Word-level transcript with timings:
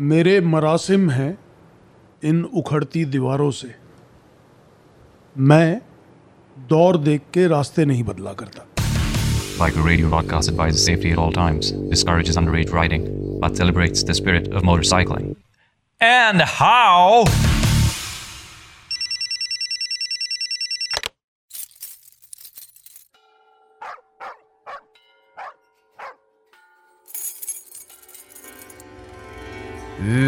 मेरे 0.00 0.40
मरासिम 0.40 1.08
हैं 1.10 1.38
इन 2.24 2.44
उखड़ती 2.44 3.04
दीवारों 3.14 3.50
से 3.50 3.74
मैं 5.36 5.80
दौर 6.68 6.96
देख 6.96 7.22
के 7.34 7.46
रास्ते 7.48 7.84
नहीं 7.84 8.04
बदला 8.04 8.32
करता 8.42 8.66
Like 9.60 9.76
a 9.76 9.82
Radio 9.86 10.08
Podcast 10.12 10.48
advises 10.50 10.84
safety 10.84 11.10
at 11.14 11.18
all 11.18 11.30
times, 11.30 11.70
discourages 11.90 12.38
underage 12.40 12.72
riding, 12.76 13.04
but 13.40 13.56
celebrates 13.56 14.02
the 14.02 14.14
spirit 14.14 14.48
of 14.52 14.62
motorcycling. 14.62 15.26
And 16.00 16.40
how? 16.40 17.24
This 30.12 30.20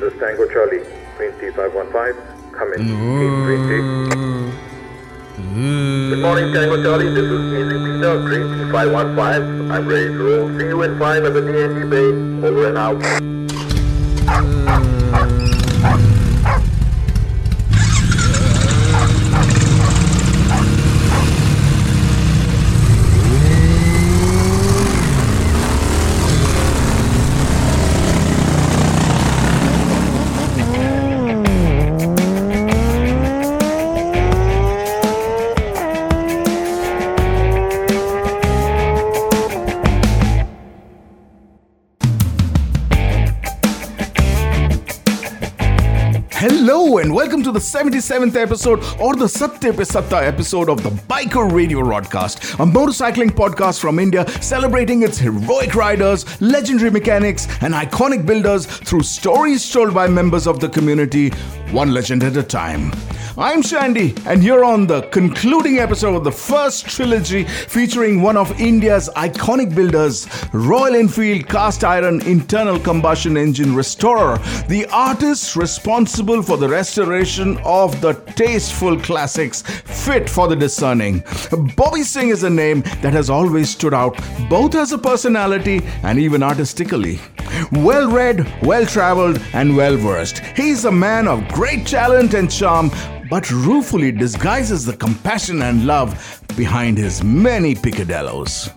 is 0.00 0.12
Tango 0.18 0.48
Charlie, 0.48 0.80
Green 1.18 1.32
Tea 1.38 1.50
515. 1.50 2.16
Come 2.52 2.72
in. 2.72 2.80
Good 6.08 6.20
morning, 6.20 6.54
Tango 6.54 6.82
Charlie. 6.82 7.10
This 7.12 7.24
is 7.26 7.52
Easy 7.52 7.76
Peter, 7.84 8.16
Green 8.22 8.48
Tea 8.56 8.72
515. 8.72 9.70
I'm 9.70 9.86
ready 9.86 10.08
to 10.08 10.22
roll. 10.24 10.48
See 10.58 10.68
you 10.68 10.80
in 10.80 10.98
5 10.98 11.22
at 11.22 11.32
the 11.34 11.40
DNG 11.42 11.90
Bay. 11.90 12.48
Over 12.48 12.68
and 12.68 12.78
out. 12.78 13.27
77th 47.68 48.34
episode 48.34 48.82
or 48.98 49.14
the 49.14 49.28
Satya 49.28 49.74
Pe 49.74 49.84
Satta 49.84 50.16
episode 50.16 50.70
of 50.70 50.82
the 50.82 50.90
Biker 50.90 51.52
Radio 51.52 51.82
Broadcast, 51.82 52.38
a 52.54 52.64
motorcycling 52.64 53.30
podcast 53.30 53.78
from 53.78 53.98
India 53.98 54.26
celebrating 54.40 55.02
its 55.02 55.18
heroic 55.18 55.74
riders, 55.74 56.24
legendary 56.40 56.90
mechanics, 56.90 57.46
and 57.60 57.74
iconic 57.74 58.24
builders 58.24 58.64
through 58.64 59.02
stories 59.02 59.70
told 59.70 59.92
by 59.92 60.06
members 60.06 60.46
of 60.46 60.60
the 60.60 60.68
community, 60.68 61.28
one 61.70 61.92
legend 61.92 62.22
at 62.22 62.36
a 62.38 62.42
time. 62.42 62.90
I'm 63.40 63.62
Shandy, 63.62 64.16
and 64.26 64.42
you're 64.42 64.64
on 64.64 64.88
the 64.88 65.02
concluding 65.02 65.78
episode 65.78 66.16
of 66.16 66.24
the 66.24 66.32
first 66.32 66.88
trilogy 66.88 67.44
featuring 67.44 68.20
one 68.20 68.36
of 68.36 68.60
India's 68.60 69.08
iconic 69.14 69.72
builders, 69.76 70.26
Royal 70.52 70.96
Enfield 70.96 71.46
cast 71.46 71.84
iron 71.84 72.20
internal 72.22 72.80
combustion 72.80 73.36
engine 73.36 73.76
restorer, 73.76 74.38
the 74.66 74.86
artist 74.90 75.54
responsible 75.54 76.42
for 76.42 76.56
the 76.56 76.68
restoration 76.68 77.56
of 77.58 78.00
the 78.00 78.14
tasteful 78.34 78.98
classics 78.98 79.62
fit 79.62 80.28
for 80.28 80.48
the 80.48 80.56
discerning. 80.56 81.22
Bobby 81.76 82.02
Singh 82.02 82.30
is 82.30 82.42
a 82.42 82.50
name 82.50 82.80
that 83.02 83.12
has 83.12 83.30
always 83.30 83.70
stood 83.70 83.94
out 83.94 84.18
both 84.50 84.74
as 84.74 84.90
a 84.90 84.98
personality 84.98 85.80
and 86.02 86.18
even 86.18 86.42
artistically. 86.42 87.20
Well 87.70 88.10
read, 88.10 88.52
well 88.62 88.84
traveled, 88.84 89.40
and 89.52 89.76
well 89.76 89.96
versed. 89.96 90.40
He's 90.56 90.86
a 90.86 90.92
man 90.92 91.28
of 91.28 91.46
great 91.48 91.86
talent 91.86 92.34
and 92.34 92.50
charm, 92.50 92.90
but 93.30 93.50
ruefully 93.50 94.12
disguises 94.12 94.84
the 94.84 94.96
compassion 94.96 95.62
and 95.62 95.86
love 95.86 96.42
behind 96.56 96.98
his 96.98 97.22
many 97.22 97.74
picadillos. 97.74 98.72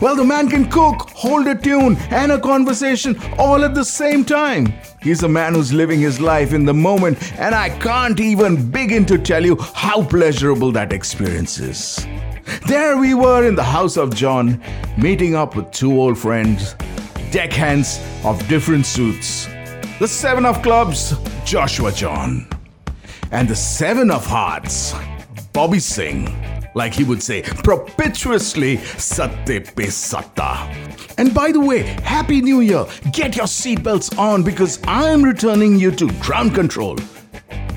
Well, 0.00 0.16
the 0.16 0.24
man 0.24 0.48
can 0.48 0.70
cook, 0.70 1.10
hold 1.10 1.46
a 1.46 1.54
tune, 1.54 1.96
and 2.10 2.32
a 2.32 2.40
conversation 2.40 3.16
all 3.38 3.64
at 3.64 3.74
the 3.74 3.84
same 3.84 4.24
time. 4.24 4.74
He's 5.00 5.22
a 5.22 5.28
man 5.28 5.54
who's 5.54 5.72
living 5.72 6.00
his 6.00 6.20
life 6.20 6.52
in 6.52 6.64
the 6.64 6.74
moment, 6.74 7.18
and 7.38 7.54
I 7.54 7.70
can't 7.78 8.20
even 8.20 8.70
begin 8.70 9.06
to 9.06 9.18
tell 9.18 9.44
you 9.44 9.56
how 9.56 10.04
pleasurable 10.04 10.72
that 10.72 10.92
experience 10.92 11.58
is. 11.58 12.06
There 12.66 12.96
we 12.96 13.14
were 13.14 13.46
in 13.46 13.54
the 13.54 13.64
house 13.64 13.96
of 13.96 14.14
John, 14.14 14.60
meeting 14.98 15.34
up 15.34 15.56
with 15.56 15.70
two 15.70 15.98
old 15.98 16.18
friends, 16.18 16.74
deckhands 17.30 18.00
of 18.24 18.46
different 18.48 18.86
suits. 18.86 19.46
The 19.98 20.08
Seven 20.08 20.44
of 20.44 20.62
Clubs, 20.62 21.14
Joshua 21.44 21.90
John. 21.92 22.46
And 23.32 23.48
the 23.48 23.56
Seven 23.56 24.10
of 24.10 24.24
Hearts, 24.24 24.94
Bobby 25.52 25.80
Singh. 25.80 26.28
Like 26.74 26.92
he 26.92 27.04
would 27.04 27.22
say, 27.22 27.42
propitiously 27.42 28.76
Satte 28.76 29.74
Pe 29.74 29.86
Satta. 29.86 30.70
And 31.18 31.32
by 31.34 31.50
the 31.50 31.60
way, 31.60 31.78
Happy 32.04 32.42
New 32.42 32.60
Year! 32.60 32.84
Get 33.12 33.34
your 33.36 33.46
seatbelts 33.46 34.16
on 34.18 34.42
because 34.42 34.78
I'm 34.84 35.22
returning 35.22 35.78
you 35.78 35.90
to 35.92 36.12
ground 36.20 36.54
control. 36.54 36.96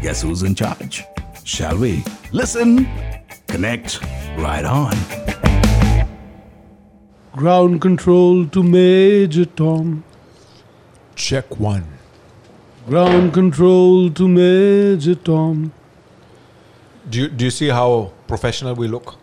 Guess 0.02 0.22
who's 0.22 0.44
in 0.44 0.54
charge? 0.54 1.06
Shall 1.46 1.78
we? 1.78 2.04
Listen, 2.32 2.88
connect, 3.48 4.02
right 4.38 4.66
on. 4.66 4.96
Ground 7.34 7.82
control 7.82 8.46
to 8.48 8.62
Major 8.62 9.46
Tom. 9.46 10.04
Check 11.16 11.58
one. 11.58 11.99
Ground 12.90 13.34
control 13.34 14.10
to 14.10 14.28
Major 14.28 15.14
Tom. 15.14 15.72
Do 17.06 17.20
you, 17.20 17.28
do 17.30 17.46
you 17.46 17.52
see 17.52 17.68
how 17.70 18.12
professional 18.28 18.74
we 18.74 18.88
look? 18.88 19.16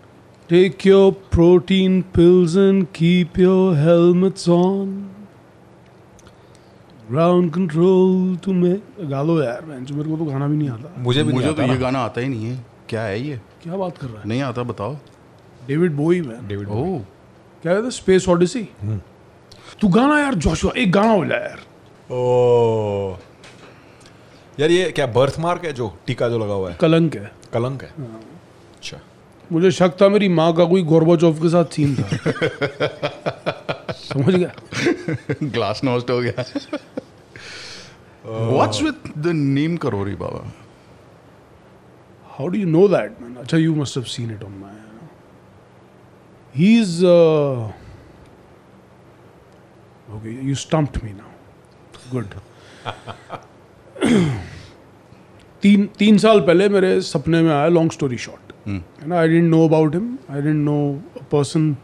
Take 0.50 0.84
your 0.84 1.10
protein 1.10 2.04
pills 2.04 2.54
and 2.54 2.93
keep 2.93 3.37
your 3.37 3.75
helmets 3.75 4.47
on. 4.47 5.10
Ground 7.09 7.53
control 7.53 8.37
to 8.37 8.54
me. 8.54 8.72
गा 9.00 9.25
दो 9.25 9.43
यार 9.43 9.65
मेरे 9.65 10.09
को 10.10 10.16
तो 10.16 10.25
गाना 10.25 10.47
भी 10.47 10.56
नहीं 10.56 10.71
आता 10.71 11.03
मुझे 11.03 11.22
भी 11.25 11.33
मुझे 11.33 11.53
तो 11.53 11.62
ये 11.62 11.77
गाना 11.78 12.04
आता 12.04 12.21
ही 12.21 12.28
नहीं 12.28 12.47
है 12.47 12.65
क्या 12.88 13.03
है 13.03 13.21
ये 13.21 13.41
क्या 13.62 13.77
बात 13.77 13.98
कर 13.98 14.06
रहा 14.06 14.21
है 14.22 14.28
नहीं 14.28 14.43
आता 14.43 14.62
बताओ 14.72 14.97
David 15.69 15.97
Bowie 15.97 16.21
man 16.22 16.48
David 16.48 16.69
oh 16.69 16.98
क्या 17.62 17.75
कहते 17.75 17.91
स्पेस 18.03 18.28
ऑडिसी 18.28 18.69
तू 19.81 19.88
गाना 19.98 20.19
यार 20.21 20.34
जोशुआ 20.47 20.72
एक 20.83 20.93
गाना 20.93 21.12
हो 21.12 21.25
जाए 21.27 21.48
यार 21.48 21.65
ओ 22.12 23.16
यार 24.61 24.71
ये 24.71 24.91
क्या 24.97 25.06
बर्थ 25.19 25.39
मार्क 25.41 25.65
है 25.65 25.72
जो 25.72 25.93
टीका 26.06 26.28
जो 26.28 26.39
लगा 26.39 26.55
हुआ 26.55 26.71
है 26.71 26.77
कलंक 26.81 27.17
है 27.17 27.33
कलंक 27.53 27.83
है 27.83 27.91
अच्छा 28.77 29.00
मुझे 29.53 29.71
शक 29.71 29.97
था 30.00 30.09
मेरी 30.09 30.28
माँ 30.28 30.53
का 30.56 30.65
कोई 30.75 30.83
गोरबाचोव 30.93 31.41
के 31.43 31.49
साथ 31.49 31.77
सीन 31.77 31.94
था 31.97 32.06
समझ 34.03 34.34
गया 34.34 34.53
ग्लास 35.43 35.81
नॉस्ट 35.84 36.11
हो 36.11 36.21
गया 36.21 36.45
what's 38.27 38.83
with 38.83 39.12
the 39.19 39.34
Neem 39.59 39.77
Karoli 39.87 40.15
Baba 40.22 40.45
How 42.37 42.47
do 42.50 42.59
you 42.59 42.66
know 42.66 42.87
that, 42.87 43.19
man? 43.19 43.37
Acha, 43.43 43.59
you 43.59 43.75
must 43.75 43.95
have 43.95 44.09
seen 44.09 44.31
it 44.31 44.43
on 44.43 44.56
my. 44.61 44.72
He's. 46.55 47.03
Uh, 47.03 47.72
okay, 50.11 50.34
you 50.49 50.55
stumped 50.55 51.03
me 51.03 51.15
now. 51.15 51.31
Good. 52.11 52.34
तीन 55.62 55.87
तीन 55.99 56.19
साल 56.19 56.41
पहले 56.41 56.69
मेरे 56.69 57.00
सपने 57.03 57.41
में 57.43 57.53
आया 57.53 57.69
लॉन्ग 57.69 57.93
स्टोरी 57.93 58.17
शॉर्ट 58.25 58.53
है 58.69 59.06
ना 59.09 59.19
I 59.19 59.28
didn't 59.28 59.50
know 59.50 59.65
about 59.67 59.94
him 59.94 60.17
I 60.31 60.43
didn't 60.43 60.65
know 60.65 60.77
a 61.17 61.22
person 61.33 61.77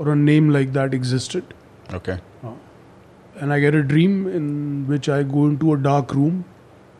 और 0.00 0.08
a 0.08 0.14
name 0.14 0.50
like 0.50 0.72
that 0.72 0.94
existed 0.94 1.54
okay 1.96 2.12
and 2.12 3.52
I 3.52 3.60
get 3.60 3.74
a 3.74 3.80
dream 3.88 4.28
in 4.28 4.46
which 4.88 5.10
I 5.10 5.24
go 5.26 5.48
in 5.48 5.56
to 5.56 5.72
a 5.72 5.76
dark 5.82 6.14
room 6.14 6.42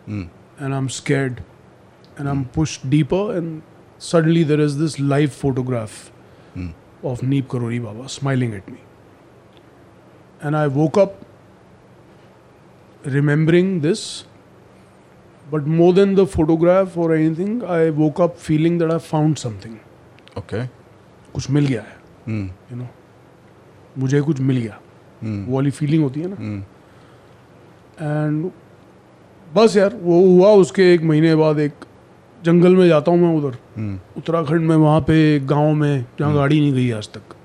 and 0.09 0.73
I 0.73 0.79
am 0.79 0.89
scared 0.97 1.41
and 2.19 2.27
I 2.29 2.35
am 2.35 2.45
push 2.55 2.81
deeper 2.87 3.37
and 3.37 3.61
suddenly 4.03 4.45
there 4.45 4.61
is 4.61 4.79
this 4.79 4.99
live 5.01 5.29
photograph 5.41 5.91
of 7.05 7.25
Neem 7.25 7.49
Karoli 7.51 7.79
Baba 7.81 8.07
smiling 8.11 8.55
at 8.55 8.71
me 8.71 8.79
and 10.41 10.57
I 10.57 10.69
woke 10.77 10.99
up 10.99 11.19
remembering 13.07 13.81
this 13.83 14.05
but 15.53 15.67
more 15.79 15.93
than 15.93 16.15
the 16.15 16.27
photograph 16.27 16.97
or 16.97 17.09
anything, 17.15 17.63
I 17.65 17.91
woke 17.91 18.21
up 18.27 18.39
feeling 18.39 18.79
that 18.83 18.91
I 18.95 18.99
found 19.09 19.39
something. 19.45 19.75
Okay 20.39 20.67
कुछ 21.35 21.51
मिल 21.51 21.67
गया 21.67 21.83
है। 21.83 21.97
You 22.29 22.77
know 22.77 22.87
मुझे 23.99 24.21
कुछ 24.21 24.41
मिल 24.41 24.57
गया। 24.57 24.79
वो 25.25 25.55
वाली 25.55 25.71
फीलिंग 25.71 26.03
होती 26.03 26.21
है 26.21 26.29
ना? 26.31 26.37
एंड 28.01 28.51
बस 29.55 29.77
यार 29.77 29.95
वो 30.03 30.21
हुआ 30.27 30.51
उसके 30.61 30.93
एक 30.95 31.03
महीने 31.03 31.35
बाद 31.37 31.59
एक 31.59 31.85
जंगल 32.45 32.77
में 32.77 32.87
जाता 32.89 33.11
हूँ 33.11 33.21
मैं 33.21 33.35
उधर। 33.39 33.59
उत्तराखंड 34.19 34.69
में 34.69 34.77
वहाँ 34.77 35.01
पे 35.01 35.15
एक 35.35 35.47
गाँव 35.47 35.73
में 35.75 36.05
जहाँ 36.19 36.35
गाड़ी 36.35 36.61
नहीं 36.61 36.73
गई 36.73 36.91
आज 36.91 37.09
तक। 37.09 37.37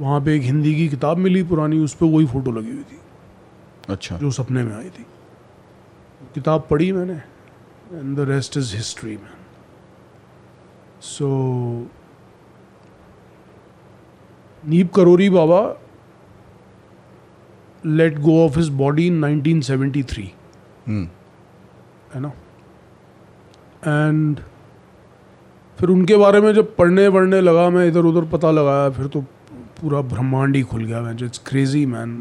वहाँ 0.00 0.20
पे 0.24 0.34
एक 0.36 0.42
हिंदी 0.42 0.74
की 0.74 0.88
किताब 0.88 1.18
मिली 1.18 1.42
पुरानी 1.42 1.78
उस 1.84 1.94
पर 1.94 2.06
वही 2.06 2.26
फ़ोटो 2.26 2.50
लगी 2.52 2.70
हुई 2.70 2.82
थी। 2.82 2.98
अच्छा। 3.88 4.16
जो 4.16 4.30
सपने 4.30 4.62
में 4.62 4.74
आई 4.76 4.88
थी। 4.88 5.04
किताब 6.38 6.66
पढ़ी 6.70 6.90
मैंने 6.92 7.14
and 7.92 8.16
the 8.16 8.28
rest 8.28 8.56
is 8.56 8.74
history 8.76 9.16
man 9.16 9.36
so 11.02 11.28
Neem 14.62 14.92
Karoli 14.94 15.28
Baba 15.30 15.60
let 17.86 18.18
go 18.18 18.44
of 18.44 18.58
his 18.58 18.68
body 18.78 19.06
in 19.06 19.24
1973 19.24 20.24
hmm 20.86 21.08
है 22.14 22.20
ना? 22.20 22.32
एंड 23.86 24.40
फिर 25.78 25.88
उनके 25.88 26.16
बारे 26.16 26.40
में 26.40 26.52
जब 26.54 26.74
पढ़ने 26.76 27.10
पढ़ने 27.10 27.40
लगा 27.40 27.68
मैं 27.70 27.86
इधर 27.88 28.04
उधर 28.04 28.28
पता 28.28 28.50
लगाया 28.50 28.90
फिर 28.90 29.06
तो 29.06 29.20
पूरा 29.80 30.00
ब्रह्मांड 30.12 30.56
ही 30.56 30.62
खुल 30.62 30.84
गया 30.84 31.00
मैं 31.00 31.16
जो 31.16 31.26
it's 31.26 31.42
crazy 31.46 31.84
man 31.86 32.16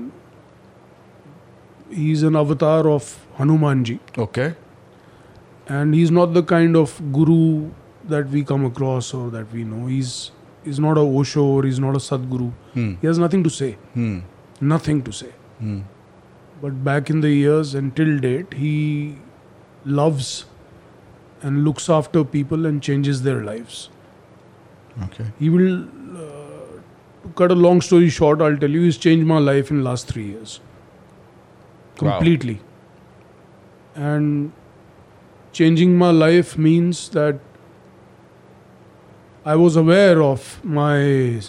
he's 1.90 2.24
an 2.24 2.36
avatar 2.36 2.88
of 2.90 3.26
Hanumanji. 3.38 4.00
Okay. 4.18 4.56
And 5.68 5.94
he's 5.94 6.12
not 6.12 6.34
the 6.34 6.44
kind 6.44 6.76
of 6.76 7.02
guru 7.12 7.72
that 8.06 8.30
we 8.30 8.44
come 8.44 8.66
across 8.66 9.14
or 9.14 9.30
that 9.32 9.52
we 9.52 9.64
know. 9.64 9.86
He's 9.88 10.32
he's 10.64 10.80
not 10.80 10.98
a 10.98 11.02
Osho 11.02 11.44
or 11.44 11.64
he's 11.64 11.80
not 11.80 11.96
a 11.96 12.00
Sadguru. 12.00 12.52
Hmm. 12.74 12.94
He 13.02 13.08
has 13.08 13.20
nothing 13.20 13.44
to 13.44 13.50
say. 13.50 13.74
Hmm. 13.94 14.20
Nothing 14.62 15.02
to 15.04 15.12
say. 15.12 15.32
Hmm. 15.60 15.82
But 16.62 16.84
back 16.84 17.10
in 17.10 17.22
the 17.22 17.30
years 17.30 17.76
and 17.76 17.96
till 17.96 18.18
date, 18.20 18.54
he 18.54 19.18
loves 19.86 20.46
and 21.42 21.64
looks 21.64 21.90
after 21.90 22.24
people 22.24 22.66
and 22.66 22.82
changes 22.82 23.22
their 23.22 23.44
lives. 23.44 23.90
Okay. 25.04 25.26
He 25.38 25.50
will 25.50 25.84
uh, 26.18 27.30
cut 27.36 27.52
a 27.52 27.56
long 27.56 27.82
story 27.82 28.10
short. 28.10 28.42
I'll 28.42 28.58
tell 28.58 28.70
you, 28.70 28.82
he's 28.82 28.98
changed 28.98 29.28
my 29.28 29.38
life 29.38 29.70
in 29.70 29.84
last 29.84 30.08
three 30.08 30.26
years. 30.26 30.60
Completely. 31.98 32.60
And 33.96 34.52
changing 35.54 35.98
my 35.98 36.12
life 36.12 36.58
means 36.58 37.10
that 37.10 37.40
i 39.46 39.56
was 39.56 39.78
aware 39.78 40.22
of 40.22 40.48
my 40.64 41.42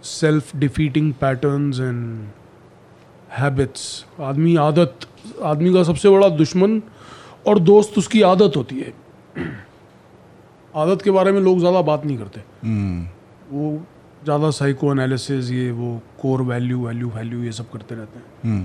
self 0.00 0.52
defeating 0.64 1.12
patterns 1.22 1.78
and 1.78 2.32
habits. 3.28 4.04
आदमी 4.20 4.54
आदत 4.64 5.06
आदमी 5.52 5.72
का 5.74 5.82
सबसे 5.82 6.10
बड़ा 6.10 6.28
दुश्मन 6.28 6.80
और 7.48 7.58
दोस्त 7.70 7.98
उसकी 7.98 8.22
आदत 8.22 8.56
होती 8.56 8.80
है। 8.80 8.92
आदत 10.84 11.02
के 11.02 11.10
बारे 11.10 11.32
में 11.32 11.40
लोग 11.40 11.58
ज़्यादा 11.58 11.80
बात 11.90 12.04
नहीं 12.06 12.18
करते। 12.18 12.40
हम्म। 12.62 13.06
वो 13.50 13.72
ज़्यादा 14.24 14.50
साइको 14.50 14.92
एनालिसिस 14.92 15.50
ये 15.50 15.70
वो 15.80 16.00
कोर 16.20 16.42
वैल्यू 16.52 16.86
वैल्यू 16.86 17.08
वैल्यू 17.16 17.42
ये 17.44 17.52
सब 17.52 17.70
करते 17.70 17.94
रहते 17.94 18.18
हैं। 18.18 18.56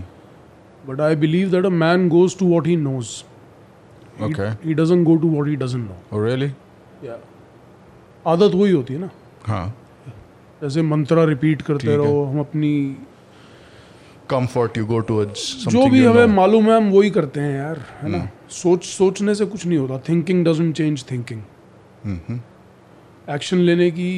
हम्म 0.90 0.96
but 0.96 1.02
I 1.02 1.16
believe 1.16 1.50
that 1.52 1.66
a 1.66 1.70
man 1.70 2.10
goes 2.10 2.38
to 2.38 2.46
what 2.46 2.68
he 2.68 2.76
knows 2.76 3.08
okay 4.24 4.44
he 4.68 4.74
doesn't 4.74 5.04
go 5.04 5.16
to 5.16 5.28
what 5.28 5.48
he 5.48 5.56
doesn't 5.56 5.80
know 5.80 6.26
really 6.26 6.52
आदत 8.28 8.56
वही 8.56 8.72
होती 8.72 8.94
है 8.94 9.00
ना? 9.00 9.10
हाँ। 9.44 9.76
जैसे 10.64 10.82
मंत्रा 10.82 11.24
रिपीट 11.24 11.62
करते 11.62 11.96
रहो 11.96 12.24
हम 12.24 12.40
अपनी 12.40 12.98
कंफर्ट 14.30 14.78
यू 14.78 14.86
गो 14.86 15.00
टुवर्ड्स 15.00 15.68
जो 15.68 15.86
भी 15.90 16.06
हमें 16.06 16.26
मालूम 16.26 16.66
है 16.66 16.78
हम 16.78 16.90
वही 16.92 17.10
करते 17.10 17.40
हैं 17.40 17.58
यार 17.58 17.86
है 18.02 18.10
ना? 18.10 18.30
सोच 18.50 18.84
सोचने 18.84 19.36
से 19.36 19.46
कुछ 19.46 19.66
नहीं 19.66 19.78
होता। 19.78 19.98
Thinking 20.10 20.46
doesn't 20.46 20.76
change 20.76 21.06
thinking 21.12 21.42
action 23.30 23.58
लेने 23.58 23.92
की 23.92 24.12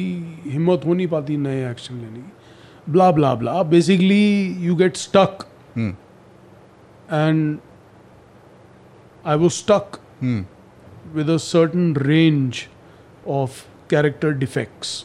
हिम्मत 0.46 0.80
हो 0.86 0.94
नहीं 0.94 1.06
पाती 1.06 1.36
नए 1.36 1.70
एक्शन 1.70 1.94
लेने 1.94 2.20
की। 2.20 2.92
Blah 2.92 3.10
blah 3.12 3.34
blah 3.34 3.62
basically 3.62 4.56
you 4.60 4.74
get 4.76 4.96
stuck 4.96 5.46
hmm. 5.76 5.96
and 7.08 7.60
I 9.24 9.36
was 9.36 9.54
stuck 9.54 10.00
hmm. 10.20 10.42
with 11.14 11.30
a 11.30 11.38
certain 11.38 11.94
range 11.94 12.68
of 13.26 13.66
character 13.88 14.32
defects, 14.32 15.04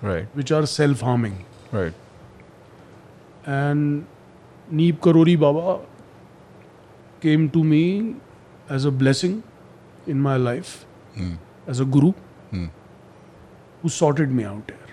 right, 0.00 0.26
which 0.34 0.52
are 0.52 0.66
self-harming, 0.66 1.44
right. 1.72 1.92
And 3.44 4.06
Neep 4.72 5.00
Karori 5.00 5.38
Baba 5.38 5.84
came 7.20 7.50
to 7.50 7.64
me 7.64 8.16
as 8.68 8.84
a 8.84 8.90
blessing 8.90 9.42
in 10.06 10.20
my 10.20 10.36
life, 10.36 10.84
hmm. 11.14 11.34
as 11.66 11.80
a 11.80 11.84
guru 11.84 12.12
hmm. 12.50 12.66
who 13.82 13.88
sorted 13.88 14.30
me 14.30 14.44
out 14.44 14.66
there 14.66 14.88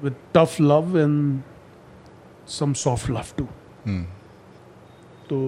with 0.00 0.14
tough 0.32 0.60
love 0.60 0.94
and 0.94 1.42
some 2.46 2.74
soft 2.74 3.08
love 3.08 3.36
too. 3.36 3.48
Hmm. 3.84 4.04
तो 5.30 5.38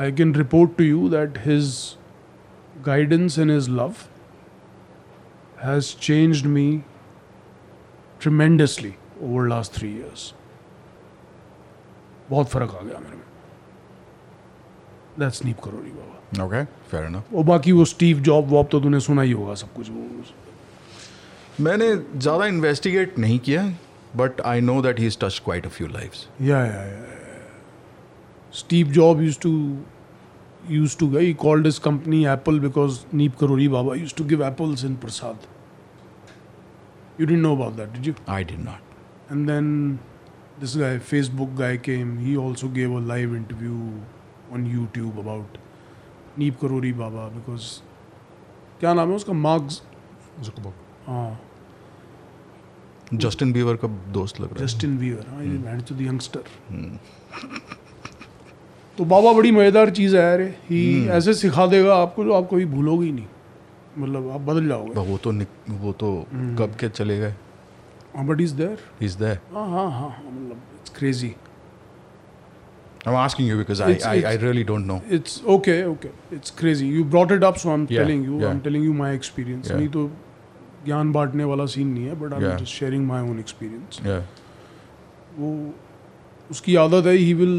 I 0.00 0.12
can 0.12 0.34
report 0.34 0.76
to 0.78 0.84
you 0.84 1.08
that 1.08 1.38
his 1.46 1.74
guidance 2.86 3.38
in 3.38 3.50
his 3.50 3.68
love 3.70 3.94
has 5.64 5.94
changed 6.00 6.46
me 6.46 6.66
tremendously 8.20 8.94
over 9.22 9.48
last 9.48 9.74
three 9.78 9.88
years 9.96 10.32
बहुत 12.30 12.48
फ़र्क 12.48 12.74
आ 12.74 12.82
गया 12.82 12.98
मेरे 12.98 13.16
में। 13.16 13.22
That's 15.18 15.44
Neem 15.44 15.60
Karoli 15.64 15.90
Baba 15.90 16.44
okay 16.44 16.64
fair 16.90 17.04
enough 17.04 17.34
और 17.34 17.44
बाकी 17.44 17.72
वो 17.72 17.84
स्टीव 17.84 18.20
जॉब 18.22 18.48
वॉब 18.48 18.68
तो 18.72 18.80
तूने 18.80 19.00
सुना 19.00 19.22
ही 19.22 19.32
होगा 19.32 19.54
सब 19.54 19.72
कुछ 19.74 19.90
वो। 19.90 20.04
मैंने 21.60 21.94
ज़्यादा 21.96 22.46
इन्वेस्टिगेट 22.46 23.18
नहीं 23.18 23.38
किया 23.46 23.62
but 24.16 24.40
I 24.40 24.60
know 24.60 24.80
that 24.82 25.00
he 25.00 25.06
is 25.06 25.18
touch 25.20 25.40
quite 25.44 25.66
a 25.66 25.68
few 25.68 25.86
life 25.86 26.12
yeah 26.40 26.58
yeah 26.64 26.84
yeah 26.84 27.17
Steve 28.52 28.90
Job 28.92 29.20
used 29.22 29.38
to 29.40 29.50
used 30.70 30.96
to 30.98 31.08
guy 31.10 31.32
called 31.34 31.66
is 31.66 31.80
company 31.80 32.24
Apple 32.26 32.58
because 32.60 32.98
Neem 33.14 33.36
Karoli 33.40 33.68
Baba 33.68 33.94
used 33.94 34.14
to 34.14 34.24
give 34.24 34.44
apples 34.44 34.84
in 34.84 34.94
prasad 34.96 35.46
you 37.20 37.26
didn't 37.26 37.40
know 37.42 37.54
about 37.56 37.74
that 37.74 38.06
you 38.06 38.14
I 38.28 38.44
did 38.44 38.60
not 38.60 39.32
and 39.32 39.46
then 39.46 39.98
this 40.60 40.76
guy 40.76 40.98
Facebook 40.98 41.50
guy 41.58 41.76
came 41.88 42.16
he 42.18 42.36
also 42.36 42.68
gave 42.68 42.96
a 42.96 43.00
live 43.06 43.34
interview 43.36 43.74
on 44.54 44.66
YouTube 44.66 45.18
about 45.18 45.58
Neem 46.38 46.58
Karoli 46.60 46.92
Baba 46.92 47.28
because 47.28 47.62
क्या 48.80 48.94
नाम 48.94 49.08
है 49.08 49.16
उसका? 49.16 49.32
Marks 49.32 49.82
हाँ। 51.06 51.40
Justin 53.14 53.52
beaver 53.52 53.76
का 53.76 53.88
दोस्त 54.12 54.40
लग 54.40 54.48
रहा 54.48 54.60
है। 54.60 54.66
जस्टिन 54.66 54.98
बीवर 54.98 55.26
हाँ 55.28 55.42
यंगस्टर. 56.02 56.44
तो 58.98 59.04
बाबा 59.04 59.32
बड़ी 59.32 59.50
मज़ेदार 59.52 59.90
चीज़ 59.90 60.16
है 60.16 60.32
अरे 60.34 60.46
ही 60.70 61.08
ऐसे 61.16 61.34
सिखा 61.34 61.66
देगा 61.66 61.94
आपको 61.96 62.24
जो 62.24 62.32
आप 62.34 62.48
कभी 62.50 62.64
भूलोगे 62.66 63.06
ही 63.06 63.12
नहीं। 63.12 63.26
मतलब 63.98 64.30
आप 64.30 64.40
बदल 64.40 64.68
जाओगे। 64.68 65.00
वो 65.10 65.16
तो 65.18 65.32
वो 65.82 65.92
तो 65.92 66.10
कब 66.58 66.74
के 66.80 66.88
चले 66.88 67.18
गए? 67.18 67.34
But 68.28 68.40
is 68.40 68.54
there 68.54 69.04
is 69.04 69.18
there 69.18 69.38
हाँ 69.54 69.68
हाँ 69.70 69.90
हाँ 69.90 70.08
मतलब 70.08 70.62
it's 70.80 70.92
crazy 70.98 71.34
asking 73.08 73.48
you 73.48 73.56
because 73.58 73.82
I 73.82 73.94
It's- 73.94 74.06
I 74.06 74.18
it's- 74.18 74.28
I 74.30 74.36
really 74.36 74.64
don't 74.64 74.86
know 74.86 75.00
it's 75.12 75.42
okay 75.48 75.82
okay 75.86 76.08
it's 76.36 76.50
crazy 76.58 76.88
you 76.88 77.04
brought 77.04 77.32
it 77.32 77.44
up 77.44 77.56
so 77.56 77.68
I 77.68 77.74
am 77.74 77.86
Yeah, 77.86 78.04
I 78.06 78.12
am 78.12 78.40
yeah. 78.40 78.62
Telling 78.64 78.84
you 78.84 78.92
my 78.94 79.14
experience 79.14 79.66
Yeah. 79.66 79.76
नहीं 79.76 79.88
तो 79.88 80.10
ज्ञान 80.84 81.12
बांटने 81.12 81.44
वाला 81.44 81.66
scene 81.66 81.88
नहीं 81.88 82.06
है 82.06 82.14
but 82.20 82.32
I 82.32 82.40
am 82.40 82.48
Yeah. 82.48 82.60
Just 82.60 82.72
sharing 82.72 83.06
my 83.06 83.22
own 83.30 83.38
experience 83.38 84.00
या 84.06 84.18
वो 85.38 85.54
उसकी 86.50 86.76
आदत 86.76 87.06
है 87.06 87.14
ही 87.14 87.32
will 87.34 87.56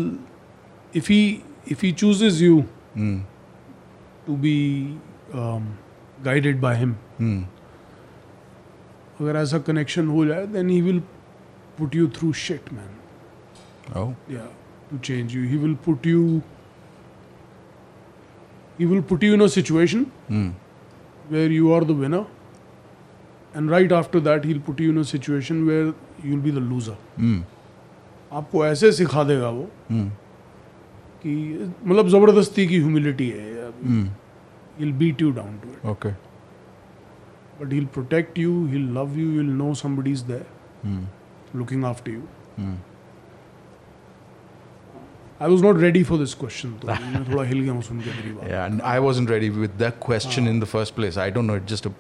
if 0.96 1.12
he 1.12 1.22
if 1.72 1.86
he 1.86 1.91
chooses 2.01 2.41
you 2.41 2.62
to 4.27 4.36
be 4.46 4.58
guided 6.25 6.60
by 6.62 6.77
him 6.77 6.96
अगर 9.22 9.36
ऐसा 9.36 9.60
कनेक्शन 9.67 10.08
हो 10.08 10.25
जाए 10.25 10.46
then 10.48 10.69
he 10.69 10.81
will 10.81 11.00
put 11.79 11.96
you 11.96 12.08
through 12.19 12.31
shit 12.46 12.74
man 12.74 12.98
yeah 14.29 14.50
to 14.89 14.98
change 15.05 15.36
you 15.36 15.43
he 15.51 15.58
will 15.62 15.75
put 15.86 16.03
you 16.10 16.41
he 18.79 18.86
will 18.91 19.01
put 19.12 19.24
you 19.27 19.34
in 19.38 19.41
a 19.41 19.48
situation 19.50 20.03
mm. 20.29 20.51
where 21.29 21.51
you 21.55 21.72
are 21.77 21.81
the 21.91 21.96
winner 22.01 22.22
and 23.53 23.72
right 23.75 23.91
after 23.91 24.22
that 24.27 24.46
he'll 24.50 24.62
put 24.69 24.79
you 24.79 24.91
in 24.91 24.98
a 24.98 25.08
situation 25.13 25.65
where 25.69 25.88
you'll 26.24 26.46
be 26.50 26.53
the 26.60 26.65
loser 26.74 26.98
mm. 27.17 27.39
आपको 28.39 28.65
ऐसे 28.65 28.91
सिखा 28.91 29.24
देगा 29.24 29.50
वो 29.50 29.69
कि 31.23 31.31
मतलब 31.85 32.07
ज़बरदस्ती 32.09 32.67
की 32.67 32.79
humility 32.79 33.29
है 33.29 33.47
he'll 34.79 34.97
beat 34.99 35.21
you 35.25 35.31
down 35.38 35.55
to 35.63 35.71
it 35.75 35.85
okay 35.91 36.13
but 37.61 37.73
he'll 37.75 37.91
protect 37.97 38.38
you 38.43 38.51
he'll 38.73 38.91
love 38.99 39.17
you 39.21 39.31
you'll 39.38 39.57
know 39.61 39.73
somebody's 39.85 40.23
there 40.29 40.45
looking 41.61 41.83
after 41.91 42.11
you 42.11 42.23
I 45.41 45.47
was 45.47 45.61
not 45.61 45.77
ready 45.81 46.03
for 46.07 46.17
this 46.21 46.33
question 46.39 46.71
तो 46.79 46.88
मैं 46.88 47.23
थोड़ा 47.31 47.43
हिल 47.49 47.59
गया 47.61 47.73
हूँ 47.73 47.81
सुन 47.89 47.99
के 48.05 48.11
तेरी 48.15 48.31
Yeah, 48.51 48.65
and 48.69 48.81
I 48.93 48.99
wasn't 49.05 49.29
ready 49.33 49.49
with 49.49 49.77
that 49.81 49.99
question 50.05 50.47
ah. 50.47 50.53
in 50.53 50.59
the 50.63 50.67
first 50.71 50.95
place. 50.97 51.19
I 51.25 51.29
don't 51.35 51.47
know. 51.51 51.55
It 51.61 51.69
just 51.73 51.88
uh, 51.89 51.91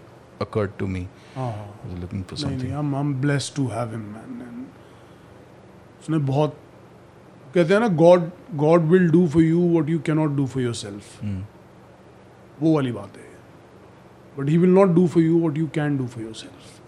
occurred 0.45 0.73
to 0.81 0.87
me. 0.95 1.03
हाँ 1.35 1.51
I 1.67 1.91
was 1.91 2.01
looking 2.01 2.25
for 2.31 2.39
something. 2.41 2.73
I'm 2.81 2.93
I'm 3.01 3.13
blessed 3.27 3.55
to 3.59 3.67
have 3.75 3.95
him 3.97 4.03
man 4.15 4.41
and 4.47 4.65
उसने 6.01 6.17
बहुत 6.31 6.57
कहते 7.55 7.73
हैं 7.73 7.79
ना 7.81 7.87
God 7.97 8.29
God 8.55 8.81
will 8.91 9.09
do 9.11 9.27
for 9.27 9.43
you 9.43 9.59
what 9.69 9.89
you 9.89 9.99
cannot 10.05 10.35
do 10.35 10.45
for 10.47 10.63
yourself 10.75 11.23
वो 12.61 12.73
वाली 12.75 12.91
बात 12.91 13.17
है। 13.17 13.27
But 14.37 14.49
he 14.49 14.57
will 14.57 14.69
not 14.69 14.89
do 14.95 15.07
for 15.07 15.23
you 15.23 15.39
what 15.39 15.57
you 15.57 15.67
can 15.73 15.97
do 15.97 16.07
for 16.07 16.23
yourself 16.33 16.79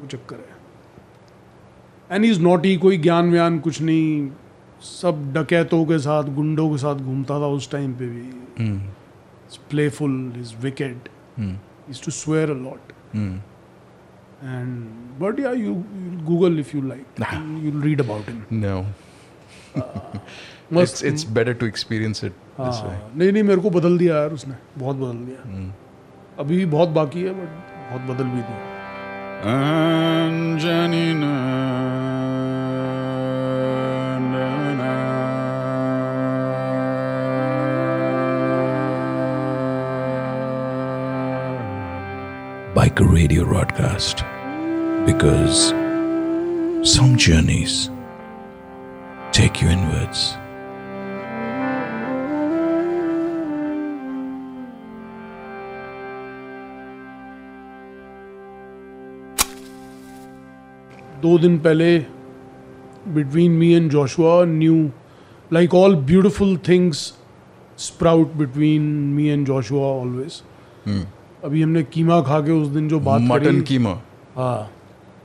वो 0.00 0.06
चक्कर 0.08 0.36
है। 0.36 0.60
एंड 2.10 2.24
इज़ 2.24 2.40
नॉट 2.40 2.64
ही 2.66 2.76
कोई 2.76 2.96
ज्ञान 2.98 3.30
व्यान 3.30 3.58
कुछ 3.58 3.80
नहीं। 3.80 4.30
सब 4.82 5.32
डकैतों 5.34 5.84
के 5.86 5.98
साथ 5.98 6.24
गुंडों 6.34 6.70
के 6.70 6.78
साथ 6.78 6.94
घूमता 6.96 7.34
था 7.40 7.46
उस 7.56 7.70
टाइम 7.70 7.92
पे 7.94 8.06
भी। 8.06 8.22
Playful 9.70 10.32
is 10.36 10.54
wicked 10.62 11.08
is 11.90 12.02
to 12.04 12.10
swear 12.10 12.50
a lot 12.50 12.92
and 14.42 15.18
but 15.18 15.38
yeah 15.44 15.52
you 15.64 15.72
you'll 16.02 16.22
google 16.28 16.58
if 16.62 16.72
you 16.74 16.80
like 16.92 17.20
you'll 17.64 17.82
read 17.88 18.00
about 18.06 18.30
him 18.32 18.40
No. 18.64 18.74
मस्त 20.72 20.94
It's, 20.94 21.02
it's 21.10 21.24
better 21.38 21.54
to 21.60 21.66
experience 21.72 22.22
it 22.28 22.34
this 22.58 22.80
way. 22.84 22.94
हाँ, 22.96 23.12
नहीं 23.16 23.32
नहीं 23.32 23.42
मेरे 23.50 23.60
को 23.62 23.70
बदल 23.70 23.96
दिया 23.98 24.16
यार 24.16 24.32
उसने 24.32 24.54
बहुत 24.78 24.96
बदल 24.96 25.18
दिया 25.26 25.70
अभी 26.44 26.56
भी 26.56 26.66
बहुत 26.76 26.88
बाकी 26.98 27.22
है 27.22 27.32
बट 27.40 27.50
बहुत 27.90 28.02
बदल 28.14 28.24
भी 28.34 28.42
दिया 28.50 28.70
Angelina. 29.52 31.30
na, 34.32 34.48
na. 34.80 34.90
Biker 42.74 43.06
Radio 43.12 43.44
broadcast 43.44 44.24
because 45.06 45.70
some 46.84 47.16
journeys 47.16 47.90
take 49.32 49.60
you 49.62 49.68
inwards. 49.68 50.22
दो 61.22 61.38
दिन 61.38 61.58
पहले 61.64 61.98
between 63.14 63.50
me 63.58 63.72
and 63.72 63.90
Joshua 63.90 64.44
new 64.44 64.76
like 65.52 65.74
all 65.74 65.94
beautiful 66.10 66.56
things 66.68 66.98
sprout 67.78 68.32
between 68.36 68.82
me 69.16 69.26
and 69.28 69.46
Joshua 69.46 69.86
always 70.00 70.42
अभी 71.44 71.62
हमने 71.62 71.82
कीमा 71.92 72.20
खा 72.28 72.40
के 72.46 72.52
उस 72.52 72.68
दिन 72.68 72.88
जो 72.88 73.00
बात 73.00 73.20
मटन 73.20 73.44
करी 73.44 73.60
कीमा। 73.68 73.90
हाँ। 74.36 74.70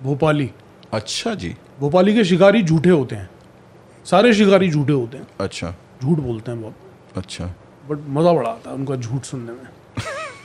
भोपाली। 0.03 0.51
अच्छा 0.93 1.35
जी। 1.35 1.55
भोपाली 1.79 2.13
के 2.13 2.23
शिकारी 2.23 2.63
झूठे 2.63 2.89
होते 2.89 3.15
हैं। 3.15 3.29
सारे 4.05 4.33
शिकारी 4.33 4.71
झूठे 4.71 4.93
होते 4.93 5.17
हैं। 5.17 5.27
अच्छा। 5.39 5.75
झूठ 6.01 6.17
बोलते 6.19 6.51
हैं 6.51 6.61
बहुत। 6.61 6.75
अच्छा। 7.17 7.45
बट 7.89 7.97
मज़ा 8.09 8.33
बड़ा 8.33 8.49
आता 8.49 8.69
है 8.69 8.75
उनका 8.75 8.95
झूठ 8.95 9.23
सुनने 9.23 9.51
में। 9.51 9.67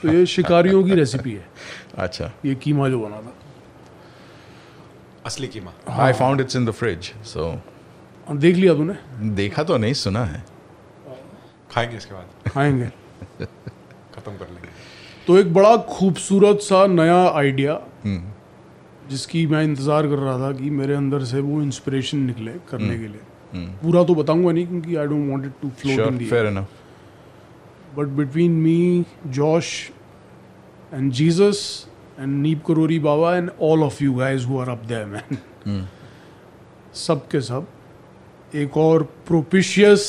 तो 0.01 0.13
ये 0.13 0.25
शिकारियों 0.25 0.83
की 0.83 0.95
रेसिपी 0.95 1.31
है। 1.31 1.47
अच्छा। 1.97 2.31
ये 2.45 2.55
कीमा 2.55 2.89
जो 2.89 2.99
बना 2.99 3.21
था। 3.21 3.35
असली 5.25 5.47
कीमा। 5.47 5.71
I 5.99 6.13
found 6.13 6.41
it's 6.41 6.55
in 6.59 6.69
the 6.69 6.77
fridge 6.83 7.33
so 7.33 7.37
और 7.37 8.35
देख 8.35 8.55
लिया 8.55 8.73
तूने? 8.73 8.93
देखा 9.35 9.63
तो 9.63 9.77
नहीं 9.77 9.93
सुना 9.93 10.25
है। 10.25 10.43
खाएँगे 11.71 11.97
इसके 11.97 12.13
बाद? 12.13 12.51
खाएँगे। 12.51 12.85
खत्म 14.15 14.37
कर 14.37 14.49
लेंगे। 14.49 14.69
तो 15.27 15.37
एक 15.37 15.53
बड़ा 15.53 15.77
खूबसूरत 15.77 16.57
सा 16.57 16.87
नया 16.87 17.29
आइडिया 17.29 17.73
जिसकी 19.09 19.45
मैं 19.47 19.63
इंतज़ार 19.63 20.07
कर 20.07 20.19
रहा 20.19 20.37
था 20.39 20.51
कि 20.57 20.69
मेरे 20.71 20.93
अंदर 20.95 21.23
से 21.25 21.39
वो 21.41 21.61
इंस्पिरेशन 21.61 22.17
निकले 22.25 22.51
करने 22.69 22.97
के 22.99 23.07
लिए। 23.07 23.65
पूरा 23.81 24.03
तो 24.03 24.15
बताऊँगा 24.15 24.51
नहीं 24.51 24.67
क्योंकि 24.67 24.95
I 24.95 25.07
don't 25.07 25.29
want 25.29 25.45
it 25.45 25.51
to 25.61 25.69
float 25.81 26.07
in 26.07 26.17
the 26.17 26.29
fair 26.29 26.45
enough 26.51 26.71
but 27.97 28.07
between 28.17 28.51
me 28.61 29.05
Josh 29.37 29.67
and 30.93 31.11
Jesus 31.11 31.59
and 32.19 32.41
Neem 32.41 32.63
Karoli 32.67 32.99
Baba 32.99 33.35
and 33.35 33.49
all 33.61 33.83
of 33.83 34.03
you 34.03 34.13
guys 34.15 34.45
who 34.47 34.59
are 34.59 34.69
up 34.69 34.85
there 34.87 35.05
man 35.05 35.87
सब 36.97 37.27
के 37.27 37.41
सब 37.41 37.67
एक 38.55 38.77
और 38.77 39.03
प्रोपिशियस 39.27 40.05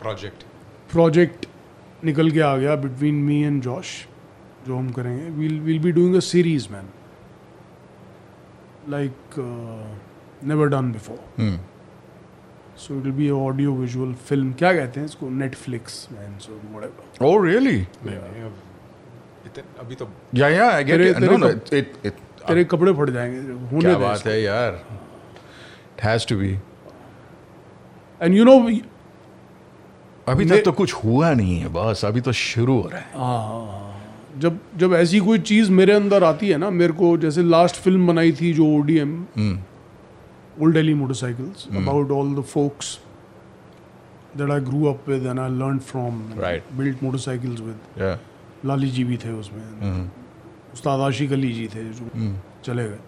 प्रोजेक्ट 0.00 0.44
प्रोजेक्ट 0.92 1.46
निकल 2.04 2.30
के 2.30 2.40
आ 2.40 2.56
गया 2.56 2.74
between 2.76 3.14
me 3.24 3.42
and 3.42 3.62
Josh 3.62 3.86
जो 4.66 4.76
हम 4.76 4.90
करेंगे। 4.92 5.30
Will 5.38 5.58
will 5.60 5.78
be 5.78 5.92
doing 5.92 6.14
a 6.14 6.20
series 6.22 6.68
man 6.72 6.88
like 8.88 9.12
never 10.44 10.68
done 10.68 10.92
before 10.92 11.18
so 12.78 12.94
it 12.96 13.02
will 13.02 13.12
be 13.12 13.28
audio 13.30 13.72
visual 13.72 14.12
film 14.28 14.52
क्या 14.52 14.72
कहते 14.74 15.00
हैं 15.00 15.06
इसको? 15.06 15.28
Netflix 15.30 16.06
man 16.12 16.38
so 16.38 16.60
whatever 16.72 17.26
oh 17.28 17.36
really? 17.46 17.78
इतने 19.46 19.62
अभी 19.80 19.94
तो 19.94 20.08
yeah 20.34 20.50
yeah 20.56 20.70
I 20.72 20.82
get 20.82 20.86
तेरे- 20.86 21.14
it. 21.14 21.20
तेरे 21.20 21.36
no 21.36 21.40
no 21.44 21.50
it, 21.54 21.72
it, 21.80 22.06
it 22.06 22.46
तेरे 22.48 22.64
कपड़े 22.64 22.92
फट 22.92 23.10
जाएँगे 23.10 23.52
होने 23.52 23.80
क्या 23.80 23.98
बात 23.98 24.26
है 24.26 24.40
यार। 24.42 24.84
It 25.96 26.04
has 26.06 26.26
to 26.32 26.38
be. 26.42 26.52
And 28.22 28.34
you 28.34 28.44
know 28.44 28.58
अभी 30.28 30.44
तक 30.44 30.62
तो 30.64 30.72
कुछ 30.72 30.94
हुआ 30.94 31.32
नहीं 31.34 31.58
है 31.60 31.68
बस 31.68 32.04
अभी 32.04 32.20
तो 32.20 32.32
शुरू 32.32 32.80
हो 32.80 32.88
रहा 32.88 33.00
है। 33.00 33.10
जब 34.42 34.58
जब 34.78 34.92
ऐसी 34.94 35.18
कोई 35.20 35.38
चीज़ 35.52 35.70
मेरे 35.70 35.92
अंदर 35.92 36.24
आती 36.24 36.48
है 36.48 36.58
ना 36.58 36.70
मेरे 36.80 36.92
को 37.00 37.16
जैसे 37.24 37.42
लास्ट 37.42 37.76
फ़िल्म 37.84 38.06
बनाई 38.06 38.32
थी 38.40 38.52
जो 38.52 38.66
ODM 38.78 39.14
old 40.62 40.74
Delhi 40.74 40.94
motorcycles 40.94 41.66
about 41.76 42.10
all 42.10 42.34
the 42.34 42.44
folks 42.52 42.98
up 44.34 45.08
with 45.08 45.24
and 45.30 45.40
I 45.40 45.46
learned 45.54 45.82
from 45.86 46.20
and 46.26 46.38
Right. 46.42 46.68
built 46.76 47.00
motorcycles 47.06 47.58
with. 47.64 47.80
Yeah. 48.02 48.18
Lali 48.66 48.88
ji 48.90 49.02
भी 49.04 49.16
थे 49.24 49.32
उसमें। 49.40 50.10
उस्ताद 50.74 51.00
आशिक 51.00 51.32
अली 51.32 51.52
जी 51.52 51.66
थे 51.74 51.82
जो 51.98 52.06
चले 52.64 52.84
गए। 52.84 52.98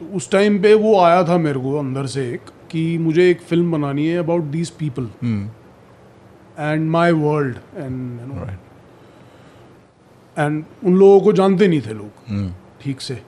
तो 0.00 0.06
उस 0.16 0.30
टाइम 0.30 0.60
पे 0.62 0.72
वो 0.84 0.98
आया 1.00 1.22
था 1.28 1.38
मेरे 1.38 1.60
को 1.60 1.74
अंदर 1.78 2.06
से 2.14 2.28
एक 2.32 2.50
कि 2.70 2.86
मुझे 2.98 3.28
एक 3.30 3.40
फ़िल्म 3.50 3.72
बनानी 3.72 4.06
है 4.06 4.18
about 4.18 4.42
these 4.52 4.70
people 4.82 5.08
and 6.58 6.90
my 6.90 7.12
world 7.24 7.56
and 7.76 8.20
and 10.36 10.64
उन 10.84 10.96
लोगों 10.96 11.20
को 11.20 11.32
जानते 11.32 11.68
नहीं 11.68 11.80
थे 11.80 11.94
लोग। 11.94 12.52
ठीक 12.80 13.00
से। 13.00 13.20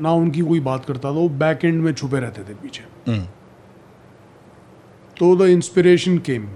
ना 0.00 0.12
उनकी 0.12 0.40
कोई 0.40 0.60
बात 0.60 0.84
करता 0.84 1.08
था 1.08 1.12
वो 1.12 1.28
बैक 1.40 1.64
एंड 1.64 1.82
में 1.82 1.92
छुपे 1.92 2.20
रहते 2.20 2.42
थे 2.42 2.54
पीछे। 2.54 2.84
तो 5.16 5.34
the 5.36 5.48
inspiration 5.50 6.18
came 6.18 6.46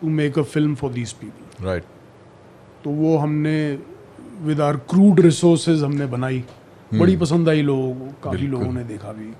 to 0.00 0.08
make 0.10 0.38
a 0.38 0.42
film 0.44 0.74
for 0.74 0.92
these 0.92 1.12
people 1.12 1.66
right. 1.66 1.86
तो 2.84 2.90
वो 2.90 3.16
हमने 3.18 3.78
विद 4.42 4.60
आर 4.60 4.76
क्रूड 4.90 5.20
रिसोर्सेज 5.20 5.82
हमने 5.82 6.06
बनाई। 6.06 6.44
बड़ी 6.94 7.16
पसंद 7.16 7.48
आई 7.48 7.62
लोगों 7.62 7.94
को 7.94 8.06
काफ़ी 8.22 8.46
लोगों 8.46 8.72
ने 8.72 8.84
देखा 8.84 9.12
भी। 9.12 9.32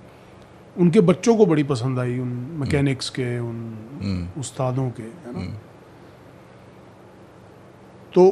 उनके 0.76 1.00
बच्चों 1.00 1.36
को 1.36 1.46
बड़ी 1.46 1.62
पसंद 1.64 1.98
आई 1.98 2.18
उन 2.18 2.28
मैकेनिक्स 2.58 3.10
के 3.10 3.38
उन 3.38 4.28
उस्तादों 4.38 4.88
के 4.90 5.02
है 5.02 5.32
ना? 5.32 5.44
तो 8.14 8.22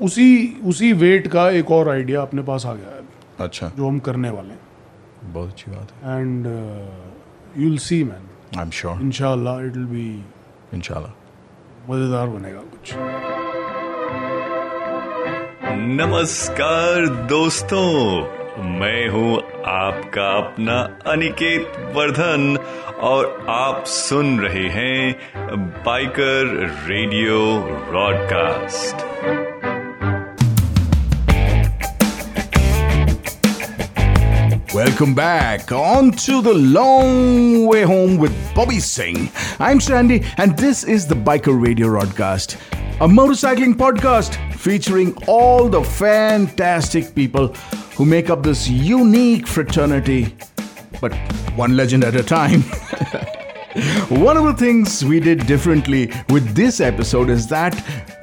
उसी 0.00 0.60
उसी 0.66 0.92
वेट 0.92 1.26
का 1.28 1.48
एक 1.50 1.70
और 1.70 1.88
आइडिया 1.88 2.22
अपने 2.22 2.42
पास 2.42 2.66
आ 2.66 2.72
गया 2.74 2.94
है 2.94 3.02
अच्छा। 3.40 3.70
जो 3.76 3.88
हम 3.88 3.98
करने 3.98 4.30
वाले 4.30 4.50
हैं। 4.50 5.32
बहुत 5.32 5.48
अच्छी 5.48 5.70
बात 5.70 5.92
है। 5.92 6.20
And 6.20 6.46
you 6.46 7.68
will 7.68 7.78
see 7.78 8.02
man 8.04 8.28
I 8.56 8.62
am 8.62 8.70
sure 8.70 9.00
इंशाल्लाह 9.02 9.60
इट 9.60 9.76
विल 9.76 9.86
बी 9.86 10.24
इंशाल्लाह 10.74 11.92
मज़ेदार 11.92 12.26
बनेगा 12.28 12.60
कुछ। 12.72 12.94
नमस्कार 16.00 17.06
दोस्तों 17.28 17.90
मैं 18.80 19.08
हूँ 19.08 19.36
आपका 19.66 20.28
अपना 20.38 20.78
अनिकेत 21.12 21.76
वर्धन 21.96 22.56
और 23.02 23.46
आप 23.50 23.84
सुन 23.88 24.38
रहे 24.40 24.68
हैं 24.70 25.14
biker 25.86 26.56
radio 26.88 27.38
broadcast. 27.90 28.96
Welcome 34.74 35.14
back 35.14 35.70
on 35.70 36.10
to 36.26 36.42
the 36.42 36.52
long 36.52 37.64
way 37.64 37.82
home 37.82 38.16
with 38.16 38.34
Bobby 38.56 38.80
Singh. 38.80 39.30
I'm 39.60 39.78
Sandy, 39.78 40.24
and 40.36 40.58
this 40.58 40.82
is 40.82 41.06
the 41.06 41.14
Biker 41.14 41.56
Radio 41.56 41.86
Broadcast, 41.86 42.56
a 43.00 43.06
motorcycling 43.06 43.74
podcast 43.74 44.34
featuring 44.56 45.14
all 45.28 45.68
the 45.68 45.80
fantastic 45.80 47.14
people 47.14 47.54
who 47.94 48.04
make 48.04 48.30
up 48.30 48.42
this 48.42 48.68
unique 48.68 49.46
fraternity, 49.46 50.34
but 51.00 51.14
one 51.54 51.76
legend 51.76 52.02
at 52.02 52.16
a 52.16 52.24
time. 52.24 52.64
One 54.08 54.36
of 54.36 54.44
the 54.44 54.54
things 54.54 55.04
we 55.04 55.18
did 55.18 55.48
differently 55.48 56.12
with 56.28 56.54
this 56.54 56.78
episode 56.78 57.28
is 57.28 57.48
that 57.48 57.74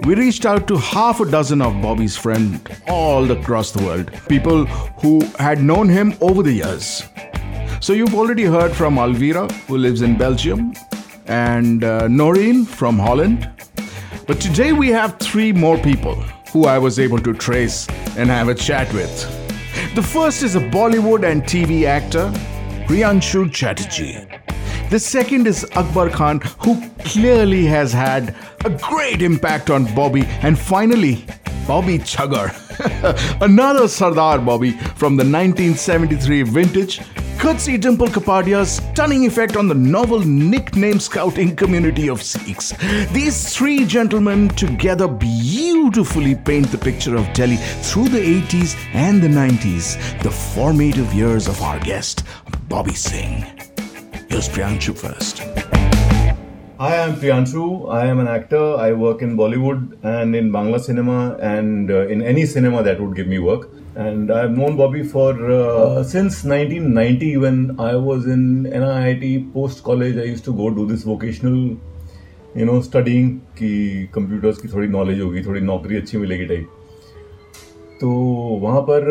we 0.06 0.16
reached 0.16 0.46
out 0.46 0.66
to 0.70 0.78
half 0.78 1.20
a 1.20 1.30
dozen 1.30 1.62
of 1.62 1.82
Bobby's 1.82 2.16
friends 2.16 2.62
all 2.88 3.30
across 3.30 3.72
the 3.72 3.84
world, 3.84 4.14
people 4.30 4.66
who 5.02 5.20
had 5.40 5.62
known 5.62 5.90
him 5.90 6.14
over 6.22 6.42
the 6.42 6.54
years. 6.54 7.04
So 7.82 7.92
you've 7.92 8.16
already 8.16 8.46
heard 8.46 8.72
from 8.72 8.98
Alvira, 8.98 9.52
who 9.68 9.78
lives 9.78 10.04
in 10.04 10.18
Belgium, 10.18 10.74
and 11.26 11.84
uh, 11.84 12.08
Noreen 12.08 12.64
from 12.64 12.98
Holland. 12.98 13.50
But 14.28 14.40
today 14.40 14.72
we 14.72 14.88
have 14.88 15.20
three 15.20 15.52
more 15.52 15.78
people 15.78 16.16
who 16.54 16.64
I 16.66 16.78
was 16.78 16.98
able 16.98 17.20
to 17.20 17.34
trace 17.34 17.90
and 18.16 18.30
have 18.30 18.48
a 18.48 18.56
chat 18.56 18.94
with. 18.94 19.96
The 19.96 20.04
first 20.04 20.44
is 20.44 20.56
a 20.56 20.62
Bollywood 20.62 21.30
and 21.30 21.44
TV 21.44 21.84
actor, 21.84 22.32
Priyanshu 22.88 23.52
Chatterjee. 23.52 24.28
The 24.92 25.00
second 25.00 25.48
is 25.48 25.64
Akbar 25.78 26.10
Khan, 26.10 26.42
who 26.60 26.86
clearly 27.06 27.66
has 27.66 27.94
had 27.94 28.36
a 28.66 28.70
great 28.70 29.22
impact 29.22 29.70
on 29.70 29.86
Bobby. 29.96 30.24
And 30.42 30.60
finally, 30.60 31.26
Bobby 31.66 31.98
Chugger, 31.98 32.52
another 33.42 33.88
Sardar 33.88 34.40
Bobby 34.40 34.72
from 34.72 35.16
the 35.16 35.24
1973 35.24 36.42
vintage, 36.44 37.00
see 37.58 37.78
Dimple 37.78 38.10
Kapadia's 38.10 38.82
stunning 38.92 39.26
effect 39.26 39.56
on 39.56 39.70
the 39.70 39.76
novel 39.76 40.20
nickname 40.20 41.00
scouting 41.00 41.56
community 41.56 42.10
of 42.10 42.22
Sikhs. 42.22 42.74
These 43.14 43.56
three 43.56 43.86
gentlemen 43.86 44.50
together 44.50 45.08
beautifully 45.08 46.36
paint 46.36 46.70
the 46.70 46.78
picture 46.78 47.16
of 47.16 47.32
Delhi 47.32 47.56
through 47.82 48.10
the 48.10 48.42
80s 48.42 48.76
and 48.94 49.22
the 49.22 49.30
90s, 49.30 50.22
the 50.22 50.32
formative 50.32 51.14
years 51.14 51.48
of 51.48 51.62
our 51.62 51.80
guest, 51.80 52.26
Bobby 52.68 52.94
Singh. 52.94 53.71
Here's 54.31 54.49
Priyanshu 54.49 54.97
first. 54.97 55.39
Hi, 56.79 56.99
I'm 57.03 57.15
Priyanshu. 57.17 57.91
I 57.91 58.07
am 58.07 58.19
an 58.19 58.29
actor. 58.29 58.75
I 58.77 58.93
work 58.93 59.23
in 59.23 59.37
Bollywood 59.37 59.97
and 60.03 60.37
in 60.37 60.51
Bangla 60.51 60.81
cinema 60.81 61.37
and 61.37 61.91
uh, 61.91 62.07
in 62.07 62.23
any 62.23 62.45
cinema 62.47 62.83
that 62.83 63.01
would 63.01 63.17
give 63.17 63.27
me 63.27 63.39
work. 63.39 63.69
And 63.95 64.31
I've 64.31 64.51
known 64.51 64.77
Bobby 64.77 65.03
for 65.03 65.31
uh, 65.51 66.05
since 66.05 66.45
1990 66.45 67.37
when 67.39 67.81
I 67.81 67.97
was 67.97 68.27
in 68.27 68.65
NIIT 68.65 69.53
post 69.53 69.83
college. 69.83 70.17
I 70.17 70.25
used 70.25 70.45
to 70.45 70.53
go 70.53 70.71
do 70.71 70.87
this 70.87 71.03
vocational, 71.03 71.77
you 72.55 72.67
know, 72.67 72.81
studying 72.83 73.41
कि 73.59 74.11
computers 74.13 74.61
की 74.63 74.69
थोड़ी 74.69 74.89
knowledge 74.89 75.21
होगी 75.21 75.43
थोड़ी 75.47 75.61
नौकरी 75.61 75.97
अच्छी 75.97 76.19
मिलेगी 76.19 76.47
type 76.47 76.69
तो 78.02 78.10
वहाँ 78.62 78.82
पर 78.82 79.04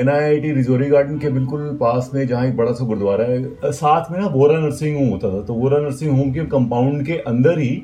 N 0.00 0.08
I 0.08 0.22
I 0.24 0.40
T 0.40 0.50
Rajouri 0.52 0.88
garden 0.88 1.18
के 1.18 1.30
बिल्कुल 1.30 1.60
पास 1.80 2.10
में 2.14 2.26
जहाँ 2.26 2.46
एक 2.46 2.56
बड़ा 2.56 2.72
सा 2.72 2.84
गुरुद्वारा 2.86 3.24
है 3.24 3.70
साथ 3.72 4.10
में 4.12 4.18
ना 4.18 4.26
वोरा 4.26 4.58
नर्सिंग 4.60 4.96
होम 4.96 5.08
होता 5.08 5.30
था। 5.30 5.40
तो 5.42 5.54
वोरा 5.54 5.78
नर्सिंग 5.78 6.10
होम 6.18 6.30
के 6.32 6.44
कंपाउंड 6.46 7.04
के 7.06 7.16
अंदर 7.28 7.58
ही 7.58 7.82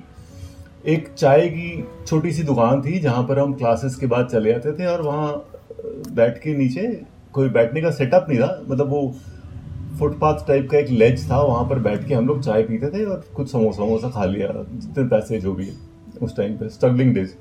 एक 0.86 1.08
चाय 1.16 1.48
की 1.48 1.84
छोटी 2.06 2.32
सी 2.32 2.42
दुकान 2.42 2.82
थी, 2.82 2.98
जहाँ 2.98 3.22
पर 3.22 3.38
हम 3.38 3.54
क्लासेस 3.54 3.96
के 3.96 4.06
बाद 4.06 4.28
चले 4.28 4.52
जाते 4.52 4.72
थे 4.72 4.86
और 4.86 5.02
वहाँ 5.02 5.32
बैठ 6.12 6.38
के 6.38 6.56
नीचे 6.56 6.86
कोई 7.32 7.48
बैठने 7.48 7.82
का 7.82 7.90
सेटअप 7.90 8.26
नहीं 8.28 8.38
था। 8.40 8.64
मतलब 8.68 8.90
वो 8.90 9.14
फुटपाथ 9.98 10.46
टाइप 10.48 10.68
का 10.70 10.78
एक 10.78 10.90
लेज 10.90 11.30
था, 11.30 11.40
वहाँ 11.42 11.64
पर 11.68 11.78
बैठ 11.78 12.06
के 12.08 12.14
हम 12.14 12.26
लोग 12.26 12.42
चाय 12.42 12.62
पीते 12.62 12.90
थे 12.90 13.04
और 13.04 13.24
कुछ 13.36 13.50
समोसा 13.52 13.82
वमोसा 13.82 14.10
खा 14.10 14.24
लिया, 14.26 14.52
जितने 14.72 15.04
पैसे 15.08 15.40
जो 15.40 15.52
भी 15.54 15.68
उस 16.22 16.36
टाइम 16.36 16.56
पे, 16.56 16.68
स्ट्रगलिंग 16.68 17.14
डेज़। 17.14 17.34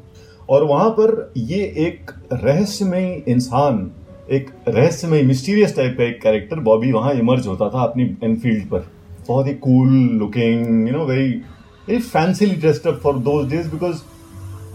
और 0.50 0.64
वहाँ 0.64 0.90
पर 0.90 1.32
ये 1.38 1.58
एक 1.86 2.12
रहस्यमय 2.34 3.24
इंसान, 3.28 3.90
एक 4.32 4.50
रहस्यमय 4.68 5.22
मिस्टीरियस 5.24 5.76
टाइप 5.76 5.96
का 5.98 6.04
एक 6.04 6.22
कैरेक्टर 6.22 6.60
बॉबी 6.62 6.92
वहाँ 6.92 7.14
इमर्ज 7.14 7.48
होता 7.48 7.70
था 7.70 7.84
अपनी 7.84 8.04
एनफील्ड 8.24 8.66
पर। 8.70 8.88
बहुत 9.28 9.48
ही 9.48 9.54
cool 9.58 9.90
looking 10.20 10.88
you 10.88 10.94
know 10.94 11.06
very 11.06 11.30
very 11.88 12.00
fancily 12.00 12.56
dressed 12.56 12.88
up 12.88 13.00
for 13.04 13.18
those 13.20 13.50
days 13.52 13.70
because 13.72 14.02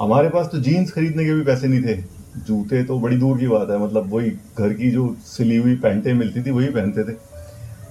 हमारे 0.01 0.29
पास 0.29 0.49
तो 0.53 0.59
जीन्स 0.59 0.93
खरीदने 0.93 1.25
के 1.25 1.35
भी 1.35 1.43
पैसे 1.45 1.69
नहीं 1.69 1.83
थे। 1.83 1.97
जूते 2.39 2.83
तो 2.85 2.99
बड़ी 3.01 3.17
दूर 3.17 3.39
की 3.39 3.47
बात 3.47 3.71
है 3.71 3.79
मतलब 3.79 4.13
वही 4.15 4.31
घर 4.31 4.73
की 4.73 4.91
जो 4.91 5.15
सिली 5.27 5.57
हुई 5.57 5.75
पैंटें 5.77 6.13
मिलती 6.15 6.43
थी 6.43 6.51
वही 6.51 6.67
पहनते 6.69 7.05
थे। 7.05 7.13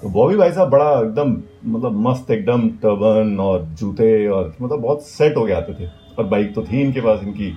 तो 0.02 0.10
बॉबी 0.10 0.36
भाई 0.36 0.52
साहब 0.52 0.70
बड़ा 0.70 0.90
एकदम 1.00 1.36
मतलब 1.66 2.00
मस्त 2.00 2.32
एकदम 2.32 2.68
टर्बन 2.82 3.38
और 3.40 3.64
जूते 3.80 4.28
और 4.28 4.56
मतलब 4.62 4.80
बहुत 4.80 5.06
सेट 5.06 5.38
हो 5.38 5.46
गए 5.46 5.54
आते 5.54 5.74
थे। 5.74 5.90
और 6.20 6.26
बाइक 6.26 6.54
तो 6.56 6.64
थी 6.64 6.82
इनके 6.82 7.02
पास, 7.02 7.24
इनकी 7.24 7.54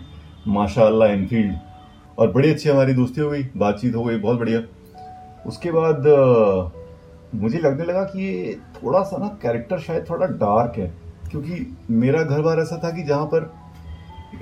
माशाल्लाह 0.50 1.08
एनफील्ड 1.08 1.54
और 2.18 2.30
बड़ी 2.32 2.50
अच्छी 2.50 2.68
हमारी 2.68 2.94
दोस्ती 2.94 3.20
हो 3.20 3.30
गई, 3.30 3.42
बातचीत 3.56 3.94
हो 3.94 4.04
गई, 4.04 4.16
बहुत 4.18 4.38
बढ़िया। 4.38 4.60
उसके 5.46 5.70
बाद 5.72 6.06
मुझे 7.34 7.58
लगने 7.58 7.84
लगा 7.84 8.02
कि 8.04 8.22
ये 8.22 8.58
थोड़ा 8.74 9.02
सा 9.02 9.16
ना 9.16 9.28
कैरेक्टर 9.42 9.78
शायद 9.78 10.04
थोड़ा 10.10 10.26
डार्क 10.26 10.78
है, 10.78 10.86
क्योंकि 11.30 11.76
मेरा 11.92 12.22
घर 12.22 12.40
बार 12.42 12.60
ऐसा 12.60 12.80
था 12.84 12.90
कि 12.90 13.02
जहाँ 13.02 13.26
पर 13.26 13.50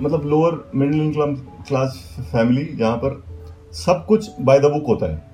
मतलब 0.01 0.25
लोअर 0.25 0.59
मिडिल 0.75 1.11
क्लास 1.67 2.03
फैमिली 2.31 2.65
जहाँ 2.75 2.97
पर 2.97 3.23
सब 3.75 4.05
कुछ 4.05 4.29
बाय 4.41 4.59
द 4.59 4.65
बुक 4.65 4.87
होता 4.87 5.11
है। 5.11 5.27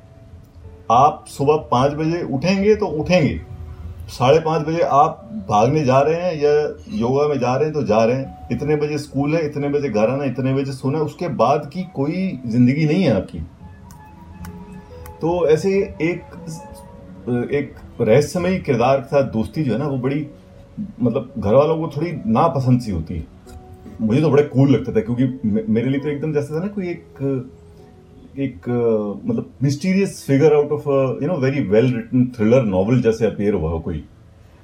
आप 0.92 1.26
सुबह 1.28 1.58
पाँच 1.72 1.94
बजे 1.94 2.22
उठेंगे 2.34 2.76
तो 2.76 2.88
उठेंगे। 2.94 3.40
साढ़े 4.10 4.39
पाँच 4.39 4.65
बजे 4.68 4.82
आप 4.82 5.22
भागने 5.50 5.84
जा 5.86 6.00
रहे 6.02 6.22
हैं 6.22 6.34
या 6.36 6.52
योगा 6.98 7.28
में 7.28 7.38
जा 7.39 7.56
रहे 7.56 7.65
हैं 7.65 7.74
तो 7.74 7.84
जा 7.84 8.04
रहे 8.04 8.15
हैं। 8.15 8.48
इतने 8.52 8.76
बजे 8.76 8.98
स्कूल 8.98 9.36
है, 9.36 9.46
इतने 9.46 9.70
बजे 9.70 9.89
घर 9.89 10.10
आना, 10.10 10.24
इतने 10.24 10.54
बजे 10.54 10.72
सोना, 10.74 11.00
उसके 11.02 11.28
बाद 11.36 11.70
की 11.74 11.84
कोई 11.96 12.39
ज़िंदगी 12.48 12.86
नहीं 12.86 13.04
है 13.04 13.15
आपकी। 13.15 13.39
तो 15.22 15.48
ऐसे 15.48 15.72
एक 16.02 16.24
एक 17.54 17.76
रहस्यमय 18.02 18.58
किरदार 18.60 19.00
के 19.00 19.08
साथ 19.08 19.32
दोस्ती 19.32 19.63
जो 19.63 19.74
है 19.74 19.80
ना, 19.80 19.88
वो 19.88 19.98
बड़ी 19.98 20.26
मतलब 21.02 21.34
घर 21.38 21.54
वालों 21.54 21.78
को 21.78 21.88
थोड़ी 21.96 22.12
नापसंद 22.28 22.82
सी 22.82 22.91
होती 22.91 23.15
है। 23.15 23.26
मुझे 24.02 24.22
तो 24.22 24.30
बड़े 24.30 24.44
कूल 24.46 24.70
लगता 24.70 24.91
था, 24.91 25.02
क्योंकि 25.02 25.63
मेरे 25.70 25.89
लिए 25.89 26.00
तो 26.00 26.10
एकदम 26.10 26.34
जैसे 26.34 26.54
था 26.56 26.60
ना, 26.60 26.68
कोई 26.68 26.89
एक 26.89 27.18
एक 28.36 28.67
मतलब 29.26 29.52
mysterious 29.63 30.24
figure 30.28 30.54
out 30.54 30.71
of 30.71 30.88
you 31.24 31.28
know 31.28 31.36
very 31.39 31.62
well 31.65 31.86
written 31.95 32.26
thriller 32.36 32.63
novel 32.63 33.02
जैसे 33.02 33.26
अपेयर 33.26 33.54
हुआ 33.54 33.69
हो 33.71 33.80
कोई। 33.80 34.04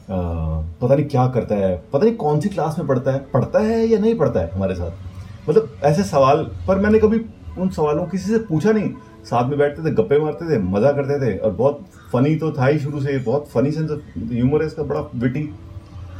पता 0.10 0.96
नहीं 0.96 1.06
क्या 1.06 1.28
करता 1.28 1.56
है, 1.56 1.76
पता 1.94 2.04
नहीं 2.06 2.16
कौन 2.16 2.40
सी 2.40 2.50
क्लास 2.50 2.76
में 2.80 2.88
पढ़ता 2.88 3.12
है 3.12 3.20
पढ़ता 3.34 3.60
है 3.60 3.86
या 3.88 4.00
नहीं 4.00 4.16
पढ़ता 4.16 4.40
है 4.40 4.52
हमारे 4.52 4.76
साथ। 4.76 5.50
मतलब 5.50 5.78
ऐसे 5.84 6.04
सवाल, 6.04 6.44
पर 6.68 6.80
मैंने 6.80 7.00
कभी 7.00 7.20
उन 7.58 7.70
सवालों 7.70 8.06
किसी 8.08 8.32
से 8.32 8.40
पूछा 8.46 8.72
नहीं। 8.72 8.92
साथ 9.26 9.50
में 9.50 9.58
बैठते 9.58 9.84
थे, 9.84 9.92
गप्पे 9.94 10.20
मारते 10.20 10.50
थे, 10.50 10.58
मज़ा 10.60 10.92
करते 10.92 11.20
थे 11.22 11.38
और 11.38 11.52
बहुत 11.54 11.84
फनी 12.14 12.36
तो 12.36 12.52
था 12.52 12.66
ही 12.66 12.80
शुरू 12.80 13.02
से, 13.02 13.18
बहुत 13.20 13.48
फनी 13.50 13.72
सेंस 13.72 13.92
ऑफ़ 13.92 14.20
ह्यूमर 14.32 14.62
है 14.62 14.68
इसका, 14.68 14.84
बड़ा 14.84 15.00
विटी 15.16 15.44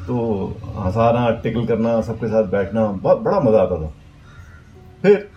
तो 0.08 0.46
हंसाना 0.78 1.30
टिकल 1.44 1.66
करना, 1.66 2.00
सबके 2.02 2.28
साथ 2.28 2.52
बैठना, 2.52 2.86
बहुत 2.88 3.22
बड़ा 3.22 3.40
मज़ा 3.40 3.62
आता 3.62 3.82
था। 3.82 3.94
फिर 5.02 5.28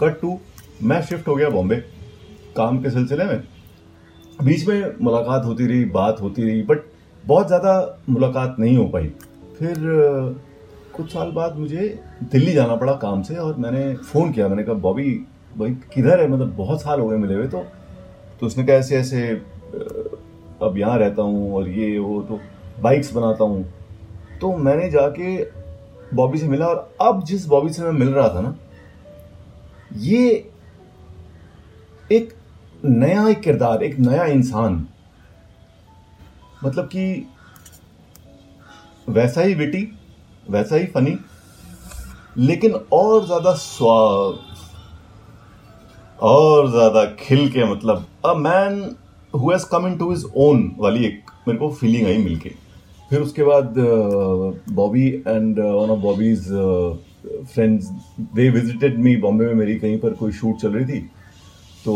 कट 0.00 0.20
टू 0.20 0.38
मैं 0.82 1.00
शिफ्ट 1.02 1.28
हो 1.28 1.34
गया 1.34 1.48
बॉम्बे 1.48 1.76
काम 2.56 2.78
के 2.82 2.90
सिलसिले 2.90 3.24
में। 3.24 3.42
बीच 4.38 4.66
में 4.68 4.94
मुलाकात 5.00 5.44
होती 5.44 5.66
रही, 5.66 5.84
बात 5.86 6.20
होती 6.20 6.42
रही 6.42 6.62
बट 6.62 6.84
बहुत 7.24 7.46
ज़्यादा 7.46 7.98
मुलाकात 8.08 8.56
नहीं 8.58 8.76
हो 8.76 8.86
पाई। 8.88 9.06
फिर 9.58 9.74
कुछ 10.96 11.12
साल 11.12 11.30
बाद 11.30 11.56
मुझे 11.56 11.98
दिल्ली 12.22 12.52
जाना 12.52 12.76
पड़ा 12.76 12.92
काम 12.94 13.22
से 13.22 13.36
और 13.36 13.56
मैंने 13.56 13.94
फ़ोन 13.96 14.32
किया। 14.32 14.48
मैंने 14.48 14.62
कहा, 14.62 14.74
बॉबी, 14.76 15.12
भाई, 15.58 15.70
किधर 15.94 16.20
है? 16.20 16.28
मतलब 16.28 16.54
बहुत 16.56 16.82
साल 16.82 17.00
हो 17.00 17.08
गए 17.08 17.16
मिले 17.16 17.34
हुए 17.34 17.46
तो। 17.46 17.64
तो 18.40 18.46
उसने 18.46 18.64
कहा, 18.64 18.76
ऐसे 18.76 18.96
ऐसे 18.96 19.28
अब 20.62 20.74
यहाँ 20.78 20.98
रहता 20.98 21.22
हूँ 21.22 21.54
और 21.54 21.68
ये, 21.68 21.98
वो 21.98 22.20
तो 22.22 22.40
बाइक्स 22.82 23.12
बनाता 23.14 23.44
हूँ। 23.44 23.64
तो 24.40 24.56
मैंने 24.56 24.90
जाके 24.90 25.36
बॉबी 26.14 26.38
से 26.38 26.48
मिला 26.48 26.66
और 26.66 26.90
अब 27.00 27.22
जिस 27.24 27.46
बॉबी 27.46 27.72
से 27.72 27.82
मैं 27.82 27.92
मिल 27.92 28.08
रहा 28.08 28.28
था 28.28 28.40
ना, 28.40 28.56
ये 29.92 30.49
एक 32.12 32.32
नया 32.84 33.26
एक 33.28 33.40
किरदार, 33.40 33.82
एक 33.82 33.98
नया 34.00 34.24
इंसान। 34.26 34.86
मतलब 36.64 36.86
कि 36.86 37.26
वैसा 39.08 39.42
ही 39.42 39.54
विटी 39.54 39.82
वैसा 40.46 40.76
ही 40.76 40.86
फनी 40.86 41.18
लेकिन 42.38 42.72
और 42.92 43.24
ज़्यादा 43.26 43.52
स्वाद 43.54 44.38
और 46.22 46.70
ज़्यादा 46.70 47.04
खिल 47.20 47.48
के 47.52 47.64
मतलब 47.72 48.06
a 48.24 48.34
man 48.36 48.82
who 49.34 49.50
has 49.50 49.64
come 49.70 49.86
in 49.86 49.96
to 49.98 50.10
his 50.10 50.24
own 50.38 50.70
वाली 50.78 51.04
एक 51.06 51.30
मेरे 51.48 51.58
को 51.58 51.70
फीलिंग 51.70 52.06
आई 52.06 52.18
मिलके। 52.18 52.50
फिर 53.10 53.20
उसके 53.20 53.42
बाद 53.44 53.74
Bobby 54.72 55.06
and 55.08 55.58
one 55.58 55.90
of 55.90 55.98
Bobby's 56.00 56.48
friends 57.54 57.86
they 58.34 58.48
visited 58.50 58.98
me 58.98 59.16
Bombay 59.22 59.46
में 59.46 59.54
मेरी 59.54 59.78
कहीं 59.78 59.98
पर 60.00 60.14
कोई 60.14 60.32
शूट 60.32 60.60
चल 60.60 60.72
रही 60.72 60.84
थी। 60.84 61.08
तो 61.84 61.94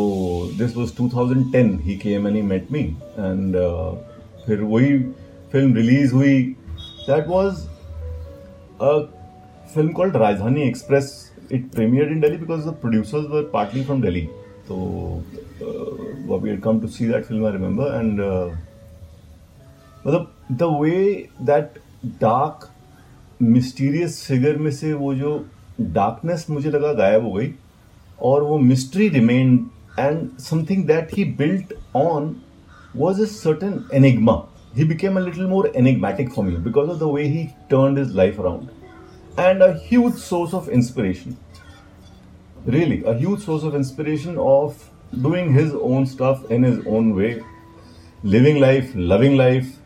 this 0.58 0.76
was 0.76 0.92
2010 1.00 1.80
he 1.84 1.96
came 1.96 2.26
and 2.26 2.36
he 2.36 2.42
met 2.42 2.72
me 2.72 2.80
and 2.80 3.56
फिर 4.46 4.60
वही 4.60 4.98
फ़िल्म 5.52 5.74
रिलीज़ 5.74 6.12
हुई। 6.14 6.42
That 7.08 7.28
was 7.28 7.66
a 8.82 8.98
film 9.74 9.88
called 9.92 10.16
Rajdhani 10.16 10.62
Express 10.62 11.12
it 11.52 11.70
premiere 11.70 12.12
in 12.12 12.20
Delhi 12.20 12.38
because 12.38 12.68
the 12.68 12.74
producers 12.80 13.26
were 13.30 13.50
partly 13.52 13.84
from 13.84 14.02
Delhi 14.02 14.28
तो 14.68 15.22
had 16.44 16.60
come 16.62 16.78
to 16.80 16.88
see 16.88 17.06
that 17.06 17.26
film 17.26 17.44
I 17.44 17.50
remember 17.50 17.86
and 17.98 18.20
uh, 18.20 18.50
मतलब 20.06 20.30
the 20.52 20.62
way 20.80 21.28
that 21.42 21.78
dark 22.20 22.68
mysterious 23.42 24.20
figure 24.26 24.56
में 24.56 24.70
से 24.70 24.92
वो 24.92 25.14
जो 25.14 25.30
darkness 25.80 26.46
मुझे 26.50 26.70
लगा 26.70 26.92
गायब 26.92 27.24
हो 27.24 27.32
गई। 27.32 27.46
और 28.23 28.43
वो 28.43 28.57
mystery 28.57 29.07
remain 29.09 29.69
and 29.99 30.29
something 30.39 30.85
that 30.87 31.17
he 31.17 31.25
built 31.41 31.73
on 31.95 32.35
was 32.93 33.19
a 33.19 33.27
certain 33.27 33.87
enigma. 33.93 34.47
He 34.75 34.83
became 34.83 35.17
a 35.17 35.19
little 35.19 35.47
more 35.47 35.69
enigmatic 35.75 36.31
for 36.31 36.43
me 36.43 36.55
because 36.57 36.89
of 36.89 36.99
the 36.99 37.07
way 37.07 37.27
he 37.27 37.53
turned 37.69 37.97
his 37.97 38.13
life 38.15 38.39
around. 38.39 38.71
And 39.37 39.61
a 39.61 39.73
huge 39.73 40.15
source 40.15 40.53
of 40.53 40.69
inspiration. 40.69 41.37
Really, 42.65 43.03
a 43.03 43.13
huge 43.13 43.41
source 43.41 43.63
of 43.63 43.75
inspiration 43.75 44.37
of 44.37 44.89
doing 45.21 45.53
his 45.53 45.73
own 45.73 46.05
stuff 46.05 46.49
in 46.49 46.63
his 46.63 46.85
own 46.85 47.15
way. 47.15 47.43
Living 48.23 48.59
life, 48.59 48.91
loving 48.95 49.37
life, 49.37 49.77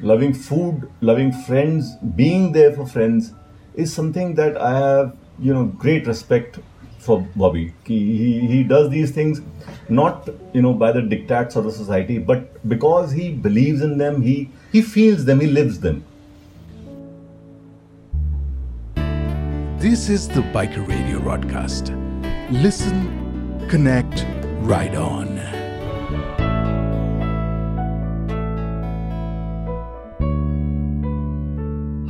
loving 0.00 0.32
food, 0.32 0.90
loving 1.00 1.32
friends, 1.32 1.94
being 2.16 2.52
there 2.52 2.72
for 2.72 2.86
friends 2.86 3.32
is 3.74 3.92
something 3.92 4.34
that 4.34 4.56
I 4.56 4.78
have, 4.78 5.16
you 5.38 5.54
know, 5.54 5.66
great 5.66 6.06
respect 6.06 6.58
for 7.03 7.27
Bobby. 7.35 7.73
He, 7.85 8.17
he, 8.17 8.39
he 8.47 8.63
does 8.63 8.89
these 8.89 9.11
things 9.11 9.41
not 9.89 10.29
you 10.53 10.61
know 10.61 10.73
by 10.73 10.91
the 10.91 11.01
dictats 11.01 11.55
of 11.55 11.65
the 11.65 11.71
society, 11.71 12.17
but 12.17 12.67
because 12.69 13.11
he 13.11 13.31
believes 13.31 13.81
in 13.81 13.97
them, 13.97 14.21
he 14.21 14.49
he 14.71 14.81
feels 14.81 15.25
them, 15.25 15.39
he 15.39 15.47
lives 15.47 15.79
them. 15.79 16.03
This 19.77 20.07
is 20.07 20.29
the 20.29 20.41
Biker 20.53 20.87
Radio 20.87 21.19
broadcast. 21.19 21.91
Listen, 22.51 23.67
connect, 23.69 24.25
ride 24.61 24.95
on. 24.95 25.37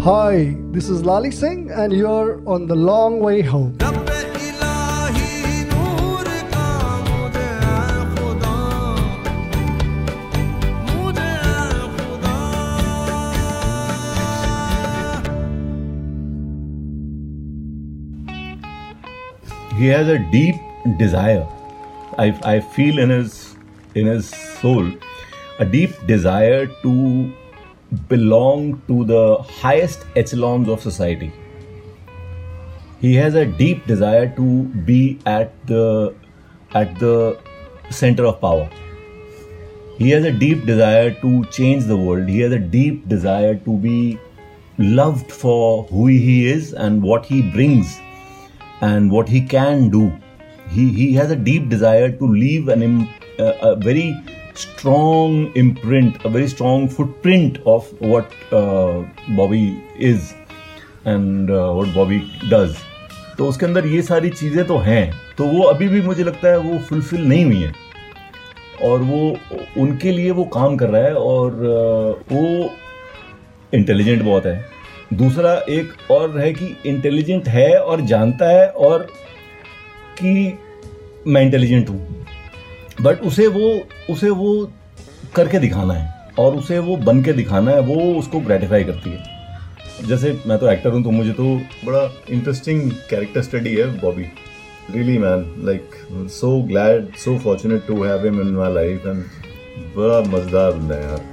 Hi, 0.04 0.56
this 0.72 0.90
is 0.90 1.06
Lali 1.06 1.32
Singh, 1.32 1.72
and 1.72 1.94
you're 1.94 2.46
on 2.46 2.68
the 2.68 2.76
long 2.76 3.22
way 3.22 3.42
home. 3.42 3.78
He 19.84 19.90
has 19.90 20.08
a 20.08 20.18
deep 20.18 20.56
desire. 20.98 21.46
I, 22.18 22.28
I 22.52 22.60
feel 22.62 23.00
in 23.00 23.10
his 23.10 23.58
in 23.96 24.06
his 24.06 24.30
soul 24.60 24.90
a 25.60 25.66
deep 25.66 25.98
desire 26.08 26.68
to 26.84 27.34
belong 28.08 28.82
to 28.88 29.04
the 29.04 29.24
highest 29.64 30.06
echelons 30.16 30.70
of 30.70 30.80
society. 30.82 31.34
He 33.02 33.14
has 33.16 33.36
a 33.36 33.46
deep 33.46 33.86
desire 33.86 34.30
to 34.38 34.64
be 34.92 35.20
at 35.26 35.52
the 35.74 36.16
at 36.84 36.98
the 37.00 37.38
center 37.90 38.26
of 38.26 38.40
power. 38.40 38.70
He 39.98 40.12
has 40.12 40.24
a 40.24 40.32
deep 40.32 40.66
desire 40.66 41.12
to 41.26 41.44
change 41.60 41.92
the 41.92 41.98
world. 41.98 42.30
He 42.30 42.40
has 42.40 42.54
a 42.54 42.64
deep 42.80 43.10
desire 43.10 43.56
to 43.68 43.78
be 43.90 44.18
loved 44.78 45.30
for 45.44 45.84
who 45.92 46.08
he 46.08 46.50
is 46.56 46.72
and 46.72 47.04
what 47.04 47.26
he 47.26 47.42
brings 47.60 48.00
and 48.86 49.12
what 49.12 49.30
he 49.30 49.42
can 49.42 49.90
do. 49.90 50.12
He, 50.70 50.92
he 50.92 51.14
has 51.14 51.32
a 51.32 51.36
deep 51.36 51.70
desire 51.70 52.12
to 52.12 52.28
leave 52.28 52.68
an 52.68 52.82
Im, 52.82 53.10
uh, 53.40 53.54
a 53.62 53.76
very 53.76 54.08
strong 54.56 55.52
imprint, 55.56 56.24
a 56.26 56.30
very 56.30 56.48
strong 56.48 56.88
footprint 56.88 57.60
of 57.66 57.92
what 58.00 58.32
uh, 58.52 59.04
Bobby 59.36 59.84
is 59.98 60.34
and 61.06 61.50
uh, 61.52 61.72
what 61.74 61.94
Bobby 61.94 62.20
does. 62.50 62.76
तो 63.38 63.46
उसके 63.48 63.66
अंदर 63.66 63.86
ये 63.88 64.02
सारी 64.02 64.30
चीज़ें 64.30 64.66
तो 64.68 64.78
हैं 64.78 65.04
तो 65.38 65.46
वो 65.48 65.62
अभी 65.70 65.88
भी 65.90 66.02
मुझे 66.02 66.24
लगता 66.24 66.48
है 66.48 66.58
वो 66.58 66.78
फुलफिल 66.90 67.24
नहीं 67.28 67.46
हुई 67.46 67.62
है 67.62 67.72
और 68.90 69.00
वो 69.02 69.22
उनके 69.82 70.12
लिए 70.12 70.32
वो 70.40 70.44
काम 70.54 70.76
कर 70.78 70.90
रहा 70.90 71.02
है 71.04 71.16
और 71.16 71.56
वो 72.32 72.44
इंटेलिजेंट 73.74 74.22
बहुत 74.24 74.46
है 74.46 74.73
दूसरा 75.16 75.54
एक 75.70 76.12
और 76.12 76.40
है 76.40 76.52
कि 76.54 76.76
इंटेलिजेंट 76.86 77.48
है 77.48 77.76
और 77.76 78.02
जानता 78.04 78.50
है 78.50 78.68
और 78.70 79.08
कि 80.20 80.58
मैं 81.28 81.42
इंटेलिजेंट 81.42 81.90
हूँ। 81.90 82.26
बट 83.02 83.22
उसे 83.22 83.48
वो 83.50 83.70
उसे 84.10 84.30
वो 84.32 84.54
करके 85.36 85.60
दिखाना 85.60 85.94
है 85.94 86.34
और 86.40 86.56
उसे 86.56 86.80
वो 86.80 86.98
बन 87.00 87.24
के 87.24 87.34
दिखाना 87.34 87.72
है, 87.72 87.80
वो 87.82 88.14
उसको 88.20 88.40
ग्रेटिफाई 88.42 88.84
करती 88.84 89.10
है। 89.10 90.08
जैसे 90.08 90.32
मैं 90.48 90.58
तो 90.60 90.70
एक्टर 90.70 90.90
हूँ 90.90 91.04
तो 91.04 91.12
मुझे 91.12 91.32
तो 91.34 91.56
बड़ा 91.86 92.04
इंटरेस्टिंग 92.30 92.92
कैरेक्टर 93.10 93.42
स्टडी 93.42 93.76
है 93.76 93.88
Bobby 94.00 94.24
really 94.92 95.18
man 95.18 95.46
like 95.66 95.90
so 96.32 96.52
glad 96.64 97.16
so 97.16 97.38
fortunate 97.40 97.86
to 97.88 98.04
have 98.04 98.26
him 98.26 98.42
in 98.42 98.54
my 98.56 98.74
life 98.74 99.06
and 99.08 99.24
बड़ा 99.96 100.20
मज़ेदार 100.30 100.72
बंदा 100.72 100.96
है 100.96 101.04
यार। 101.04 101.32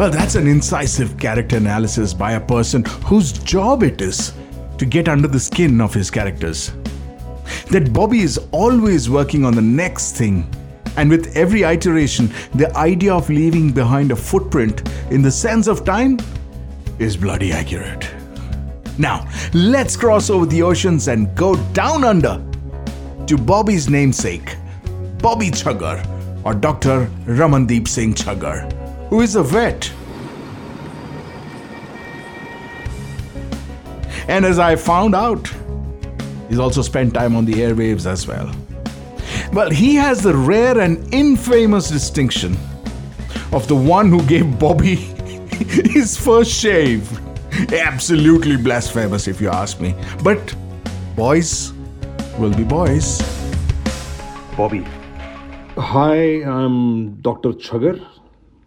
Well, 0.00 0.10
that's 0.10 0.34
an 0.34 0.46
incisive 0.46 1.18
character 1.18 1.58
analysis 1.58 2.14
by 2.14 2.32
a 2.32 2.40
person 2.40 2.86
whose 3.04 3.32
job 3.32 3.82
it 3.82 4.00
is 4.00 4.32
to 4.78 4.86
get 4.86 5.10
under 5.10 5.28
the 5.28 5.38
skin 5.38 5.78
of 5.78 5.92
his 5.92 6.10
characters. 6.10 6.72
That 7.70 7.92
Bobby 7.92 8.20
is 8.20 8.38
always 8.50 9.10
working 9.10 9.44
on 9.44 9.54
the 9.54 9.60
next 9.60 10.16
thing, 10.16 10.50
and 10.96 11.10
with 11.10 11.36
every 11.36 11.64
iteration, 11.64 12.32
the 12.54 12.74
idea 12.78 13.12
of 13.12 13.28
leaving 13.28 13.72
behind 13.72 14.10
a 14.10 14.16
footprint 14.16 14.88
in 15.10 15.20
the 15.20 15.30
sense 15.30 15.66
of 15.66 15.84
time 15.84 16.18
is 16.98 17.14
bloody 17.14 17.52
accurate. 17.52 18.08
Now, 18.96 19.28
let's 19.52 19.98
cross 19.98 20.30
over 20.30 20.46
the 20.46 20.62
oceans 20.62 21.08
and 21.08 21.34
go 21.36 21.56
down 21.74 22.04
under 22.04 22.42
to 23.26 23.36
Bobby's 23.36 23.90
namesake, 23.90 24.56
Bobby 25.18 25.50
Chuggar, 25.50 26.02
or 26.42 26.54
Dr. 26.54 27.10
Ramandeep 27.26 27.86
Singh 27.86 28.14
Chuggar 28.14 28.79
who 29.10 29.20
is 29.20 29.34
a 29.34 29.42
vet. 29.42 29.92
And 34.28 34.44
as 34.44 34.60
I 34.60 34.76
found 34.76 35.16
out, 35.16 35.52
he's 36.48 36.60
also 36.60 36.82
spent 36.82 37.12
time 37.14 37.34
on 37.34 37.44
the 37.44 37.54
airwaves 37.54 38.06
as 38.06 38.26
well. 38.28 38.54
Well, 39.52 39.70
he 39.70 39.96
has 39.96 40.22
the 40.22 40.34
rare 40.34 40.78
and 40.78 41.12
infamous 41.12 41.90
distinction 41.90 42.56
of 43.50 43.66
the 43.66 43.74
one 43.74 44.08
who 44.08 44.22
gave 44.26 44.58
Bobby 44.60 44.94
his 45.96 46.16
first 46.16 46.52
shave. 46.52 47.04
Absolutely 47.72 48.56
blasphemous, 48.56 49.26
if 49.26 49.40
you 49.40 49.50
ask 49.50 49.80
me. 49.80 49.96
But 50.22 50.54
boys 51.16 51.72
will 52.38 52.54
be 52.54 52.62
boys. 52.62 53.20
Bobby. 54.56 54.86
Hi, 55.76 56.44
I'm 56.44 57.20
Dr. 57.22 57.50
Chuggar. 57.54 58.19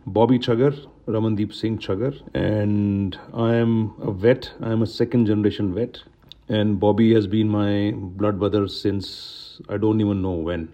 Bobby 0.06 0.38
Chuggar, 0.38 0.76
Ramandeep 1.08 1.54
Singh 1.54 1.78
Chuggar, 1.78 2.14
and 2.34 3.18
I 3.34 3.56
am 3.56 3.94
a 4.02 4.12
vet. 4.12 4.52
I 4.62 4.74
am 4.74 4.82
a 4.82 4.86
second 4.86 5.28
generation 5.28 5.74
vet, 5.74 6.04
and 6.50 6.78
Bobby 6.78 7.14
has 7.14 7.26
been 7.26 7.48
my 7.48 7.94
blood 7.96 8.38
brother 8.38 8.68
since 8.68 9.62
I 9.70 9.78
don't 9.78 10.02
even 10.02 10.22
know 10.22 10.34
when. 10.34 10.74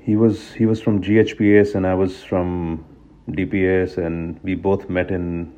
He 0.00 0.14
was 0.14 0.52
he 0.52 0.66
was 0.66 0.80
from 0.80 1.02
GHPS 1.02 1.74
and 1.74 1.84
I 1.84 1.94
was 1.94 2.22
from 2.22 2.84
DPS, 3.28 3.98
and 3.98 4.38
we 4.44 4.54
both 4.54 4.88
met 4.88 5.10
in 5.10 5.52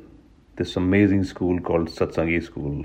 this 0.55 0.75
amazing 0.75 1.23
school 1.23 1.59
called 1.59 1.89
Satsangi 1.89 2.43
School. 2.43 2.83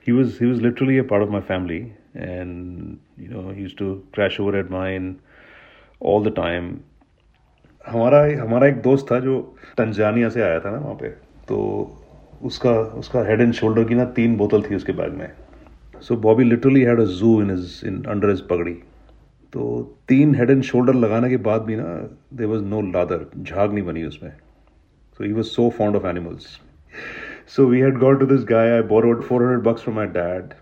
He 0.00 0.10
was 0.10 0.36
he 0.36 0.46
was 0.46 0.60
literally 0.60 0.98
a 0.98 1.04
part 1.04 1.22
of 1.22 1.30
my 1.30 1.40
family, 1.40 1.92
and 2.14 2.98
you 3.16 3.28
know 3.28 3.50
he 3.50 3.60
used 3.60 3.78
to 3.78 4.04
crash 4.10 4.40
over 4.40 4.58
at 4.58 4.68
mine 4.68 5.20
all 6.00 6.20
the 6.24 6.32
time. 6.32 6.82
हमारा 7.86 8.20
हमारा 8.42 8.66
एक 8.66 8.80
दोस्त 8.82 9.06
था 9.10 9.18
जो 9.20 9.40
Tanzania 9.78 10.28
से 10.28 10.42
आया 10.42 10.60
था 10.60 10.70
ना 10.70 10.78
वहाँ 10.78 10.94
पे 11.00 11.08
तो 11.48 11.56
उसका 12.44 12.70
उसका 13.00 13.22
हेड 13.26 13.40
एंड 13.40 13.52
शोल्डर 13.54 13.84
की 13.88 13.94
ना 13.94 14.04
तीन 14.16 14.36
बोतल 14.36 14.62
थी 14.62 14.74
उसके 14.76 14.92
बैग 14.92 15.12
में। 15.14 15.30
So 16.02 16.16
Bobby 16.18 16.44
literally 16.44 16.82
had 16.82 17.00
a 17.00 17.04
zoo 17.20 17.40
in 17.42 17.50
his 17.50 17.86
in 17.86 18.02
under 18.04 18.30
his 18.30 18.42
pagri. 18.50 18.72
तो 19.52 19.62
तीन 20.08 20.34
हेड 20.34 20.50
एंड 20.50 20.62
शोल्डर 20.62 20.94
लगाने 20.94 21.30
के 21.30 21.36
बाद 21.48 21.62
भी 21.62 21.76
ना 21.76 21.84
देर 22.34 22.46
वॉज़ 22.46 22.62
नो 22.64 22.80
लादर 22.82 23.26
झाग 23.38 23.72
नहीं 23.72 23.84
बनी 23.84 24.04
उसमें। 24.04 24.30
So 24.30 25.24
he 25.24 25.32
was 25.32 25.46
so 25.46 25.68
fond 25.78 25.96
of 25.96 26.06
animals 26.06 26.46
so 27.56 27.66
we 27.66 27.80
had 27.80 27.98
got 27.98 28.20
to 28.20 28.26
this 28.26 28.44
guy 28.50 28.70
I 28.70 28.82
borrowed 28.92 29.22
four 29.24 29.42
hundred 29.42 29.64
bucks 29.64 29.82
from 29.82 29.96
my 29.96 30.06
dad 30.16 30.54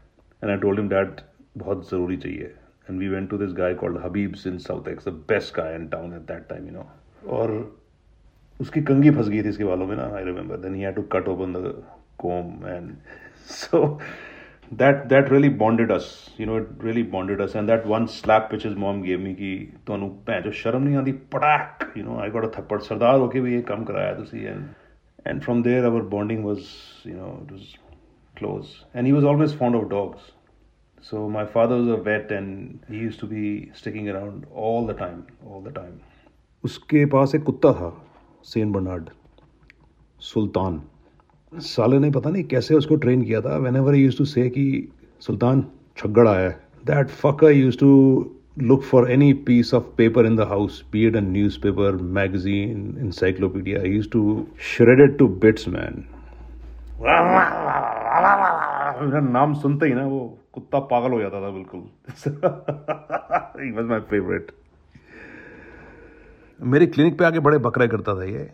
and 0.42 0.50
I 0.50 0.56
told 0.56 0.80
him 0.80 0.88
dad 0.88 1.20
बहुत 1.58 1.88
ज़रूरी 1.90 2.16
चाहिए। 2.16 2.54
And 2.90 2.98
we 2.98 3.08
went 3.08 3.30
to 3.30 3.38
this 3.38 3.52
guy 3.58 3.74
called 3.74 3.98
Habib's 4.04 4.46
in 4.46 4.58
south 4.66 4.88
ex 4.88 5.08
the 5.08 5.12
best 5.28 5.56
guy 5.56 5.74
in 5.74 5.86
town 5.88 6.14
at 6.14 6.20
that 6.32 6.48
time 6.48 6.66
you 6.66 6.72
know 6.72 6.88
और 7.26 7.50
उसकी 8.60 8.82
कंगी 8.90 9.10
फंस 9.10 9.28
गई 9.28 9.42
थी 9.42 9.48
इसके 9.48 9.64
बालों 9.64 9.86
में 9.86 9.96
ना 9.96 10.10
I 10.16 10.24
remember 10.24 10.56
then 10.66 10.74
he 10.74 10.82
had 10.82 10.94
to 10.96 11.02
cut 11.16 11.28
open 11.28 11.52
the 11.52 11.82
comb 12.22 12.64
and 12.64 13.00
so 13.46 13.98
that 14.80 15.30
really 15.30 15.50
bonded 15.50 15.90
us. 15.90 16.30
You 16.38 16.46
know 16.46 16.56
it 16.56 16.68
really 16.78 17.02
bonded 17.02 17.40
us. 17.40 17.54
And 17.54 17.68
that 17.68 17.86
one 17.86 18.08
slap 18.08 18.52
which 18.52 18.62
his 18.62 18.74
mom 18.74 19.02
gave 19.02 19.20
me 19.20 19.34
ki 19.34 19.72
tonu 19.86 20.10
jo 20.44 20.50
sharam 20.62 20.86
nahi 20.88 21.00
aandi 21.00 21.14
padak 21.34 21.96
you 21.96 22.02
know 22.02 22.18
i 22.18 22.28
got 22.28 22.44
a 22.44 22.48
thappad 22.48 22.86
sardar 22.90 23.14
hoke 23.24 23.40
bhi 23.46 23.56
ye 23.56 23.62
kam 23.62 23.84
karaya 23.90 24.14
tusi 24.20 24.44
and 25.24 25.44
from 25.44 25.62
there 25.62 25.84
our 25.88 26.02
bonding 26.14 26.42
was 26.42 26.70
you 27.04 27.14
know 27.14 27.32
it 27.46 27.52
was 27.52 27.74
close. 28.36 28.84
And 28.94 29.06
he 29.06 29.12
was 29.12 29.24
always 29.24 29.52
fond 29.52 29.74
of 29.74 29.90
dogs. 29.90 30.32
So 31.02 31.28
my 31.28 31.44
father 31.44 31.76
was 31.76 31.88
a 31.88 31.96
vet 31.96 32.30
and 32.30 32.80
he 32.88 32.96
used 32.96 33.20
to 33.20 33.26
be 33.26 33.70
sticking 33.74 34.08
around 34.08 34.46
all 34.54 34.86
the 34.86 34.94
time 34.94 35.26
all 35.46 35.60
the 35.60 35.70
time. 35.70 36.00
उसके 36.64 37.04
पास 37.06 37.34
एक 37.34 37.42
कुत्ता 37.42 37.72
था 37.72 37.90
Sen 38.44 38.72
Bernard. 38.72 39.08
सुल्तान। 40.20 40.82
साले 41.54 41.98
ने 41.98 42.10
पता 42.10 42.30
नहीं 42.30 42.44
कैसे 42.44 42.74
उसको 42.74 42.96
ट्रेन 42.96 43.22
किया 43.24 43.40
था। 43.40 43.56
When 43.56 43.76
ever 43.76 43.94
used 43.94 44.18
to 44.18 44.24
say 44.24 44.48
कि 44.50 44.88
सुल्तान 45.20 45.64
छग्गड़ 45.96 46.28
आया 46.28 46.48
है। 46.48 46.60
That 46.86 47.08
fucker 47.08 47.50
use 47.50 47.78
to 47.78 47.90
look 48.60 48.82
for 48.84 49.00
any 49.12 49.26
piece 49.44 49.70
of 49.76 49.84
paper 49.98 50.22
in 50.28 50.34
the 50.38 50.46
house, 50.48 50.74
be 50.94 51.02
it 51.08 51.14
a 51.18 51.20
newspaper, 51.26 51.90
magazine, 52.16 52.80
encyclopedia. 53.04 53.78
I 53.78 53.92
used 53.92 54.10
to 54.16 54.24
shred 54.66 55.00
it 55.04 55.14
to. 55.20 55.28
मेरा 59.02 59.20
नाम 59.20 59.54
सुनते 59.54 59.86
ही 59.86 59.94
ना 59.94 60.04
वो 60.06 60.38
कुत्ता 60.52 60.78
पागल 60.78 61.12
हो 61.12 61.20
जाता 61.20 61.40
था 61.42 61.50
बिल्कुल। 61.50 61.80
वॉज़ 63.76 63.86
माई 63.86 64.00
फेवरेट 64.00 64.52
मेरे 66.62 66.86
क्लिनिक 66.86 67.18
पे 67.18 67.24
आके 67.24 67.38
बड़े 67.40 67.58
बकरे 67.58 67.88
करता 67.88 68.14
था 68.14 68.24
ये। 68.24 68.50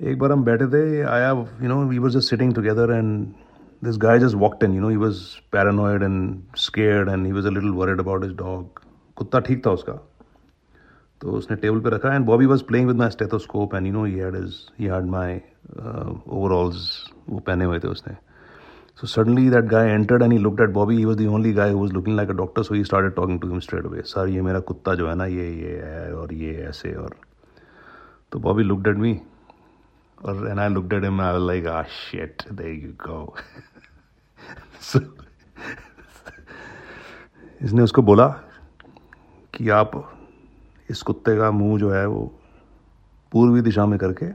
एक 0.00 0.18
बार 0.18 0.32
हम 0.32 0.44
बैठे 0.44 0.66
थे, 0.68 1.02
आया 1.02 1.30
you 1.30 1.68
know 1.68 1.84
we 1.88 1.98
was 1.98 2.18
just 2.18 2.30
sitting 2.30 2.54
together 2.54 2.92
and 2.92 3.26
this 3.82 3.96
guy 4.02 4.12
just 4.18 4.36
walked 4.40 4.62
in, 4.66 4.74
you 4.74 4.82
know, 4.82 4.90
he 4.90 4.98
was 5.00 5.18
paranoid 5.54 6.02
and 6.04 6.58
scared 6.60 7.08
and 7.14 7.26
he 7.26 7.32
was 7.32 7.48
a 7.48 7.50
little 7.50 7.74
worried 7.78 7.98
about 8.02 8.22
his 8.24 8.32
dog 8.36 8.78
कुत्ता 9.16 9.40
ठीक 9.48 9.64
था 9.66 9.70
उसका। 9.70 9.92
तो 11.20 11.32
उसने 11.32 11.56
टेबल 11.56 11.80
पे 11.80 11.90
रखा 11.90 12.14
and 12.14 12.26
Bobby 12.26 12.46
was 12.46 12.62
playing 12.68 12.86
with 12.88 12.96
my 12.96 13.10
stethoscope 13.10 13.74
and 13.74 13.86
you 13.86 13.92
know 13.92 14.04
he 14.04 14.14
had 14.14 14.34
his 14.36 14.54
he 14.78 14.86
had 14.86 15.04
my 15.10 15.34
overalls 15.76 16.88
वो 17.28 17.38
पहने 17.38 17.64
हुए 17.64 17.78
थे 17.78 17.88
उसने। 17.88 18.14
So 18.98 19.06
suddenly 19.06 19.50
that 19.50 19.68
guy 19.68 19.90
entered 19.90 20.22
and 20.22 20.32
he 20.32 20.38
looked 20.38 20.58
at 20.58 20.72
Bobby. 20.72 20.96
He 20.96 21.04
was 21.04 21.18
the 21.18 21.26
only 21.26 21.52
guy 21.52 21.68
who 21.68 21.76
was 21.76 21.92
looking 21.92 22.16
like 22.16 22.30
a 22.30 22.34
doctor. 22.34 22.64
So 22.64 22.72
he 22.72 22.82
started 22.82 23.14
talking 23.14 23.38
to 23.40 23.46
him 23.46 23.60
straight 23.60 23.84
away. 23.84 24.02
Sir, 24.04 24.26
ये 24.26 24.42
मेरा 24.42 24.60
कुत्ता 24.70 24.94
जो 24.94 25.08
है 25.08 25.14
ना 25.14 25.26
ये 25.26 25.50
ये 25.54 25.76
है 25.84 26.14
और 26.16 26.32
ये 26.32 26.54
ऐसे 26.68 26.94
और 26.94 27.16
तो 28.32 28.40
looked 28.40 28.86
at 28.86 28.96
me 28.96 29.20
or 30.22 30.46
and 30.46 30.58
I 30.58 30.68
looked 30.68 30.94
at 30.94 31.04
him. 31.04 31.20
I 31.20 31.32
was 31.32 31.42
like, 31.42 31.66
ah 31.66 31.84
shit, 31.84 32.46
there 32.50 32.72
you 32.72 32.94
go. 32.96 33.34
so 34.80 35.00
इसने 37.62 37.82
उसको 37.82 38.02
बोला 38.02 38.26
कि 39.54 39.68
आप 39.70 39.92
इस 40.90 41.02
कुत्ते 41.02 41.36
का 41.36 41.50
मुँह 41.50 41.78
जो 41.80 41.90
है 41.90 42.06
वो 42.06 42.24
पूर्वी 43.32 43.60
दिशा 43.60 43.86
में 43.86 43.98
करके 43.98 44.26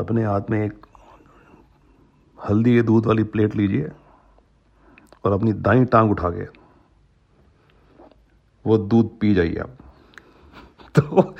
अपने 0.00 0.24
हाथ 0.24 0.50
में 0.50 0.64
एक 0.64 0.86
हल्दी 2.48 2.74
के 2.74 2.82
दूध 2.82 3.06
वाली 3.06 3.22
प्लेट 3.24 3.56
लीजिए 3.56 3.88
और 5.24 5.32
अपनी 5.32 5.52
दाई 5.52 5.84
टांग 5.84 6.10
उठा 6.10 6.30
के 6.30 6.46
वो 8.66 8.78
दूध 8.78 9.18
पी 9.20 9.34
जाइए 9.34 9.56
आप। 9.56 9.78
तो 10.98 11.34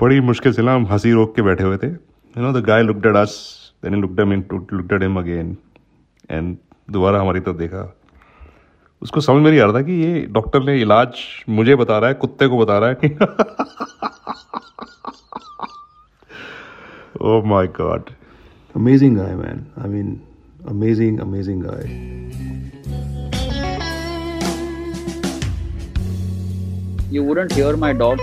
बड़ी 0.00 0.20
मुश्किल 0.20 0.52
से 0.52 0.62
ना 0.62 0.74
हम 0.74 0.86
हँसी 0.86 1.12
रोक 1.12 1.34
के 1.36 1.42
बैठे 1.42 1.64
हुए 1.64 1.76
थे। 1.76 1.86
You 1.86 2.42
know 2.42 2.52
the 2.52 2.64
guy 2.64 2.82
looked 2.82 3.06
at 3.06 3.16
us 3.16 3.36
then 3.84 3.94
he 3.94 4.00
looked 4.00 4.20
in 4.20 4.44
looked 4.52 4.92
at 4.92 5.02
him 5.02 5.18
again 5.18 5.56
and 6.30 6.56
दोबारा 6.90 7.20
हमारी 7.20 7.40
तरफ़ 7.40 7.56
देखा। 7.56 7.96
उसको 9.02 9.20
समझ 9.20 9.42
में 9.42 9.50
नहीं 9.50 9.60
आ 9.60 9.64
रहा 9.64 9.74
था 9.74 9.82
कि 9.82 9.92
ये 9.92 10.20
डॉक्टर 10.26 10.62
ने 10.62 10.80
इलाज 10.80 11.14
मुझे 11.48 11.76
बता 11.76 11.98
रहा 11.98 12.08
है, 12.08 12.14
कुत्ते 12.14 12.48
को 12.48 12.58
बता 12.58 12.78
रहा 12.78 12.90
है। 12.90 12.96
oh 17.28 17.42
my 17.42 17.66
god. 17.66 18.14
Amazing 18.74 19.14
guy 19.20 19.34
man. 19.34 19.60
I 19.84 19.88
mean 19.94 20.10
amazing 20.72 21.18
amazing 21.24 21.60
guy. 21.68 21.84
You 27.10 27.24
wouldn't 27.24 27.52
hear 27.52 27.76
my 27.76 27.92
dog 27.92 28.20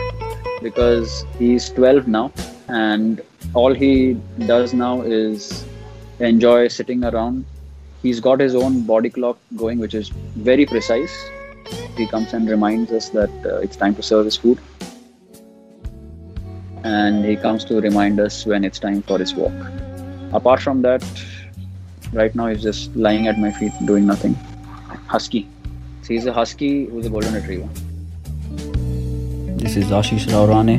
because 0.61 1.25
he's 1.37 1.69
12 1.71 2.07
now 2.07 2.31
and 2.69 3.21
all 3.53 3.73
he 3.73 3.93
does 4.53 4.73
now 4.73 5.01
is 5.01 5.65
enjoy 6.19 6.67
sitting 6.69 7.03
around. 7.03 7.45
He's 8.01 8.19
got 8.19 8.39
his 8.39 8.55
own 8.55 8.81
body 8.93 9.09
clock 9.09 9.37
going 9.63 9.79
which 9.79 9.93
is 9.93 10.09
very 10.51 10.65
precise. 10.65 11.17
He 11.97 12.07
comes 12.07 12.33
and 12.33 12.49
reminds 12.49 12.91
us 12.91 13.09
that 13.09 13.31
uh, 13.45 13.57
it's 13.57 13.75
time 13.75 13.95
to 13.95 14.03
serve 14.03 14.25
his 14.25 14.37
food 14.37 14.59
and 16.84 17.24
he 17.24 17.34
comes 17.36 17.64
to 17.64 17.80
remind 17.80 18.20
us 18.20 18.38
when 18.46 18.64
it's 18.70 18.78
time 18.86 19.02
for 19.10 19.18
his 19.18 19.34
walk 19.34 19.52
apart 20.40 20.60
from 20.66 20.82
that 20.82 21.04
right 22.20 22.34
now 22.40 22.46
he's 22.48 22.62
just 22.62 22.94
lying 23.08 23.26
at 23.32 23.38
my 23.38 23.50
feet 23.60 23.72
doing 23.92 24.06
nothing 24.06 24.34
husky 25.14 25.42
so 26.02 26.14
he's 26.14 26.26
a 26.26 26.32
husky 26.32 26.72
who's 26.86 27.06
a 27.06 27.10
golden 27.16 27.34
retriever 27.34 27.68
this 29.64 29.76
is 29.82 29.90
ashish 30.00 30.26
raurane 30.34 30.76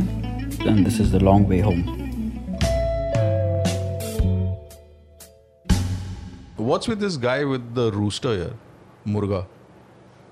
and 0.71 0.85
this 0.85 0.99
is 1.05 1.11
the 1.17 1.23
long 1.31 1.47
way 1.53 1.59
home 1.69 1.83
What's 6.69 6.87
with 6.87 6.99
this 6.99 7.15
guy 7.17 7.43
with 7.45 7.63
the 7.75 7.91
rooster 7.91 8.31
here? 8.39 8.53
मुर्गा 9.07 9.45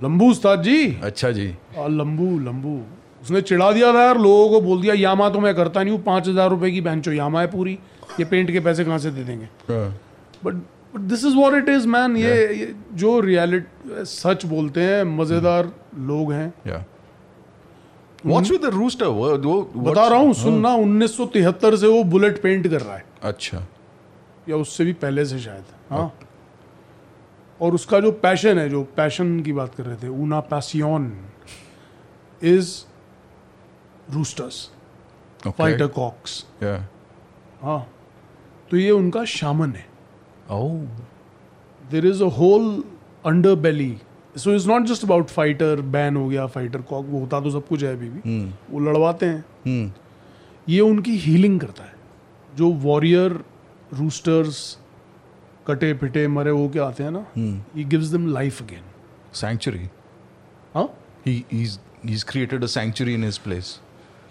लंबू 0.04 0.30
उस्ताद 0.32 0.64
जी 0.64 0.80
अच्छा 1.04 1.30
जी 1.38 1.48
आ, 1.78 1.88
लंबू 1.88 2.28
लंबू 2.48 2.74
उसने 3.23 3.41
चिढ़ा 3.43 3.71
दिया 3.73 3.93
था 3.95 4.03
यार 4.05 4.19
लोगों 4.19 4.49
को 4.51 4.61
बोल 4.61 4.81
दिया 4.83 4.95
यामा 4.95 5.29
तो 5.31 5.41
मैं 5.41 5.55
करता 5.55 5.83
नहीं 5.83 5.95
हूँ 5.95 6.03
पाँच 6.05 6.29
हज़ार 6.29 6.51
रुपए 6.51 6.71
की 6.71 6.81
बेंचो 6.81 7.13
यामा 7.13 7.41
है 7.41 7.47
पूरी 7.51 7.79
ये 8.21 8.25
पेंट 8.25 8.51
के 8.53 8.61
पैसे 8.61 8.85
कहाँ 8.85 8.99
से 8.99 9.11
दे 9.11 9.25
देंगे? 9.25 9.49
But 10.45 10.55
this 11.01 11.25
is 11.25 11.37
what 11.37 11.55
it 11.55 11.69
is 11.69 11.87
man 11.89 12.17
ये, 12.17 12.35
ये 12.55 12.75
जो 12.95 13.21
रियलिटी 13.21 14.05
सच 14.07 14.45
बोलते 14.47 14.81
हैं 14.81 15.05
मज़ेदार 15.19 15.73
लोग 15.99 16.33
हैं। 16.33 16.53
Yeah. 16.67 16.83
What's 18.25 18.51
with 18.51 18.63
the 18.63 18.73
rooster? 18.73 19.07
वो, 19.07 19.63
बता 19.77 20.07
रहा 20.09 20.19
हूँ 20.19 20.35
सुनना 20.35 20.75
1973 20.77 21.77
से 21.77 21.87
वो 21.87 22.03
बुलेट 22.05 22.43
पेंट 22.43 22.69
कर 22.69 22.81
रहा 22.81 22.97
है। 22.97 23.05
अच्छा। 23.23 23.67
या 24.49 24.57
उससे 24.57 24.85
भी 24.85 24.93
पहले 24.93 25.25
से 25.25 25.39
शायद 25.39 25.65
हाँ। 25.91 26.13
और 27.61 27.75
उसका 27.75 28.01
जो 28.01 28.13
पैशन 28.23 28.59
है 28.59 28.69
जो 28.69 28.83
पैशन 28.97 29.41
की 29.41 29.53
बात 29.53 29.75
कर 29.75 29.85
रहे 29.85 29.97
थे 29.97 30.09
ऊना 30.23 30.41
पैसियन 30.53 31.13
इज़ 32.43 32.71
रूस्टर्स 34.11 34.69
फाइटर 35.49 35.87
कॉक्स 35.99 36.45
हाँ 37.63 37.87
तो 38.71 38.77
ये 38.77 38.91
उनका 38.91 39.25
शामन 39.39 39.73
है 39.77 39.91
Oh. 40.53 40.71
There 41.91 42.07
is 42.07 42.23
a 42.25 42.27
hole 42.39 42.65
under 43.27 43.55
belly 43.67 43.97
so 44.35 44.55
is 44.55 44.69
not 44.69 44.85
just 44.87 45.05
about 45.05 45.29
fighter 45.31 45.81
ban 45.97 46.17
हो 46.17 46.27
गया 46.29 46.47
फाइटर 46.57 46.83
कॉक 46.91 47.07
वो 47.09 47.21
होता 47.21 47.41
तो 47.41 47.51
सब 47.51 47.67
कुछ 47.69 47.85
है 47.85 47.93
अभी 47.93 48.09
भी 48.09 48.21
Hmm. 48.21 48.53
वो 48.71 48.81
लड़वाते 48.81 49.27
हैं 49.27 49.45
Hmm. 49.67 49.89
ये 50.67 50.81
उनकी 50.81 51.17
हीलिंग 51.19 51.61
करता 51.61 51.85
है 51.85 51.95
जो 52.57 52.71
वॉरियर 52.83 53.39
रूस्टर्स 53.95 54.59
कटे 55.67 55.93
पिटे 55.95 56.27
मरे 56.29 56.51
वो 56.51 56.69
के 56.69 56.79
आते 56.81 57.03
हैं 57.05 57.11
ना. 57.11 57.25
He 57.77 57.85
gives 57.85 58.07
them 58.07 58.27
life 58.33 58.63
again 58.63 58.83
Sanctuary. 59.41 59.85
Huh? 60.75 60.89
He 61.27 61.33
he's 61.51 61.79
he's 62.09 62.25
created 62.33 62.65
a 62.67 62.69
sanctuary 62.73 63.15
in 63.19 63.23
his 63.27 63.39
place. 63.45 63.69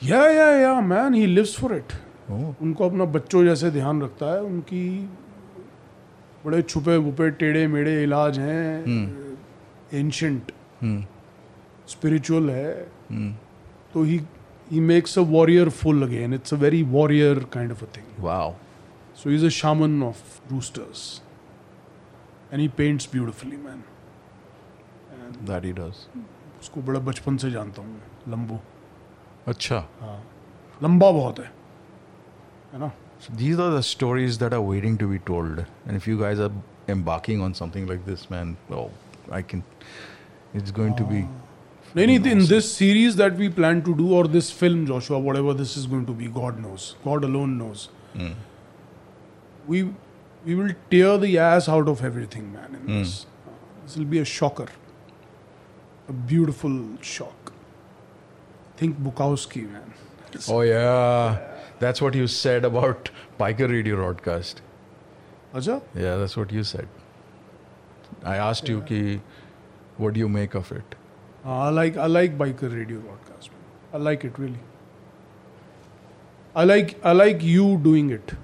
या 0.03 0.19
या 0.29 0.45
या 0.57 0.79
man 0.81 1.13
he 1.13 1.25
lives 1.25 1.55
for 1.59 1.75
it 1.75 1.93
उनको 2.31 2.85
अपना 2.85 3.05
बच्चों 3.15 3.43
जैसे 3.45 3.69
ध्यान 3.71 4.01
रखता 4.01 4.25
है 4.33 4.41
उनकी 4.43 4.85
बड़े 6.45 6.61
छुपे 6.61 6.95
वुपे 6.97 7.29
टेढ़े 7.41 7.65
मेढ़े 7.67 8.01
इलाज 8.03 8.39
हैं 8.39 8.85
एंशंट 9.93 10.51
स्पिरिचुअल 11.89 12.49
है। 12.49 12.73
तो 13.93 14.03
he 14.03 14.19
he 14.71 14.79
makes 14.79 15.17
a 15.19 15.21
warrior 15.29 15.69
full 15.69 16.03
again 16.03 16.33
it's 16.33 16.53
a 16.53 16.57
very 16.57 16.81
warrior 16.91 17.43
kind 17.53 17.71
of 17.71 17.83
a 17.83 17.87
thing 17.97 18.23
wow 18.23 18.53
so 19.23 19.29
is 19.29 19.45
a 19.45 19.49
shaman 19.59 20.03
of 20.03 20.51
roosters 20.51 21.21
and 22.51 22.61
he 22.61 22.67
paints 22.77 23.09
beautifully 23.11 23.57
man 23.57 23.83
that 25.47 25.65
he 25.65 25.73
does 25.73 26.05
उसको 26.61 26.81
बड़ा 26.81 26.99
बचपन 27.01 27.37
से 27.37 27.51
जानता 27.51 27.81
हूँ 27.81 27.93
मैं 27.93 28.31
लंबू। 28.31 28.59
अच्छा. 29.50 29.76
हाँ 30.00 30.18
लंबा 30.82 31.10
बहुत 31.18 31.38
है 31.38 31.50
है 32.72 32.78
ना 32.80 32.92
So 33.24 33.32
these 33.40 33.60
are 33.64 33.70
the 33.72 33.82
stories 33.88 34.36
that 34.40 34.54
are 34.54 34.60
waiting 34.60 34.96
to 35.02 35.06
be 35.10 35.18
told. 35.28 35.60
And 35.86 35.96
if 35.98 36.06
you 36.06 36.16
guys 36.22 36.40
are 36.46 36.50
embarking 36.94 37.40
on 37.44 37.54
something 37.58 37.86
like 37.90 38.02
this, 38.08 38.24
man, 38.32 38.50
oh, 38.70 38.90
I 39.36 39.40
can. 39.52 39.62
It's 40.60 40.74
going 40.78 40.94
to 40.96 41.06
be 41.12 41.20
No, 41.94 42.04
no, 42.10 42.16
in 42.32 42.42
this 42.50 42.68
series 42.72 43.16
that 43.20 43.38
we 43.44 43.48
plan 43.60 43.80
to 43.86 43.94
do, 44.00 44.10
or 44.18 44.26
this 44.34 44.50
film, 44.50 44.84
Joshua, 44.90 45.18
whatever 45.18 45.54
this 45.54 45.78
is 45.78 45.86
going 45.86 46.04
to 46.10 46.12
be, 46.18 46.28
God 46.28 46.60
knows. 46.66 46.84
God 47.06 47.24
alone 47.30 47.56
knows. 47.62 47.86
Hmm. 48.18 48.28
We 49.66 49.82
we 50.44 50.54
will 50.60 50.74
tear 50.90 51.16
the 51.24 51.32
ass 51.46 51.70
out 51.78 51.88
of 51.94 52.04
everything, 52.10 52.52
man. 52.58 52.76
In 52.80 52.86
Hmm. 52.90 52.98
this, 52.98 53.16
this 53.86 53.96
will 53.96 54.10
be 54.16 54.22
a 54.26 54.28
shocker, 54.36 54.68
a 56.14 56.18
beautiful 56.34 56.78
shock. 57.14 57.39
Think 58.81 58.99
Bukowski, 59.07 59.63
man. 59.71 59.93
Oh 60.49 60.61
yeah, 60.61 61.37
that's 61.79 62.01
what 62.01 62.15
you 62.19 62.27
said 62.35 62.65
about 62.65 63.11
Biker 63.39 63.69
Radio 63.71 63.97
broadcast. 63.97 64.61
Acha? 65.53 65.75
Yeah, 66.03 66.15
that's 66.21 66.35
what 66.35 66.51
you 66.51 66.63
said. 66.63 66.87
I 68.23 68.37
asked 68.37 68.67
yeah. 68.67 68.75
you, 68.75 68.81
ki, 68.81 69.21
what 69.97 70.15
do 70.15 70.19
you 70.19 70.29
make 70.29 70.55
of 70.55 70.71
it? 70.71 70.95
Uh, 71.45 71.57
I 71.57 71.69
like 71.69 71.97
I 71.97 72.07
like 72.07 72.39
biker 72.39 72.71
radio 72.73 72.99
broadcast. 72.99 73.51
Man. 73.51 73.61
I 73.93 74.03
like 74.09 74.25
it 74.31 74.39
really. 74.39 74.59
I 76.55 76.63
like 76.63 76.95
I 77.03 77.11
like 77.11 77.43
you 77.43 77.67
doing 77.89 78.11
it. 78.17 78.35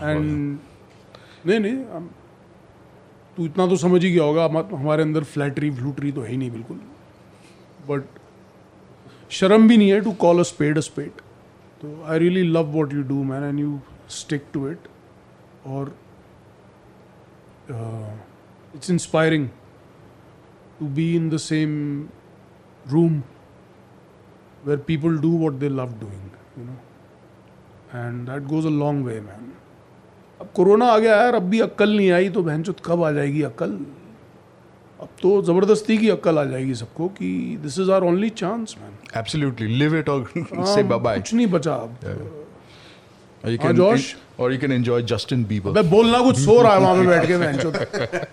And 0.00 0.60
नहीं 1.46 1.58
नहीं 1.60 2.08
तू 3.36 3.44
इतना 3.46 3.66
तो 3.68 3.76
समझ 3.76 4.02
ही 4.04 4.12
गया 4.12 4.24
होगा 4.24 4.44
हमारे 4.76 5.02
अंदर 5.02 5.24
फ्लैटरी 5.32 5.70
फ्लूटरी 5.80 6.12
तो 6.12 6.20
है 6.22 6.30
ही 6.30 6.36
नहीं 6.36 6.50
बिल्कुल 6.50 6.80
बट 7.88 8.25
शर्म 9.30 9.68
भी 9.68 9.76
नहीं 9.76 9.90
है 9.92 10.00
to 10.00 10.12
call 10.24 10.38
a 10.38 10.42
spade 10.42 10.78
a 10.78 10.80
spade 10.80 11.20
तो 11.82 12.02
I 12.06 12.18
really 12.18 12.42
love 12.42 12.66
what 12.72 12.92
you 12.92 13.02
do 13.02 13.22
man 13.24 13.44
and 13.44 13.60
you 13.60 13.78
stick 14.10 14.44
to 14.52 14.68
it 14.70 14.88
और 15.66 15.94
it's 18.76 18.90
inspiring 18.90 19.48
to 20.78 20.86
be 20.96 21.14
in 21.16 21.28
the 21.30 21.36
same 21.36 21.70
room 22.90 23.22
where 24.66 24.78
people 24.86 25.18
do 25.18 25.36
what 25.38 25.52
they 25.52 25.68
love 25.68 25.92
doing, 26.00 26.30
you 26.56 26.64
know. 26.64 26.78
And 27.92 28.28
that 28.28 28.48
goes 28.48 28.64
a 28.64 28.74
long 28.82 29.04
way, 29.04 29.20
man. 29.20 29.52
अब 30.40 30.48
corona 30.56 30.86
आ 30.86 30.98
गया 30.98 31.16
यार 31.16 31.34
अब 31.34 31.42
भी 31.50 31.60
अक्ल 31.60 31.96
नहीं 31.96 32.10
आई 32.12 32.28
तो 32.30 32.42
बहन 32.42 32.62
कब 32.84 33.02
आ 33.04 33.10
जाएगी 33.12 33.42
अक्ल 33.42 33.78
अब 35.02 35.08
तो 35.22 35.30
ज़बरदस्ती 35.42 35.96
की 35.98 36.08
अक्ल 36.10 36.38
आ 36.38 36.44
जाएगी 36.50 36.74
सबको 36.74 37.08
कि 37.18 37.28
this 37.62 37.78
is 37.78 37.90
our 37.92 38.02
only 38.10 38.30
chance 38.42 38.74
man 38.82 38.92
Absolutely, 39.22 39.66
live 39.82 39.94
it 40.00 40.08
or 40.12 40.18
say 40.74 40.82
bye 40.92 40.98
bye. 41.06 41.16
कुछ 41.20 41.34
नहीं 41.34 41.46
बचा 41.56 41.74
अब 41.74 42.44
Or 43.44 43.50
you 43.54 43.58
हाँ, 43.62 43.72
Josh? 43.78 44.06
or 44.38 44.46
you 44.52 44.58
can 44.62 44.72
enjoy 44.76 45.00
Justin 45.10 45.42
Bieber. 45.50 45.76
अबे 45.76 45.82
बोलना 45.90 46.20
कुछ 46.28 46.38
सो 46.44 46.60
रहा 46.62 46.72
है 46.74 46.80
वहाँ 46.80 46.94
पे 46.96 47.06
बैठ 47.06 47.26
के 47.26 47.36
बहन 47.38 48.24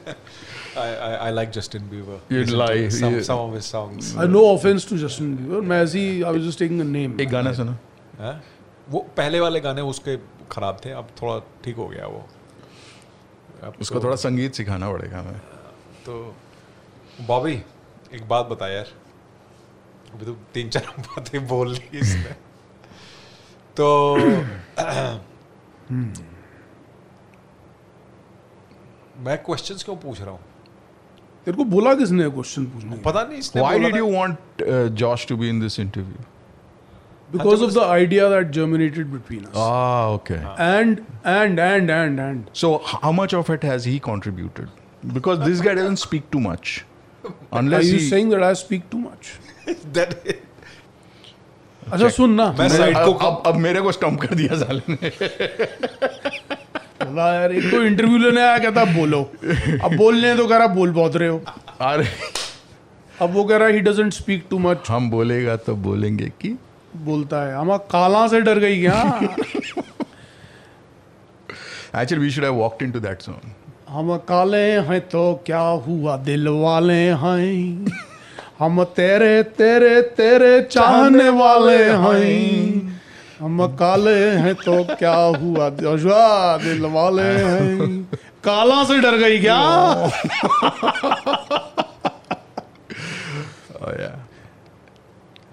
I, 0.75 0.85
I, 1.07 1.09
I 1.25 1.31
like 1.37 1.51
Justin 1.55 1.83
Bieber. 1.89 2.15
To 2.29 2.55
lie. 2.59 2.89
Some, 2.93 3.13
You- 3.15 3.23
some 3.25 3.41
of 3.47 3.51
his 3.57 3.67
songs. 3.73 4.07
I 4.19 4.27
no 4.27 4.45
offence 4.53 4.87
to 4.89 4.97
Justin 4.97 5.35
Bieber 5.37 5.61
मैं 5.71 5.81
ऐसे 5.83 5.99
ही 5.99 6.21
I 6.21 6.31
was 6.31 6.47
just 6.47 6.59
taking 6.59 6.79
a 6.81 6.83
name 6.93 7.19
एक 7.21 7.29
गाना 7.29 7.53
सुना 7.59 7.77
हैं? 8.21 8.33
वो 8.91 8.99
पहले 9.17 9.39
वाले 9.39 9.59
गाने 9.67 9.81
उसके 9.91 10.15
खराब 10.51 10.79
थे 10.85 10.91
अब 11.01 11.07
थोड़ा 11.21 11.37
ठीक 11.65 11.75
हो 11.83 11.87
गया 11.87 12.07
वो 12.15 12.25
उसको 13.81 13.99
थोड़ा 14.03 14.15
संगीत 14.23 14.53
सिखाना 14.61 14.91
पड़ेगा 14.91 15.19
हमें 15.19 15.37
तो 16.07 16.15
बॉबी 17.27 17.53
एक 18.13 18.27
बात 18.29 18.45
बता 18.45 18.67
यार 18.67 18.87
अभी 20.13 20.25
तो 20.25 20.33
तीन 20.53 20.69
चार 20.69 20.93
बातें 21.07 21.47
बोल 21.47 21.71
ली 21.73 21.99
इसमें 21.99 22.33
तो 23.77 23.85
मैं 29.25 29.37
क्वेश्चंस 29.45 29.83
क्यों 29.83 29.95
पूछ 30.03 30.21
रहा 30.21 30.31
हूँ 30.31 30.39
तेरे 31.45 31.57
को 31.57 31.63
बोला 31.71 31.93
किसने 31.95 32.29
क्वेश्चन 32.29 32.65
पूछने 32.73 32.97
पता 33.05 33.23
नहीं 33.23 33.37
इसने 33.39 33.61
Why 33.61 33.71
बोला 33.77 33.87
did 33.89 33.95
था- 33.95 34.01
you 34.03 34.11
want 34.17 34.63
uh, 34.67 34.89
Josh 35.01 35.25
to 35.31 35.37
be 35.43 35.49
in 35.55 35.59
this 35.65 35.79
interview? 35.87 36.29
because 37.33 37.61
of 37.65 37.71
the 37.75 37.83
idea 37.91 38.25
that 38.31 38.49
germinated 38.55 39.07
between 39.11 39.45
us 39.51 39.55
Ah, 39.59 40.09
okay. 40.17 40.35
and 40.65 40.99
and 41.35 41.61
and 41.67 41.93
and 41.93 42.19
and 42.25 42.49
So, 42.63 42.69
how 42.89 43.11
much 43.19 43.33
of 43.39 43.49
it 43.55 43.63
has 43.69 43.87
he 43.91 43.93
contributed? 44.07 44.67
Because 45.15 45.39
this 45.45 45.63
guy 45.67 45.73
doesn't 45.79 46.01
speak 46.03 46.27
too 46.35 46.41
much. 46.43 46.73
Unless 47.53 47.79
are 47.79 47.93
you 47.93 47.99
he. 47.99 48.09
saying 48.09 48.29
that 48.29 48.43
I 48.43 48.53
speak 48.65 48.89
too 48.89 48.99
much? 48.99 49.31
That 49.93 50.13
अच्छा 51.93 52.09
सुन 52.09 52.33
ना 52.33 52.55
मैं 52.59 52.69
side 52.69 52.95
को 52.95 53.13
अब, 53.13 53.43
अब 53.47 53.55
मेरे 53.55 53.81
को 53.81 53.91
stump 53.91 54.21
कर 54.21 54.35
दिया 54.35 54.55
साले 54.55 54.81
ने। 54.89 55.09
बोला 57.05 57.33
यार 57.33 57.51
एक 57.51 57.71
तो 57.71 57.83
इंटरव्यू 57.83 58.17
लेने 58.17 58.41
आया 58.41 58.57
कहता 58.57 58.85
बोलो। 58.85 59.31
अब 59.83 59.95
बोलने 59.95 60.35
तो 60.35 60.47
कह 60.47 60.57
रहा 60.57 60.67
बोल 60.67 60.91
बहुत 60.91 61.15
रहे 61.15 61.29
हो। 61.29 61.41
अरे। 61.81 62.07
अब 63.21 63.31
वो 63.31 63.43
कह 63.43 63.57
रहा 63.57 63.67
he 63.67 63.79
doesn't 63.79 64.13
speak 64.13 64.45
too 64.49 64.59
much 64.59 64.77
हम 64.87 65.09
बोलेगा 65.09 65.55
तो 65.55 65.75
बोलेंगे 65.75 66.31
कि? 66.41 66.59
बोलता 66.95 67.47
है। 67.47 67.55
हम 67.55 67.77
काला 67.77 68.27
से 68.27 68.41
डर 68.41 68.59
गई 68.59 68.81
क्या? 68.81 69.19
Actually, 71.95 72.23
we 72.23 72.31
should 72.31 72.43
have 72.43 72.55
walked 72.55 72.87
into 72.87 73.01
that 73.01 73.21
song. 73.21 73.62
हम 73.93 74.17
काले 74.17 74.79
हैं 74.87 75.01
तो 75.01 75.43
क्या 75.45 75.59
हुआ 75.59 76.17
दिल 76.17 76.47
वाले 76.47 76.93
हैं? 76.93 77.85
हम 78.59 78.83
तेरे 78.83 79.43
तेरे 79.43 80.01
तेरे 80.01 80.61
चाहने 80.61 81.29
वाले 81.29 81.83
हैं। 81.83 82.99
हम 83.39 83.67
काले 83.67 84.29
हैं 84.29 84.55
तो 84.55 84.95
क्या 84.95 85.13
हुआ 85.13 85.69
दिल 86.63 86.85
वाले 86.85 87.23
हैं? 87.23 88.03
काला 88.43 88.83
से 88.83 88.99
डर 88.99 89.17
गई 89.17 89.39
क्या? 89.39 89.63
Oh 93.85 93.99
yeah. 93.99 94.15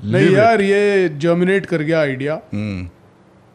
नहीं 0.04 0.30
यार 0.30 0.60
ये 0.60 1.08
जर्मिनेट 1.22 1.66
कर 1.66 1.82
गया 1.82 2.00
आइडिया 2.00 2.40
Hmm. 2.54 2.86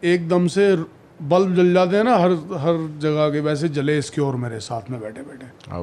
एकदम 0.03 0.47
से 0.47 0.75
बल्ब 1.21 1.55
जल 1.55 1.73
जाते 1.73 1.95
हैं 1.97 2.03
ना 2.03 2.15
हर 2.17 2.31
हर 2.59 2.99
जगह 2.99 3.29
के 3.29 3.39
वैसे 3.39 3.69
जले 3.69 3.97
इसके 3.97 4.21
और 4.21 4.35
मेरे 4.35 4.59
साथ 4.59 4.89
में 4.89 4.99
बैठे 5.01 5.21
बैठे। 5.21 5.73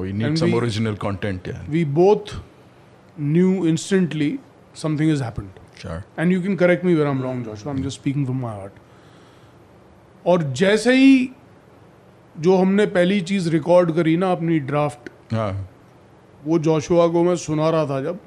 Original 0.55 0.95
content 0.95 1.47
we 1.69 1.85
both 1.85 2.35
knew 3.19 3.65
instantly 3.65 4.39
something 4.75 5.11
is 5.11 5.23
and 6.19 6.31
you 6.31 6.41
can 6.43 6.55
correct 6.55 6.85
me 6.85 6.95
where 6.95 7.07
am 7.07 7.21
long 7.23 7.45
Josh 7.45 7.67
I 7.67 7.73
am 7.73 7.83
just 7.83 7.99
speaking 7.99 8.25
from 8.25 8.41
my 8.41 8.57
heart 8.57 8.73
और 10.27 10.43
जैसे 10.53 10.95
ही 10.95 11.29
जो 12.39 12.57
हमने 12.57 12.85
पहली 12.85 13.21
चीज़ 13.21 13.49
रिकॉर्ड 13.49 13.91
करी 13.91 14.17
ना 14.17 14.31
अपनी 14.31 14.59
ड्राफ्ट 14.59 15.33
वो 16.45 16.59
जोशुआ 16.59 17.07
को 17.07 17.23
मैं 17.23 17.35
सुना 17.35 17.69
रहा 17.69 17.85
था 17.85 18.01
जब। 18.01 18.19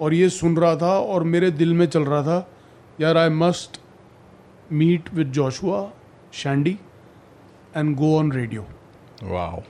और 0.00 0.14
ये 0.14 0.28
सुन 0.28 0.56
रहा 0.56 0.76
था 0.76 0.98
और 0.98 1.24
मेरे 1.24 1.50
दिल 1.50 1.74
में 1.74 1.86
चल 1.86 2.02
रहा 2.02 2.22
था 2.22 2.50
यार 3.00 3.16
I 3.16 3.28
must 3.28 3.80
meet 4.72 5.12
with 5.14 5.32
Joshua 5.32 5.88
Shandy 6.42 6.76
and 7.76 7.94
go 7.96 8.16
on 8.18 8.32
radio 8.32 8.66
Wow. 9.24 9.62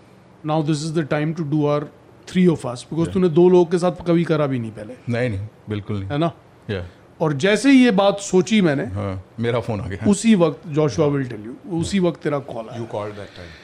Now 0.46 0.62
this 0.62 0.84
is 0.84 0.92
the 0.94 1.04
time 1.10 1.32
to 1.34 1.44
do 1.50 1.64
our 1.66 1.84
three 2.28 2.46
of 2.46 2.66
us 2.68 2.86
because 2.90 3.10
तूने 3.10 3.28
दो 3.36 3.48
लोगों 3.48 3.64
के 3.66 3.78
साथ 3.78 4.04
कभी 4.06 4.24
करा 4.24 4.46
भी 4.46 4.58
नहीं 4.58 4.70
पहले 4.72 4.94
नहीं 5.08 5.28
नहीं 5.30 5.46
बिल्कुल 5.68 5.96
नहीं 5.98 6.08
है 6.10 6.18
ना 6.18 6.30
Yeah. 6.70 6.82
और 7.20 7.32
जैसे 7.42 7.70
ही 7.70 7.82
ये 7.84 7.90
बात 8.00 8.18
सोची 8.20 8.60
मैंने 8.62 8.84
हाँ, 8.94 9.22
मेरा 9.40 9.60
फ़ोन 9.60 9.80
आ 9.80 9.86
गया 9.88 10.10
उसी 10.10 10.34
वक्त 10.42 10.66
जोशुआ 10.78 11.06
विल 11.14 11.28
टेल 11.28 11.44
यू 11.46 11.78
उसी 11.78 11.98
वक्त 12.00 12.22
तेरा 12.22 12.38
कॉल 12.50 12.68
आया 12.68 12.80
You 12.80 12.86
called 12.94 13.16
that 13.20 13.32
time. 13.38 13.54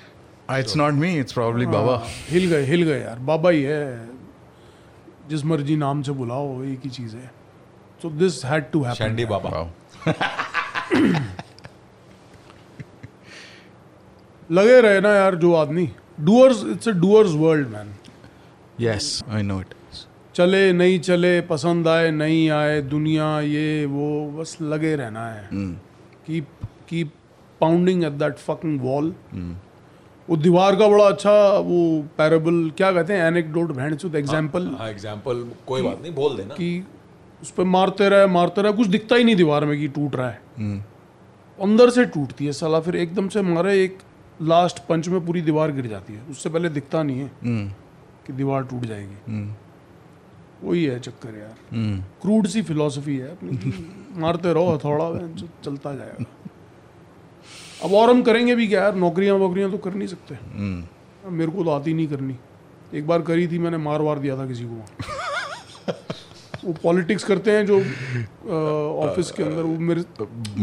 Ah, 0.48 0.56
It's 0.62 0.76
not 0.80 0.96
me. 1.02 1.10
It's 1.24 1.36
probably 1.38 1.66
Baba. 1.74 1.96
हाँ, 1.98 2.08
हिल 2.30 2.46
गए 2.50 2.64
हिल 2.66 2.82
गए 2.82 3.00
यार 3.00 3.18
बाबा 3.30 3.50
ही 3.50 3.62
है 3.62 4.08
जिस 5.28 5.44
मर्ज़ी 5.52 5.76
नाम 5.76 6.02
से 6.02 6.12
बुलाओ 6.22 6.62
एक 6.64 6.80
ही 6.84 6.90
चीज़ 6.90 7.16
है 7.16 7.30
so 8.02 8.10
this 8.24 8.44
had 8.44 8.70
to 8.72 8.82
happen 8.84 9.04
Shandy 9.04 9.28
Baba. 9.30 9.66
लगे 14.50 14.80
रहे 14.80 15.00
ना 15.00 15.12
यार 15.14 15.34
जो 15.42 15.52
आदमी। 15.54 15.88
Doers 16.20 16.64
it's 16.70 16.88
a 16.88 16.92
doers 17.02 17.34
world 17.44 17.68
man 17.68 17.92
Yes, 18.82 19.04
I 19.34 19.40
know 19.48 19.56
it. 19.62 19.74
चले 20.34 20.60
नहीं 20.72 20.98
चले 21.00 21.40
पसंद 21.50 21.88
आए 21.88 22.10
नहीं 22.10 22.48
आए 22.50 22.80
दुनिया 22.82 23.28
ये 23.40 23.84
वो 23.86 24.06
बस 24.38 24.56
लगे 24.62 24.94
रहना 24.96 25.26
है. 25.28 25.48
Keep 26.26 26.46
keep 26.88 27.12
pounding 27.60 28.04
at 28.04 28.12
that 28.22 28.38
fucking 28.38 28.80
wall 28.80 29.14
वो 30.28 30.36
दीवार 30.36 30.76
का 30.76 30.88
बड़ा 30.88 31.04
अच्छा 31.04 31.32
वो 31.68 31.78
पैरेबल 32.18 32.70
क्या 32.76 32.90
कहते 32.92 33.12
हैं 33.12 33.26
एनेक्डोट 33.28 33.72
भेड़ 33.76 33.92
एग्ज़ाम्पल 34.16 34.68
हाँ 34.78 34.88
एग्ज़ाम्पल 34.90 35.44
कोई 35.66 35.82
बात 35.82 36.02
नहीं 36.02 36.14
बोल 36.14 36.36
देना। 36.36 36.54
कि 36.54 36.68
उस 37.44 37.50
पर 37.50 37.64
मारते 37.64 38.08
रहे 38.08 38.26
मारते 38.26 38.62
रहे 38.62 38.72
कुछ 38.72 38.86
दिखता 38.86 39.16
ही 39.16 39.24
नहीं 39.24 39.36
दीवार 39.36 39.64
में 39.64 39.78
कि 39.80 39.88
टूट 39.88 40.16
रहा 40.16 40.28
है 40.30 40.40
Hmm. 40.60 40.78
अंदर 41.58 41.90
से 41.90 42.04
टूटती 42.04 42.46
है 42.46 42.52
साला 42.52 42.80
फिर 42.80 42.96
एकदम 42.96 43.28
से 43.28 43.42
मारे 43.42 43.82
एक 43.84 43.98
लास्ट 44.42 44.78
पंच 44.86 45.08
में 45.08 45.24
पूरी 45.26 45.42
दीवार 45.42 45.72
गिर 45.72 45.86
जाती 45.86 46.12
है 46.12 46.22
उससे 46.30 46.50
पहले 46.50 46.68
दिखता 46.68 47.02
नहीं 47.02 47.18
है 47.18 47.28
Hmm. 47.28 47.66
कि 48.26 48.32
दीवार 48.32 48.62
टूट 48.64 48.84
जाएगी 48.84 49.18
Hmm. 49.28 49.52
वही 50.64 50.84
है 50.84 50.98
चक्कर 51.00 51.34
यार. 51.38 51.54
क्रूड 52.22 52.46
सी 52.46 52.62
फिलोसफी 52.62 53.16
है 53.16 53.30
अपनी 53.30 53.72
मारते 54.20 54.52
रहो 54.52 54.78
थोड़ा 54.84 55.10
चलता 55.64 55.94
जाएगा 55.94 56.24
अब 57.84 57.94
और 57.94 58.10
हम 58.10 58.22
करेंगे 58.22 58.54
भी 58.54 58.68
क्या 58.68 58.82
यार 58.82 58.94
नौकरियाँ 58.94 59.36
वोकरियाँ 59.36 59.70
तो 59.70 59.78
कर 59.78 59.94
नहीं 59.94 60.08
सकते. 60.08 60.38
मेरे 61.30 61.50
को 61.52 61.64
तो 61.64 61.70
आती 61.70 61.94
नहीं 61.94 62.06
करनी 62.08 62.36
एक 62.94 63.06
बार 63.06 63.22
करी 63.22 63.46
थी 63.48 63.58
मैंने 63.58 63.76
मार 63.76 64.02
वार 64.02 64.18
दिया 64.18 64.36
था 64.38 64.46
किसी 64.46 64.64
को 64.64 64.82
वो 66.64 66.72
पॉलिटिक्स 66.82 67.24
करते 67.24 67.50
हैं 67.56 67.64
जो 67.66 67.78
ऑफ़िस 69.06 69.30
के 69.38 69.42
अंदर 69.42 69.62
वो 69.62 69.78
मेरे 69.88 70.04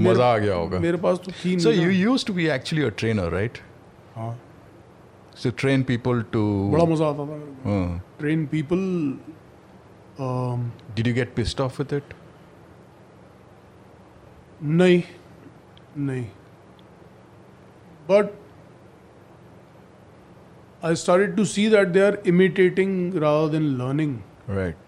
मज़ा 0.09 0.31
आ 0.33 0.37
गया 0.37 0.55
होगा 0.55 0.79
मेरे 0.79 0.97
पास 1.07 1.19
तो 1.25 1.31
थी 1.31 1.55
you 1.57 1.73
ना। 1.75 1.91
used 2.13 2.27
to 2.31 2.33
be 2.39 2.47
actually 2.57 2.87
a 2.87 2.91
trainer, 3.03 3.29
right? 3.39 3.61
हाँ 4.15 4.31
So 5.41 5.49
train 5.61 5.83
people 5.89 6.23
to. 6.33 6.41
बड़ा 6.71 6.85
मज़ा 6.93 7.05
आता 7.09 7.25
था 7.27 7.37
Uh, 7.73 7.99
train 8.19 8.45
people 8.53 8.81
did 10.97 11.07
you 11.09 11.13
get 11.19 11.35
pissed 11.37 11.61
off 11.65 11.77
with 11.81 11.93
it? 11.99 12.13
नहीं 14.63 15.01
नहीं 15.97 16.25
but 18.09 18.37
I 20.89 20.93
started 20.99 21.33
to 21.37 21.43
see 21.53 21.63
that 21.71 21.91
they 21.95 22.03
are 22.09 22.15
imitating 22.33 22.93
rather 23.23 23.49
than 23.55 23.65
learning 23.81 24.13
Right. 24.59 24.80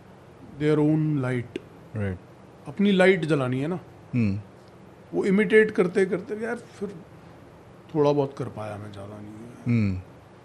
Their 0.64 0.80
own 0.80 1.22
light 1.22 1.59
right 1.95 2.68
अपनी 2.68 2.91
light 2.91 3.26
जलानी 3.26 3.59
है 3.59 3.68
ना। 3.68 3.80
वो 5.14 5.26
इमिटेट 5.26 5.72
करते 5.72 6.05
करते 6.05 6.36
यार 6.43 6.55
फिर 6.55 6.89
थोड़ा 7.95 8.11
बहुत 8.11 8.36
कर 8.38 8.47
पाया 8.49 8.78
मैं 8.78 8.91
ज़्यादा 8.91 9.18
नहीं 9.18 9.93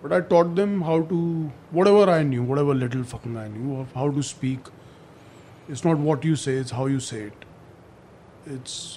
but 0.03 0.12
I 0.12 0.21
taught 0.31 0.47
them 0.57 0.83
how 0.85 1.03
to 1.03 1.19
whatever 1.87 2.11
I 2.11 2.25
knew 2.25 2.45
whatever 2.59 2.75
little 2.75 3.05
fucking 3.05 3.37
I 3.37 3.49
knew 3.49 3.83
how 3.95 4.09
to 4.09 4.23
speak 4.23 4.69
it's 5.71 5.87
not 5.87 5.99
what 5.99 6.27
you 6.27 6.37
say 6.37 6.59
it's 6.61 6.75
how 6.75 6.89
you 6.89 7.01
say 7.01 7.25
it 7.27 7.45
it's 8.49 8.97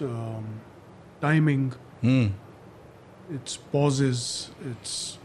timing 1.22 1.72
it's 3.32 3.56
pauses 3.74 4.24
it's 4.62 5.20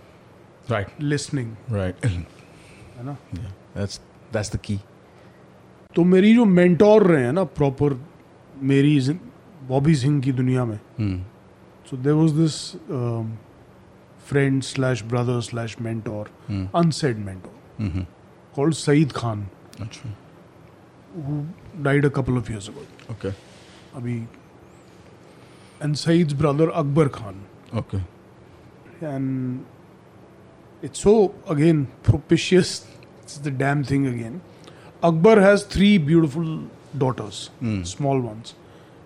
right 0.70 1.00
listening 1.00 1.54
right 1.70 2.06
है 2.06 3.04
ना? 3.04 3.16
That's 3.76 4.52
the 4.52 4.60
key 4.64 4.78
तो 5.96 6.04
मेरी 6.04 6.34
जो 6.34 6.44
mentor 6.44 7.06
रहे 7.06 7.22
हैं 7.24 7.32
ना 7.32 7.42
proper 7.56 7.98
मेरी 8.62 8.98
बॉबी 9.68 9.94
सिंह 9.94 10.20
की 10.22 10.32
दुनिया 10.32 10.64
में 10.64 10.78
so 11.90 11.96
there 11.96 12.12
was 12.12 12.34
this 12.34 12.56
friend 14.28 14.62
slash 14.62 15.02
brother 15.04 15.40
slash 15.40 15.76
mentor 15.82 16.30
unsaid 16.76 17.18
mentor 17.26 18.04
called 18.54 18.74
Saeed 18.74 19.12
Khan 19.12 19.46
died 21.84 22.04
a 22.04 22.08
couple 22.16 22.36
of 22.38 22.50
years 22.52 22.68
okay 23.10 23.28
अभी 23.96 24.16
and 25.82 25.94
Saeed 25.96 26.32
brother 26.38 26.70
Akbar 26.82 27.08
Khan 27.14 27.40
okay 27.78 27.98
and 29.06 30.84
it's 30.84 31.02
so 31.02 31.14
again 31.50 31.84
propitious 32.04 32.82
it's 33.22 33.40
the 33.40 33.56
damn 33.58 33.84
thing 33.84 34.06
again 34.06 34.40
Akbar 35.06 35.38
has 35.40 35.64
three 35.72 35.98
beautiful 36.06 36.46
daughters 36.98 37.50
small 37.90 38.20
ones 38.20 38.54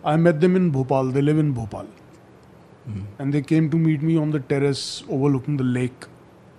I 0.07 0.17
met 0.17 0.35
them 0.35 0.57
in 0.57 0.71
Bhopal 0.73 1.13
they 1.13 1.21
live 1.21 1.41
in 1.41 1.53
Bhopal 1.55 1.87
and 3.21 3.33
they 3.33 3.41
came 3.43 3.69
to 3.71 3.79
meet 3.79 4.03
me 4.03 4.17
on 4.17 4.31
the 4.33 4.43
terrace 4.49 4.83
overlooking 5.31 5.59
the 5.59 5.63
lake 5.79 6.05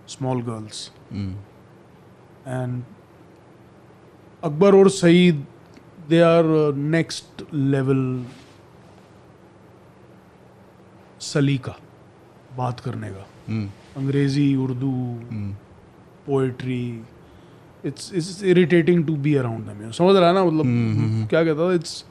small 0.09 0.41
girls 0.41 0.91
and 2.47 2.81
Akbar 4.43 4.75
और 4.75 4.89
Saeed 4.89 5.45
they 6.09 6.21
are 6.21 6.45
next 6.75 7.43
level 7.53 8.03
सलीका 11.23 11.75
बात 12.57 12.79
करने 12.79 13.09
का 13.11 13.25
अंग्रेज़ी 13.97 14.55
Urdu 14.63 14.91
poetry 16.25 16.83
it's 17.85 18.13
it's 18.13 18.43
irritating 18.43 19.07
to 19.07 19.15
be 19.15 19.35
around 19.35 19.65
them 19.65 19.91
समझ 19.91 20.15
रहा 20.15 20.27
है 20.27 20.33
ना? 20.33 20.45
मतलब 20.45 20.63
क्या 21.29 21.43
कहता 21.43 21.69
था? 21.69 21.73
It's 21.73 22.05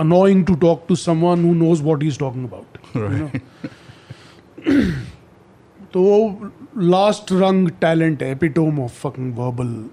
annoying 0.00 0.44
to 0.50 0.56
talk 0.56 0.88
to 0.88 0.96
someone 0.96 1.42
who 1.44 1.54
knows 1.54 1.82
what 1.82 2.02
he's 2.02 2.16
talking 2.16 2.44
about 2.44 2.78
you 2.94 3.08
know? 3.08 3.40
तो 5.92 6.02
वो 6.02 6.50
लास्ट 6.78 7.32
रंग 7.32 7.70
टैलेंट 7.70 8.22
है 8.22 8.32
epitome 8.32 8.80
of 8.80 9.08
fucking 9.08 9.36
verbal 9.36 9.90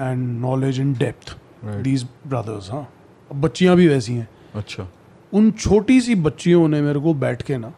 and 0.00 0.40
knowledge 0.40 0.80
in 0.80 0.92
depth 0.92 1.36
these 1.64 2.06
brothers 2.26 2.70
हाँ। 2.70 2.92
अब 3.30 3.40
बच्चियाँ 3.40 3.76
भी 3.76 3.88
वैसी 3.88 4.14
हैं। 4.14 4.28
अच्छा। 4.54 4.88
उन 5.32 5.50
छोटी 5.50 6.00
सी 6.00 6.14
बच्चियों 6.14 6.68
ने 6.68 6.82
मेरे 6.82 7.00
को 7.00 7.14
बैठ 7.14 7.42
के 7.42 7.56
ना 7.56 7.72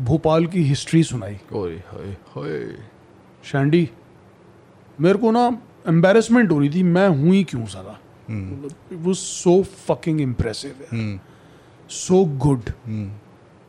भोपाल 0.00 0.46
की 0.46 0.62
हिस्ट्री 0.62 1.02
सुनाई। 1.02 1.34
शैंडी 3.44 3.90
मेरे 5.00 5.18
को 5.18 5.30
ना 5.30 5.46
एम्बेसमेंट 5.88 6.50
हो 6.52 6.58
रही 6.58 6.70
थी 6.70 6.82
मैं 6.82 7.08
हूँ 7.08 7.32
ही 7.34 7.42
क्यों 7.44 7.66
सारा 7.66 7.98
हम्म। 8.28 8.52
मतलब, 8.52 9.04
वो 9.04 9.14
so 9.14 9.62
fucking 9.88 10.20
impressive 10.20 10.74
so 11.90 12.24
good 12.24 12.70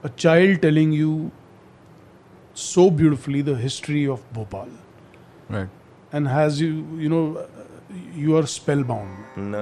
a 0.03 0.07
child 0.19 0.59
telling 0.59 0.93
you 0.93 1.29
so 2.55 2.89
beautifully 2.89 3.43
the 3.43 3.57
history 3.59 4.05
of 4.07 4.21
Bhopal 4.33 4.69
and 6.15 6.27
has 6.27 6.63
you 6.63 6.69
you 6.99 7.09
know 7.09 7.21
you 8.15 8.37
are 8.37 8.45
spellbound 8.83 9.55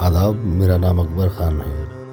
आदाब 0.00 0.44
मेरा 0.60 0.76
नाम 0.78 0.98
अकबर 0.98 1.28
खान 1.28 1.60
है। 1.60 2.04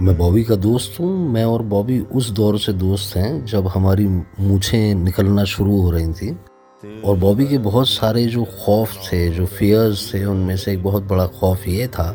मैं 0.00 0.16
बॉबी 0.18 0.42
का 0.44 0.56
दोस्त 0.56 0.98
हूँ। 1.00 1.10
मैं 1.32 1.44
और 1.44 1.62
बॉबी 1.62 1.98
उस 2.00 2.30
दौर 2.30 2.58
से 2.58 2.72
दोस्त 2.72 3.16
हैं 3.16 3.44
जब 3.46 3.66
हमारी 3.66 4.06
मूछें 4.40 4.94
निकलना 4.94 5.44
शुरू 5.44 5.80
हो 5.82 5.90
रही 5.90 6.12
थी। 6.12 6.36
और 6.78 7.16
बॉबी 7.16 7.46
के 7.46 7.58
बहुत 7.58 7.88
सारे 7.88 8.24
जो 8.24 8.44
खौफ 8.44 8.92
थे, 8.96 9.28
जो 9.28 9.46
फियर्स 9.46 10.14
थे, 10.14 10.24
उनमें 10.24 10.56
से 10.56 10.72
एक 10.72 10.82
बहुत 10.82 11.02
बड़ा 11.02 11.26
खौफ 11.26 11.66
ये 11.68 11.88
था 11.88 12.14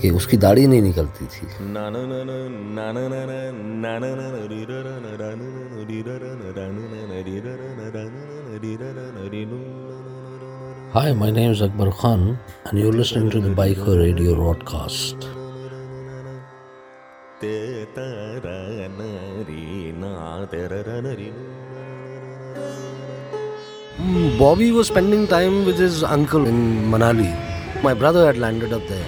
कि 0.00 0.10
उसकी 0.10 0.36
दाढ़ी 0.36 0.66
नहीं 0.66 0.82
निकलती 0.82 1.26
थी। 1.26 1.46
Hi 10.94 11.14
my 11.14 11.32
name 11.32 11.52
is 11.52 11.62
Akbar 11.62 11.90
Khan 11.90 12.38
and 12.66 12.84
you 12.84 12.90
listening 12.90 13.30
to 13.30 13.40
the 13.40 13.54
bike 13.54 13.78
radio 13.88 14.34
broadcast 14.34 15.30
ते 17.44 17.84
नरी 18.88 19.92
ना, 19.92 20.44
तेर 20.44 20.72
नरी 20.88 21.30
Bobby 24.02 24.72
was 24.72 24.88
spending 24.88 25.28
time 25.28 25.64
with 25.64 25.78
his 25.78 26.02
uncle 26.02 26.44
in 26.48 26.90
Manali. 26.90 27.30
My 27.84 27.94
brother 27.94 28.26
had 28.26 28.36
landed 28.36 28.72
up 28.72 28.84
there, 28.88 29.06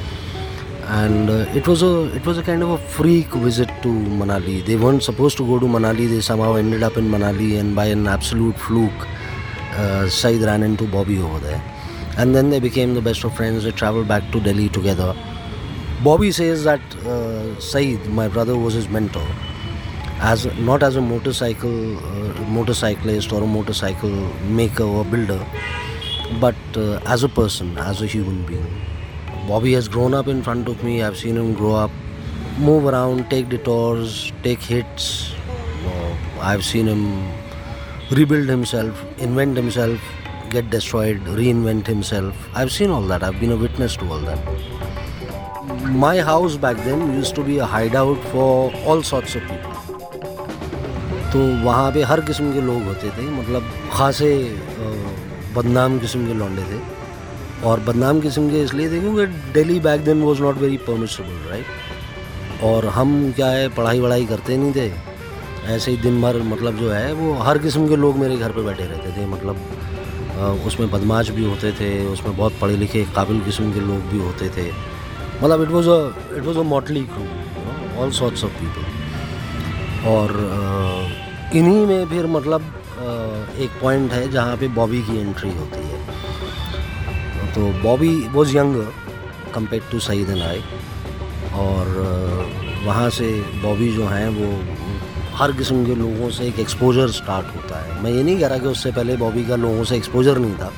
and 0.86 1.28
uh, 1.28 1.47
it 1.53 1.66
was 1.66 1.82
a 1.82 2.14
it 2.14 2.24
was 2.24 2.38
a 2.38 2.45
kind 2.45 2.62
of 2.62 2.70
a 2.70 2.78
freak 2.78 3.26
visit 3.47 3.68
to 3.82 3.88
Manali. 3.88 4.64
They 4.64 4.76
weren't 4.76 5.03
supposed 5.03 5.36
to 5.38 5.47
go 5.47 5.59
to 5.59 5.66
Manali. 5.66 6.09
They 6.09 6.20
somehow 6.20 6.55
ended 6.55 6.84
up 6.84 6.97
in 6.97 7.09
Manali, 7.11 7.59
and 7.59 7.74
by 7.74 7.86
an 7.86 8.07
absolute 8.07 8.57
fluke, 8.57 9.09
uh, 9.72 10.09
Said 10.09 10.42
ran 10.42 10.62
into 10.62 10.86
Bobby 10.86 11.18
over 11.18 11.40
there, 11.40 11.61
and 12.16 12.32
then 12.32 12.51
they 12.51 12.61
became 12.61 12.95
the 12.95 13.03
best 13.03 13.24
of 13.24 13.34
friends. 13.34 13.64
They 13.64 13.72
traveled 13.72 14.07
back 14.07 14.30
to 14.30 14.38
Delhi 14.38 14.68
together. 14.68 15.12
Bobby 16.05 16.30
says 16.30 16.62
that 16.62 16.80
uh, 17.05 17.59
Said, 17.59 18.07
my 18.11 18.28
brother, 18.28 18.57
was 18.57 18.74
his 18.74 18.88
mentor 18.88 19.26
as 20.33 20.45
not 20.66 20.83
as 20.83 20.97
a 20.97 21.01
motorcycle 21.03 21.99
uh, 22.11 22.45
motorcyclist 22.59 23.33
or 23.33 23.43
a 23.43 23.47
motorcycle 23.47 24.14
maker 24.59 24.85
or 24.85 25.05
builder 25.05 25.41
but 26.41 26.57
uh, 26.77 26.99
as 27.14 27.22
a 27.22 27.29
person 27.29 27.77
as 27.77 28.01
a 28.01 28.07
human 28.07 28.43
being. 28.47 28.81
Bobby 29.47 29.75
has 29.75 29.89
grown 29.89 30.14
up 30.14 30.27
in 30.27 30.43
front 30.43 30.68
of 30.68 30.83
me. 30.83 31.03
I've 31.03 31.18
seen 31.18 31.37
him 31.37 31.53
grow 31.53 31.75
up 31.75 31.91
move 32.59 32.87
around 32.87 33.29
take 33.29 33.51
detours 33.51 34.33
take 34.43 34.61
hits. 34.61 35.35
Uh, 35.87 36.16
i've 36.41 36.64
seen 36.64 36.87
him 36.87 37.03
rebuild 38.18 38.49
himself 38.49 39.05
invent 39.18 39.57
himself 39.62 40.01
get 40.51 40.70
destroyed 40.70 41.20
reinvent 41.43 41.87
himself. 41.87 42.49
I've 42.55 42.72
seen 42.72 42.91
all 42.91 43.03
that. 43.12 43.22
I've 43.22 43.39
been 43.41 43.53
a 43.53 43.57
witness 43.57 43.97
to 43.97 44.11
all 44.11 44.20
that. 44.20 44.41
My 46.07 46.20
house 46.33 46.57
back 46.57 46.77
then 46.89 47.12
used 47.12 47.35
to 47.35 47.45
be 47.45 47.59
a 47.59 47.66
hideout 47.66 48.29
for 48.33 48.72
all 48.87 49.03
sorts 49.03 49.35
of 49.35 49.43
people 49.43 49.74
तो 51.35 51.41
वहाँ 51.64 51.91
पे 51.93 52.03
हर 52.05 52.20
किस्म 52.20 52.53
के 52.53 52.61
लोग 52.62 52.82
होते 52.85 53.09
थे 53.11 53.22
मतलब 53.30 53.70
खासे 53.93 54.35
बदनाम 55.55 55.99
किस्म 55.99 56.26
के 56.26 56.35
लौंडे 56.35 56.62
थे। 56.64 56.78
और 57.68 57.80
बदनाम 57.80 58.20
किस्म 58.20 58.51
के 58.51 58.61
इसलिए 58.62 58.91
थे 58.91 59.01
क्योंकि 59.01 59.24
Delhi 59.53 59.78
back 59.80 60.05
then 60.05 60.22
was 60.22 60.41
not 60.43 60.59
very 60.59 60.76
permissible 60.87 61.49
right 61.51 62.62
और 62.64 62.87
हम 62.97 63.32
क्या 63.37 63.49
है 63.49 63.68
पढ़ाई 63.76 64.01
वढ़ाई 64.01 64.24
करते 64.26 64.57
नहीं 64.57 64.72
थे। 64.74 64.91
ऐसे 65.74 65.91
ही 65.91 65.97
दिन 65.99 66.20
भर 66.22 66.37
मतलब 66.45 66.76
जो 66.78 66.91
है, 66.91 67.12
वो 67.12 67.32
हर 67.43 67.59
किस्म 67.59 67.89
के 67.89 67.97
लोग 67.97 68.16
मेरे 68.18 68.37
घर 68.37 68.53
पे 68.53 68.62
बैठे 68.62 68.85
रहते 68.85 69.12
थे। 69.12 69.26
मतलब 69.26 70.62
उसमें 70.66 70.91
बदमाश 70.91 71.30
भी 71.30 71.45
होते 71.45 71.72
थे, 71.72 71.89
उसमें 72.07 72.37
बहुत 72.37 72.53
पढ़े 72.61 72.76
लिखे 72.76 73.05
काबिल 73.14 73.41
किस्म 73.45 73.72
के 73.72 73.80
लोग 73.80 74.11
भी 74.11 74.18
होते 74.18 74.49
थे। 74.57 74.70
मतलब 75.43 75.62
it 75.62 75.68
was 75.68 75.89
a 75.89 76.37
it 76.37 76.45
was 76.45 76.57
a 76.57 76.62
motley 76.68 77.07
all 77.99 78.11
sorts 78.12 78.45
of 78.45 78.53
people 78.61 80.09
और 80.09 80.28
इन्हीं 81.55 81.86
में 81.86 82.07
फिर 82.09 82.26
मतलब 82.26 82.62
एक 83.59 83.70
पॉइंट 83.80 84.12
है 84.12 84.30
जहाँ 84.30 84.57
पे 84.57 84.68
बॉबी 84.76 85.02
की 85.02 85.18
एंट्री 85.18 85.50
होती 85.50 85.80
है। 85.80 87.52
तो 87.55 87.66
Bobby 87.82 88.14
was 88.28 88.57
young 88.57 88.76
compared 89.55 89.82
to 89.90 89.98
Saeed 90.00 90.30
I 90.30 90.62
और 91.64 91.92
वहाँ 92.86 93.09
से 93.11 93.30
बॉबी 93.62 93.92
जो 93.94 94.07
हैं 94.07 94.28
वो 94.38 94.48
हर 95.36 95.52
किस्म 95.52 95.84
के 95.86 95.94
लोगों 95.94 96.30
से 96.30 96.46
एक 96.48 96.59
एक्सपोजर 96.61 97.11
स्टार्ट 97.12 97.55
होता 97.57 97.78
है। 97.80 98.02
मैं 98.02 98.11
ये 98.11 98.22
नहीं 98.22 98.38
कह 98.40 98.46
रहा 98.46 98.59
कि 98.59 98.68
उससे 98.68 98.92
पहले 98.92 99.16
बॉबी 99.16 99.44
का 99.44 99.57
लोगों 99.57 99.84
से 99.84 99.96
एक्सपोजर 99.96 100.38
नहीं 100.38 100.55
था, 100.55 100.72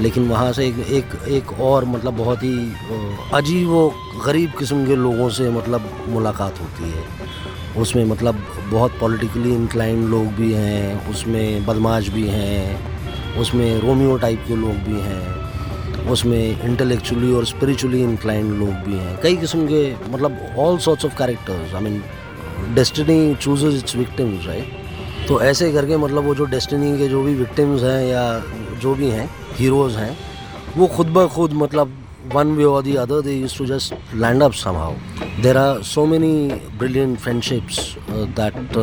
लेकिन 0.00 0.28
वहाँ 0.28 0.52
से 0.52 0.66
एक 0.66 0.78
एक 0.90 1.14
एक 1.28 1.52
और 1.60 1.84
मतलब 1.84 2.16
बहुत 2.16 2.42
ही 2.42 2.56
अजीब 3.34 3.68
व 3.70 3.90
गरीब 4.26 4.52
किस्म 4.58 4.86
के 4.86 4.96
लोगों 4.98 5.28
से 5.30 5.50
मतलब 5.50 5.90
मुलाकात 6.08 6.60
होती 6.60 6.90
है। 6.90 7.21
उसमें 7.78 8.04
मतलब 8.04 8.42
बहुत 8.70 8.98
पॉलिटिकली 9.00 9.54
इंक्लाइंड 9.54 10.08
लोग 10.08 10.26
भी 10.34 10.52
हैं, 10.52 11.10
उसमें 11.10 11.66
बदमाश 11.66 12.08
भी 12.08 12.26
हैं, 12.28 13.38
उसमें 13.40 13.80
रोमियो 13.80 14.16
टाइप 14.16 14.44
के 14.48 14.56
लोग 14.56 14.74
भी 14.88 15.00
हैं, 15.00 16.08
उसमें 16.10 16.62
इंटेलेक्चुअली 16.64 17.32
और 17.32 17.46
स्पिरिचुअली 17.46 18.02
इंक्लाइंड 18.02 18.52
लोग 18.52 18.74
भी 18.86 18.96
हैं। 18.96 19.18
कई 19.22 19.36
किस्म 19.36 19.66
के 19.66 19.94
मतलब 20.12 20.38
all 20.58 20.78
sorts 20.78 21.04
of 21.04 21.16
characters 21.18 21.74
I 21.74 21.82
mean 21.82 22.02
destiny 22.74 23.34
chooses 23.34 23.74
its 23.74 23.96
victims 23.96 24.46
right 24.46 25.26
तो 25.28 25.40
ऐसे 25.40 25.72
करके 25.72 25.96
मतलब 25.96 26.24
वो 26.24 26.34
जो 26.34 26.44
डेस्टिनी 26.44 26.98
के 26.98 27.08
जो 27.08 27.22
भी 27.22 27.34
विक्टिम्स 27.34 27.82
हैं 27.82 28.02
या 28.06 28.42
जो 28.82 28.94
भी 28.94 29.08
हैं 29.10 29.28
हीरोज़ 29.58 29.96
हैं, 29.96 30.16
वो 30.76 30.86
खुद 30.86 31.06
ब 31.06 31.26
खुद 31.28 31.52
मतलब 31.52 31.96
वन 32.34 32.50
वे 32.56 32.64
और 32.64 32.82
the 32.82 32.94
other 32.96 33.20
they 33.20 33.32
used 33.32 33.58
to 33.58 33.66
just 33.66 33.94
land 34.14 34.42
up 34.42 34.52
somehow 34.52 34.94
there 35.42 35.56
are 35.56 35.82
so 35.82 36.06
many 36.06 36.34
brilliant 36.78 37.18
friendships 37.18 37.78
that 38.10 38.76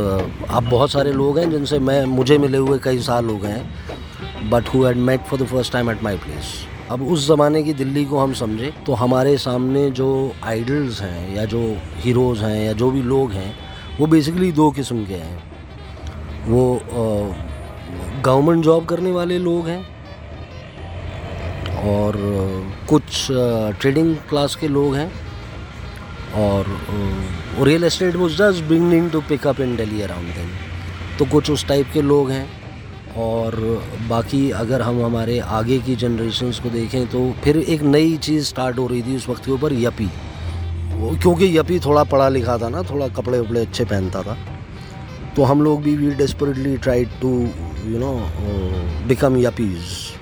अब 0.50 0.70
बहुत 0.70 0.92
सारे 0.92 1.12
लोग 1.14 1.40
हैं 1.40 1.50
जिनसे 1.52 1.80
मैं, 1.80 2.06
मुझे 2.06 2.38
मिले 2.38 2.58
हुए 2.58 2.80
कई 2.84 3.00
साल 3.00 3.26
गए 3.26 3.48
हैं 3.48 4.50
but 4.50 4.68
who 4.68 4.84
had 4.84 4.98
met 4.98 5.22
for 5.22 5.40
the 5.40 5.46
first 5.46 5.74
time 5.74 5.92
at 5.92 6.04
my 6.04 6.18
place 6.18 6.54
अब 6.92 7.02
उस 7.08 7.28
ज़माने 7.28 7.64
की 7.64 7.74
दिल्ली 7.74 8.06
को 8.06 8.20
हम 8.20 8.34
समझे 8.34 8.74
तो 8.86 8.94
हमारे 8.94 9.38
सामने 9.38 9.90
जो 9.92 10.08
आइडल्स 10.44 11.02
हैं, 11.02 11.36
या 11.36 11.46
जो 11.46 11.62
हीरोज़ 11.96 12.44
हैं, 12.44 12.66
या 12.66 12.74
जो 12.74 12.92
भी 12.92 13.02
लोग 13.02 13.32
हैं, 13.32 13.56
वो 14.00 14.08
बेसिकली 14.08 14.52
दो 14.52 14.72
किस्म 14.72 15.06
के 15.06 15.14
हैं. 15.14 15.38
वो 16.48 16.82
गवर्नमेंट 18.26 18.64
जॉब 18.64 18.86
करने 18.86 19.12
वाले 19.12 19.38
लोग 19.38 19.68
हैं 19.68 19.99
और 21.80 22.16
कुछ 22.90 23.28
ट्रेडिंग 23.82 24.16
क्लास 24.30 24.56
के 24.56 24.68
लोग 24.68 24.96
हैं 24.96 25.12
और 26.38 26.66
रियल 27.60 27.84
एस्टेट 27.84 28.16
वो 28.16 28.30
just 28.30 28.64
beginning 28.64 29.12
to 29.12 29.22
pick up 29.22 29.60
in 29.62 29.76
Delhi 29.76 30.02
around 30.02 30.28
then 30.28 30.50
तो 31.20 31.26
कुछ 31.26 31.50
उस 31.52 31.68
टाइप 31.68 31.88
के 31.94 32.02
लोग 32.02 32.32
हैं 32.32 32.48
और 33.18 33.56
बाकी 34.10 34.50
अगर 34.52 34.82
हम 34.82 35.04
हमारे 35.04 35.40
आगे 35.40 35.80
की 35.80 35.96
जनरेशन्स 35.96 36.60
को 36.60 36.70
देखें 36.70 37.06
तो 37.08 37.32
फिर 37.44 37.58
एक 37.58 37.82
नई 37.82 38.16
चीज़ 38.18 38.46
स्टार्ट 38.46 38.78
हो 38.78 38.88
रही 38.88 39.02
थी 39.02 39.16
उस 39.16 39.30
वक्त 39.30 39.46
के 39.46 39.52
ऊपर, 39.52 39.74
यपी। 39.74 40.10
क्योंकि 41.22 41.58
यपी 41.58 41.80
थोड़ा 41.80 42.04
पढ़ा 42.04 42.30
लिखा 42.30 42.58
था 42.58 42.70
ना, 42.70 42.84
थोड़ा 42.84 43.08
कपड़े 43.08 43.40
वपड़े 43.40 43.62
अच्छे 43.62 43.86
पहनता 43.86 44.22
था। 44.22 44.38
तो 45.36 45.44
हम 45.44 45.62
लोग 45.62 45.82
भी 45.84 45.96
we 45.98 46.12
desperately 46.16 46.78
tried 46.78 47.10
to 47.22 47.30
you 47.86 48.00
know 48.00 48.14
become 49.08 49.38
yuppies. 49.38 50.19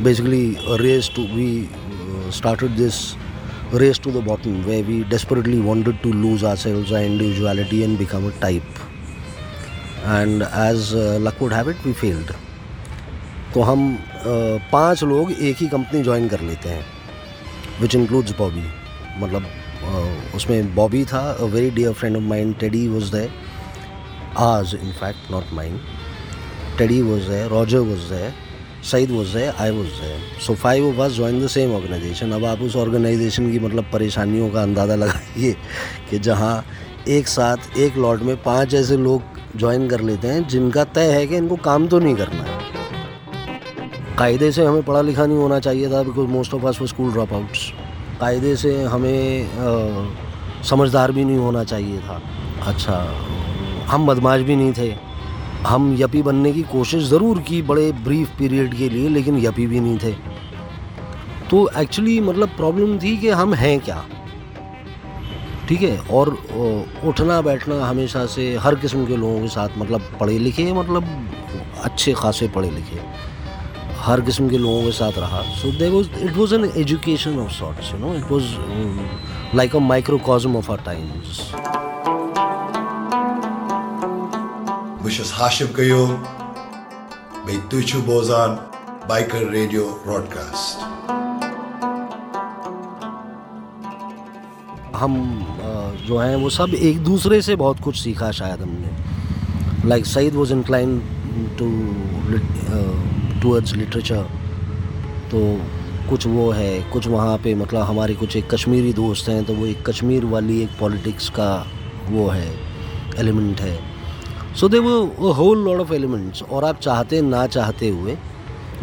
Basically 0.00 0.56
a 0.68 0.76
race 0.78 1.08
to 1.08 1.22
we 1.34 1.68
uh, 1.68 2.30
started 2.30 2.76
this 2.76 3.16
race 3.72 3.98
to 3.98 4.10
the 4.10 4.20
bottom 4.20 4.64
where 4.66 4.82
we 4.82 5.04
desperately 5.04 5.60
wanted 5.60 6.02
to 6.02 6.12
lose 6.12 6.44
ourselves 6.44 6.92
our 6.92 7.02
individuality 7.02 7.84
and 7.84 7.98
become 7.98 8.26
a 8.26 8.32
type 8.32 8.62
and 10.04 10.42
as 10.42 10.94
uh, 10.94 11.18
luck 11.20 11.40
would 11.40 11.52
have 11.52 11.68
it 11.68 11.84
we 11.84 11.92
failed 11.92 12.34
तो 13.54 13.62
हम 13.62 13.80
uh, 13.96 14.58
पाँच 14.72 15.02
लोग 15.04 15.32
एक 15.32 15.56
ही 15.60 15.66
company 15.68 16.02
join 16.02 16.28
कर 16.28 16.40
लेते 16.40 16.68
हैं 16.68 16.84
which 17.80 17.94
includes 17.94 18.32
Bobby 18.38 18.62
मतलब 19.20 19.46
uh, 19.88 20.36
उसमें 20.36 20.74
बॉबी 20.74 21.04
था 21.12 21.20
a 21.32 21.44
very 21.54 21.70
dear 21.70 21.92
friend 21.92 22.16
of 22.16 22.22
mine 22.24 22.54
Teddy 22.60 22.86
was 22.88 23.10
there 23.12 23.30
आज 24.44 24.74
in 24.74 24.92
fact 25.00 25.30
not 25.30 25.52
mine 25.54 25.78
Teddy 26.78 27.00
was 27.02 27.28
there 27.28 27.50
Roger 27.50 27.78
was 27.90 28.08
there 28.12 28.34
Saeed 28.82 29.10
was 29.10 29.36
है 29.38 29.48
आई 29.60 29.70
वॉज़ 29.70 30.00
है 30.02 30.16
so 30.46 30.54
five 30.54 30.88
of 30.88 31.00
us 31.00 31.12
join 31.12 31.40
the 31.44 31.48
same 31.48 31.74
organisation 31.74 32.32
अब 32.32 32.44
आप 32.44 32.60
उस 32.62 32.76
organisation 32.76 33.50
की 33.52 33.58
मतलब 33.58 33.84
परेशानियों 33.92 34.48
का 34.50 34.62
अंदाज़ा 34.62 34.94
लगाइए 34.94 35.52
कि 36.10 36.18
जहाँ 36.18 36.64
एक 37.08 37.28
साथ 37.28 37.78
एक 37.78 37.96
लॉट 37.96 38.22
में 38.22 38.36
पाँच 38.42 38.74
ऐसे 38.74 38.96
लोग 38.96 39.22
ज्वाइन 39.56 39.88
कर 39.88 40.00
लेते 40.00 40.28
हैं 40.28 40.46
जिनका 40.48 40.84
तय 40.96 41.12
है 41.12 41.26
कि 41.26 41.36
इनको 41.36 41.56
काम 41.64 41.86
तो 41.88 41.98
नहीं 41.98 42.14
करना 42.14 42.42
है। 42.42 42.60
कायदे 44.18 44.50
से 44.52 44.64
हमें 44.64 44.82
पढ़ा 44.82 45.00
लिखा 45.00 45.26
नहीं 45.26 45.38
होना 45.38 45.58
चाहिए 45.60 45.90
था 45.90 46.02
बिकॉज़ 46.02 46.28
मोस्ट 46.28 46.54
ऑफ़ 46.54 46.66
अस 46.66 46.80
वो 46.80 46.86
स्कूल 46.86 47.12
ड्रॉप 47.12 47.32
आउट्स 47.32 47.70
कायदे 48.20 48.54
से 48.56 48.82
हमें 48.84 49.44
अ, 49.44 50.62
समझदार 50.64 51.12
भी 51.12 51.24
नहीं 51.24 51.36
होना 51.36 51.64
चाहिए 51.64 51.98
था। 51.98 52.20
अच्छा 52.66 52.98
हम 53.86 54.06
बदमाश 54.06 54.40
भी 54.40 54.56
नहीं 54.56 54.72
थे। 54.72 55.11
हम 55.66 55.94
यपी 55.98 56.22
बनने 56.22 56.52
की 56.52 56.62
कोशिश 56.70 57.02
ज़रूर 57.04 57.38
की 57.48 57.60
बड़े 57.62 57.90
ब्रीफ 58.04 58.30
पीरियड 58.38 58.74
के 58.74 58.88
लिए, 58.88 59.08
लेकिन 59.08 59.38
यपी 59.38 59.66
भी 59.66 59.80
नहीं 59.80 59.98
थे। 59.98 60.12
तो 61.50 61.68
एक्चुअली 61.78 62.18
मतलब 62.20 62.48
प्रॉब्लम 62.56 62.98
थी 62.98 63.16
कि 63.16 63.28
हम 63.30 63.54
हैं 63.54 63.78
क्या? 63.80 64.04
ठीक 65.68 65.82
है, 65.82 65.98
और 66.10 66.28
उठना 67.08 67.40
बैठना 67.42 67.84
हमेशा 67.86 68.24
से 68.28 68.54
हर 68.56 68.74
किस्म 68.76 69.06
के 69.06 69.16
लोगों 69.16 69.40
के 69.40 69.48
साथ 69.48 69.78
मतलब 69.78 70.10
पढ़े 70.20 70.38
लिखे 70.38 70.72
मतलब 70.72 71.04
अच्छे 71.84 72.12
खासे 72.14 72.48
पढ़े 72.48 72.70
लिखे, 72.70 73.00
हर 74.00 74.20
किस्म 74.20 74.48
के 74.48 74.58
लोगों 74.58 74.82
के 74.84 74.92
साथ 74.92 75.18
रहा। 75.18 75.42
So 75.56 75.70
they 75.78 75.88
was 75.90 76.22
it 76.22 76.36
was 76.36 76.52
an 76.54 76.70
education 76.76 77.38
of 77.40 77.52
sorts 77.52 77.92
you 77.92 77.98
know 77.98 78.14
it 78.14 78.30
was 78.30 79.56
like 79.56 79.76
a 79.76 79.78
microcosm 79.80 80.56
of 80.56 80.70
our 80.72 80.82
times 80.86 81.40
Mrs. 85.12 85.30
Hashim 85.30 85.66
Kayum 85.68 86.12
bij 87.46 87.56
Tuchu 87.68 87.98
Bozan, 88.00 88.52
Biker 89.06 89.42
Radio 89.52 89.84
Broadcast. 90.04 90.78
हम 94.94 95.12
जो 96.06 96.18
हैं 96.18 96.36
वो 96.36 96.50
सब 96.50 96.74
एक 96.74 97.02
दूसरे 97.04 97.40
से 97.42 97.56
बहुत 97.56 97.80
कुछ 97.80 98.00
सीखा 98.02 98.30
शायद 98.40 98.60
हमने 98.62 99.88
like 99.88 100.06
Saeed 100.06 100.34
was 100.34 100.52
incline 100.52 100.98
to 101.58 101.70
towards 103.42 103.76
literature 103.76 104.24
तो 105.30 105.44
कुछ 106.10 106.26
वो 106.26 106.50
है 106.52 106.72
कुछ 106.92 107.06
वहाँ 107.08 107.38
पे 107.44 107.54
मतलब 107.54 107.86
हमारे 107.92 108.14
कुछ 108.24 108.36
एक 108.36 108.50
कश्मीरी 108.54 108.92
दोस्त 109.04 109.28
हैं 109.28 109.44
तो 109.44 109.54
वो 109.54 109.66
एक 109.66 109.88
कश्मीर 109.90 110.24
वाली 110.34 110.62
एक 110.62 110.78
पॉलिटिक्स 110.80 111.28
का 111.38 111.54
वो 112.10 112.28
है 112.28 112.52
एलिमेंट 113.20 113.60
है 113.60 113.91
सो 114.60 114.68
दे 114.68 114.78
वो 114.78 115.32
होल 115.32 115.58
लॉट 115.64 115.80
ऑफ़ 115.80 115.92
एलिमेंट्स 115.94 116.42
और 116.42 116.64
आप 116.64 116.80
चाहते 116.80 117.20
ना 117.20 117.46
चाहते 117.46 117.88
हुए, 117.88 118.16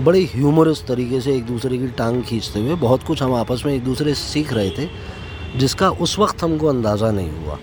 बड़े 0.01 0.20
ह्यूमरस 0.34 0.84
तरीके 0.88 1.20
से 1.22 1.36
एक 1.36 1.45
दूसरे 1.45 1.78
की 1.78 1.88
टांग 1.97 2.22
खींचते 2.24 2.59
हुए 2.59 2.76
बहुत 2.78 3.03
कुछ 3.03 3.22
हम 3.24 3.34
आपस 3.36 3.63
में 3.65 3.74
एक 3.74 3.84
दूसरे 3.84 4.13
से 4.13 4.22
सीख 4.24 4.53
रहे 4.53 4.70
थे, 4.70 4.88
जिसका 5.57 5.89
उस 5.89 6.17
वक्त 6.20 6.43
हमको 6.43 6.67
अंदाज़ा 6.67 7.11
नहीं 7.11 7.32
हुआ। 7.43 7.57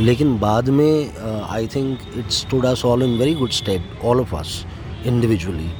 लेकिन 0.00 0.38
बाद 0.38 0.68
में 0.68 1.42
I 1.42 1.66
think 1.66 1.98
it's 2.18 2.40
stood 2.40 2.66
us 2.66 2.84
all 2.84 3.02
in 3.02 3.18
very 3.18 3.34
good 3.34 3.50
step 3.52 4.00
all 4.04 4.20
of 4.20 4.34
us 4.36 4.64
individually 5.06 5.70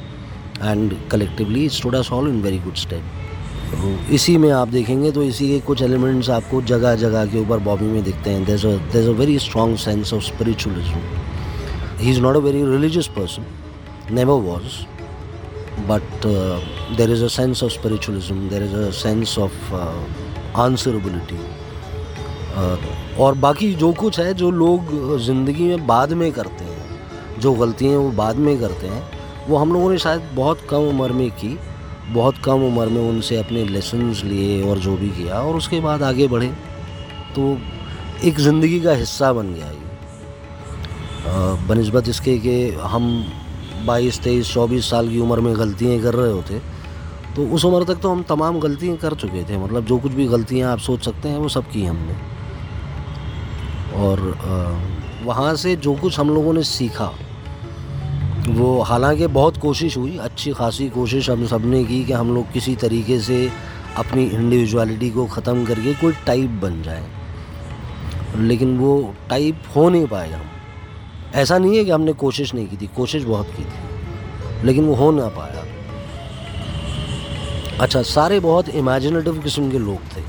and 0.61 0.95
collectively 1.11 1.67
stood 1.69 1.95
us 1.95 2.11
all 2.11 2.29
in 2.29 2.41
very 2.41 2.59
good 2.59 2.75
step 2.75 3.03
इसी 4.11 4.37
में 4.37 4.51
आप 4.51 4.67
देखेंगे 4.67 5.11
तो 5.11 5.23
इसी 5.23 5.49
के 5.49 5.59
कुछ 5.59 5.81
एलिमेंट्स 5.81 6.29
आपको 6.29 6.61
जगह 6.61 6.95
जगह 6.95 7.25
के 7.25 7.39
ऊपर 7.39 7.59
बॉबी 7.59 7.85
में 7.85 8.03
दिखते 8.03 8.29
हैं। 8.29 8.45
There 8.45 9.09
a 9.09 9.11
very 9.11 9.39
strong 9.39 9.77
sense 9.77 10.13
of 10.13 10.23
spiritualism 10.23 10.99
he 11.99 12.11
is 12.11 12.21
not 12.21 12.35
a 12.35 12.39
very 12.39 12.65
religious 12.65 13.07
person 13.07 13.45
never 14.11 14.33
was 14.33 14.85
but 15.87 16.03
there 16.97 17.11
is 17.11 17.23
a 17.23 17.27
sense 17.27 17.63
of 17.63 17.71
of 17.71 18.31
there 18.31 18.63
is 18.63 18.75
a 18.75 18.91
sense 18.91 19.39
of 19.39 19.73
uh, 19.73 19.95
और 23.19 23.35
बाकी 23.35 23.73
जो 23.73 23.93
कुछ 23.93 24.19
है 24.19 24.33
जो 24.33 24.51
लोग 24.51 24.81
ज़िंदगी 25.19 25.63
में 25.63 25.87
बाद 25.87 26.13
में 26.13 26.31
करते 26.31 26.63
हैं 26.63 27.39
जो 27.39 27.53
गलतियाँ 27.53 27.97
वो 27.97 28.11
बाद 28.11 28.35
में 28.35 28.59
करते 28.59 28.87
हैं 28.87 29.09
वो 29.47 29.57
हम 29.57 29.73
लोगों 29.73 29.91
ने 29.91 29.97
शायद 29.97 30.21
बहुत 30.33 30.59
कम 30.69 30.77
उम्र 30.77 31.11
में 31.11 31.31
की। 31.31 31.59
बहुत 32.13 32.37
कम 32.45 32.63
उम्र 32.63 32.87
में 32.87 33.01
उनसे 33.01 33.37
अपने 33.37 33.63
लेसन्स 33.65 34.23
लिए 34.23 34.61
और 34.63 34.79
जो 34.79 34.95
भी 34.97 35.09
किया 35.11 35.41
और 35.41 35.55
उसके 35.55 35.79
बाद 35.81 36.03
आगे 36.03 36.27
बढ़े 36.27 36.47
तो 37.35 37.57
एक 38.23 38.39
ज़िंदगी 38.39 38.79
का 38.81 38.93
हिस्सा 38.93 39.31
बन 39.33 39.53
गया 39.53 39.67
ये। 39.67 39.83
बनस्बत 41.67 42.09
इसके 42.09 42.37
कि 42.37 42.69
हम 42.83 43.05
बाईस, 43.85 44.19
तेईस, 44.19 44.53
चौबीस 44.53 44.89
साल 44.89 45.09
की 45.09 45.19
उम्र 45.19 45.39
में 45.39 45.55
गलतियाँ 45.57 46.01
कर 46.01 46.13
रहे 46.13 46.31
होते 46.31 46.61
तो 47.35 47.47
उस 47.55 47.65
उम्र 47.65 47.83
तक 47.85 48.01
तो 48.01 48.09
हम 48.09 48.23
तमाम 48.23 48.59
गलतियाँ 48.59 48.97
कर 48.97 49.13
चुके 49.15 49.43
थे 49.43 49.57
मतलब 49.57 49.85
जो 49.85 49.97
कुछ 49.99 50.11
भी 50.11 50.25
गलतियाँ 50.27 50.71
आप 50.71 50.79
सोच 50.79 51.05
सकते 51.05 51.29
हैं 51.29 51.37
वो 51.37 51.49
सब 51.49 51.69
की 51.71 51.85
हमने। 51.85 52.13
और 53.97 54.19
वहाँ 55.23 55.55
से 55.55 55.75
जो 55.77 55.95
कुछ 55.95 56.19
हम 56.19 56.29
लोगों 56.29 56.53
ने 56.53 56.63
सीखा 56.65 57.11
वो 58.47 58.81
हालाँकि 58.81 59.27
बहुत 59.27 59.57
कोशिश 59.57 59.97
हुई, 59.97 60.17
अच्छी 60.17 60.51
खासी 60.51 60.89
कोशिश 60.89 61.29
हम 61.29 61.47
सबने 61.47 61.83
की 61.83 62.03
कि 62.05 62.13
हम 62.13 62.35
लोग 62.35 62.51
किसी 62.51 62.75
तरीके 62.75 63.19
से 63.19 63.51
अपनी 63.97 64.25
इंडिविजुअलिटी 64.25 65.09
को 65.09 65.25
ख़त्म 65.25 65.65
करके 65.65 65.93
कोई 65.93 66.13
टाइप 66.25 66.49
बन 66.49 66.81
जाए। 66.81 67.07
लेकिन 68.37 68.77
वो 68.77 69.13
टाइप 69.29 69.63
हो 69.75 69.89
नहीं 69.89 70.07
पाए 70.07 70.31
हम। 70.31 70.41
ऐसा 71.35 71.57
नहीं 71.57 71.77
है 71.77 71.85
कि 71.85 71.91
हमने 71.91 72.13
कोशिश 72.13 72.53
नहीं 72.53 72.67
की 72.67 72.77
थी, 72.77 72.87
कोशिश 72.87 73.23
बहुत 73.23 73.47
की 73.47 73.63
थी, 73.63 74.65
लेकिन 74.65 74.85
वो 74.85 74.95
हो 74.95 75.11
ना 75.11 75.27
पाया। 75.27 75.65
अच्छा 77.81 78.01
सारे 78.01 78.39
बहुत 78.39 78.69
इमेजिनेटिव 78.69 79.39
किस्म 79.39 79.71
के 79.71 79.79
लोग 79.79 79.97
थे। 79.97 80.21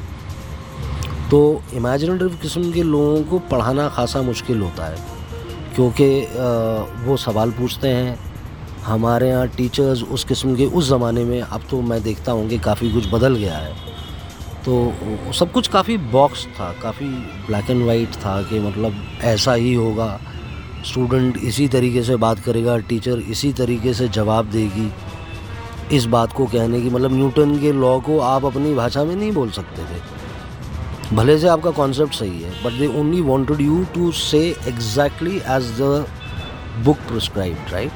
तो 1.30 1.62
इमेजिनेटिव 1.74 2.38
किस्म 2.42 2.72
के 2.72 2.82
लोगों 2.82 3.22
को 3.22 3.38
पढ़ाना 3.38 3.88
खासा 3.88 4.22
मुश्किल 4.22 4.60
होता 4.62 4.86
है। 4.86 5.15
क्योंकि 5.76 6.06
वो 7.06 7.16
सवाल 7.18 7.50
पूछते 7.52 7.88
हैं। 7.88 8.18
हमारे 8.84 9.28
यहाँ 9.28 9.48
टीचर्स 9.48 10.02
उस 10.04 10.24
किस्म 10.24 10.54
के, 10.56 10.66
उस 10.66 10.88
ज़माने 10.88 11.24
में, 11.24 11.40
अब 11.40 11.62
तो 11.70 11.80
मैं 11.82 12.02
देखता 12.02 12.32
हूँ 12.32 12.48
कि 12.48 12.58
काफ़ी 12.58 12.92
कुछ 12.92 13.12
बदल 13.12 13.34
गया 13.36 13.56
है। 13.56 13.74
तो 14.64 15.32
सब 15.32 15.52
कुछ 15.52 15.68
काफ़ी 15.68 15.96
बॉक्स 16.12 16.46
था, 16.50 16.72
काफ़ी 16.82 17.06
ब्लैक 17.46 17.70
एंड 17.70 17.86
वाइट 17.86 18.14
था 18.16 18.40
कि 18.42 18.60
मतलब 18.60 18.94
ऐसा 19.24 19.52
ही 19.54 19.74
होगा। 19.74 20.18
स्टूडेंट 20.86 21.36
इसी 21.38 21.68
तरीके 21.68 22.02
से 22.02 22.16
बात 22.16 22.38
करेगा 22.38 22.76
टीचर 22.88 23.18
इसी 23.30 23.52
तरीके 23.52 23.94
से 23.94 24.08
जवाब 24.10 24.50
देगी। 24.50 24.90
इस 25.96 26.04
बात 26.06 26.32
को 26.32 26.46
कहने 26.46 26.80
की 26.80 26.90
मतलब 26.90 27.12
न्यूटन 27.12 27.58
के 27.60 27.72
लॉ 27.72 27.98
को 28.00 28.18
आप 28.20 28.44
अपनी 28.44 28.74
भाषा 28.74 29.04
में 29.04 29.14
नहीं 29.16 29.32
बोल 29.32 29.50
सकते 29.50 29.82
थे। 29.82 30.00
भले 31.12 31.38
से 31.38 31.48
आपका 31.48 31.70
कॉन्सेप्ट 31.70 32.14
सही 32.14 32.42
है 32.42 32.50
but 32.62 32.78
they 32.78 32.86
only 33.00 33.20
wanted 33.22 33.60
you 33.60 33.84
to 33.94 34.10
say 34.12 34.38
exactly 34.68 35.36
as 35.36 35.70
the 35.80 36.06
book 36.84 36.96
prescribe 37.08 37.56
right 37.72 37.92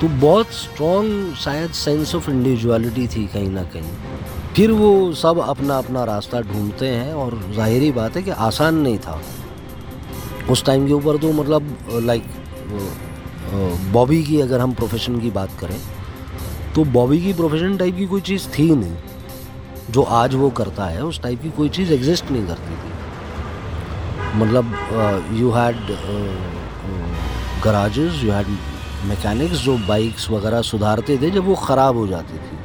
तो 0.00 0.08
बहुत 0.20 0.52
स्ट्रॉन्ग 0.54 1.34
शायद 1.36 1.70
सेंस 1.74 2.14
ऑफ़ 2.14 2.30
इंडिविजुअलिटी 2.30 3.06
थी 3.08 3.26
कहीं 3.26 3.50
ना 3.50 3.62
कहीं। 3.72 4.52
फिर 4.56 4.70
वो 4.72 5.12
सब 5.14 5.38
अपना 5.40 5.78
अपना 5.78 6.04
रास्ता 6.04 6.40
ढूंढते 6.42 6.86
हैं 6.88 7.12
और 7.14 7.40
ज़ाहिर 7.54 7.82
ही 7.82 7.90
बात 7.92 8.16
है 8.16 8.22
कि 8.22 8.30
आसान 8.30 8.74
नहीं 8.76 8.98
था। 8.98 9.20
उस 10.50 10.64
टाइम 10.64 10.86
के 10.86 10.92
ऊपर 10.92 11.16
तो 11.18 11.32
मतलब 11.32 11.76
लाइक 12.04 12.24
बॉबी 13.92 14.22
की 14.24 14.40
अगर 14.40 14.60
हम 14.60 14.74
प्रोफेशन 14.74 15.20
की 15.20 15.30
बात 15.30 15.58
करें 15.60 15.78
तो 16.74 16.84
बॉबी 16.92 17.20
की 17.22 17.32
प्रोफेशन 17.34 17.76
टाइप 17.76 17.96
की 17.96 18.06
कोई 18.06 18.20
चीज़ 18.22 18.48
थी 18.48 18.70
नहीं। 18.74 18.96
जो 19.90 20.02
आज 20.02 20.34
वो 20.34 20.50
करता 20.58 20.84
है, 20.86 21.02
उस 21.04 21.20
टाइप 21.22 21.42
की 21.42 21.50
कोई 21.56 21.68
चीज़ 21.68 21.92
एग्जिस्ट 21.92 22.30
नहीं 22.30 22.46
करती 22.46 22.74
थी। 22.74 24.38
मतलब 24.38 24.64
you 25.38 25.50
had 25.50 25.76
garages 27.64 28.22
you 28.24 28.32
had 28.32 28.46
mechanics 29.08 29.58
जो 29.64 29.76
बाइक्स 29.88 30.30
वगैरह 30.30 30.62
सुधारते 30.62 31.16
थे, 31.18 31.30
जब 31.30 31.44
वो 31.46 31.54
ख़राब 31.56 31.96
हो 31.96 32.06
जाती 32.06 32.38
थी। 32.38 32.56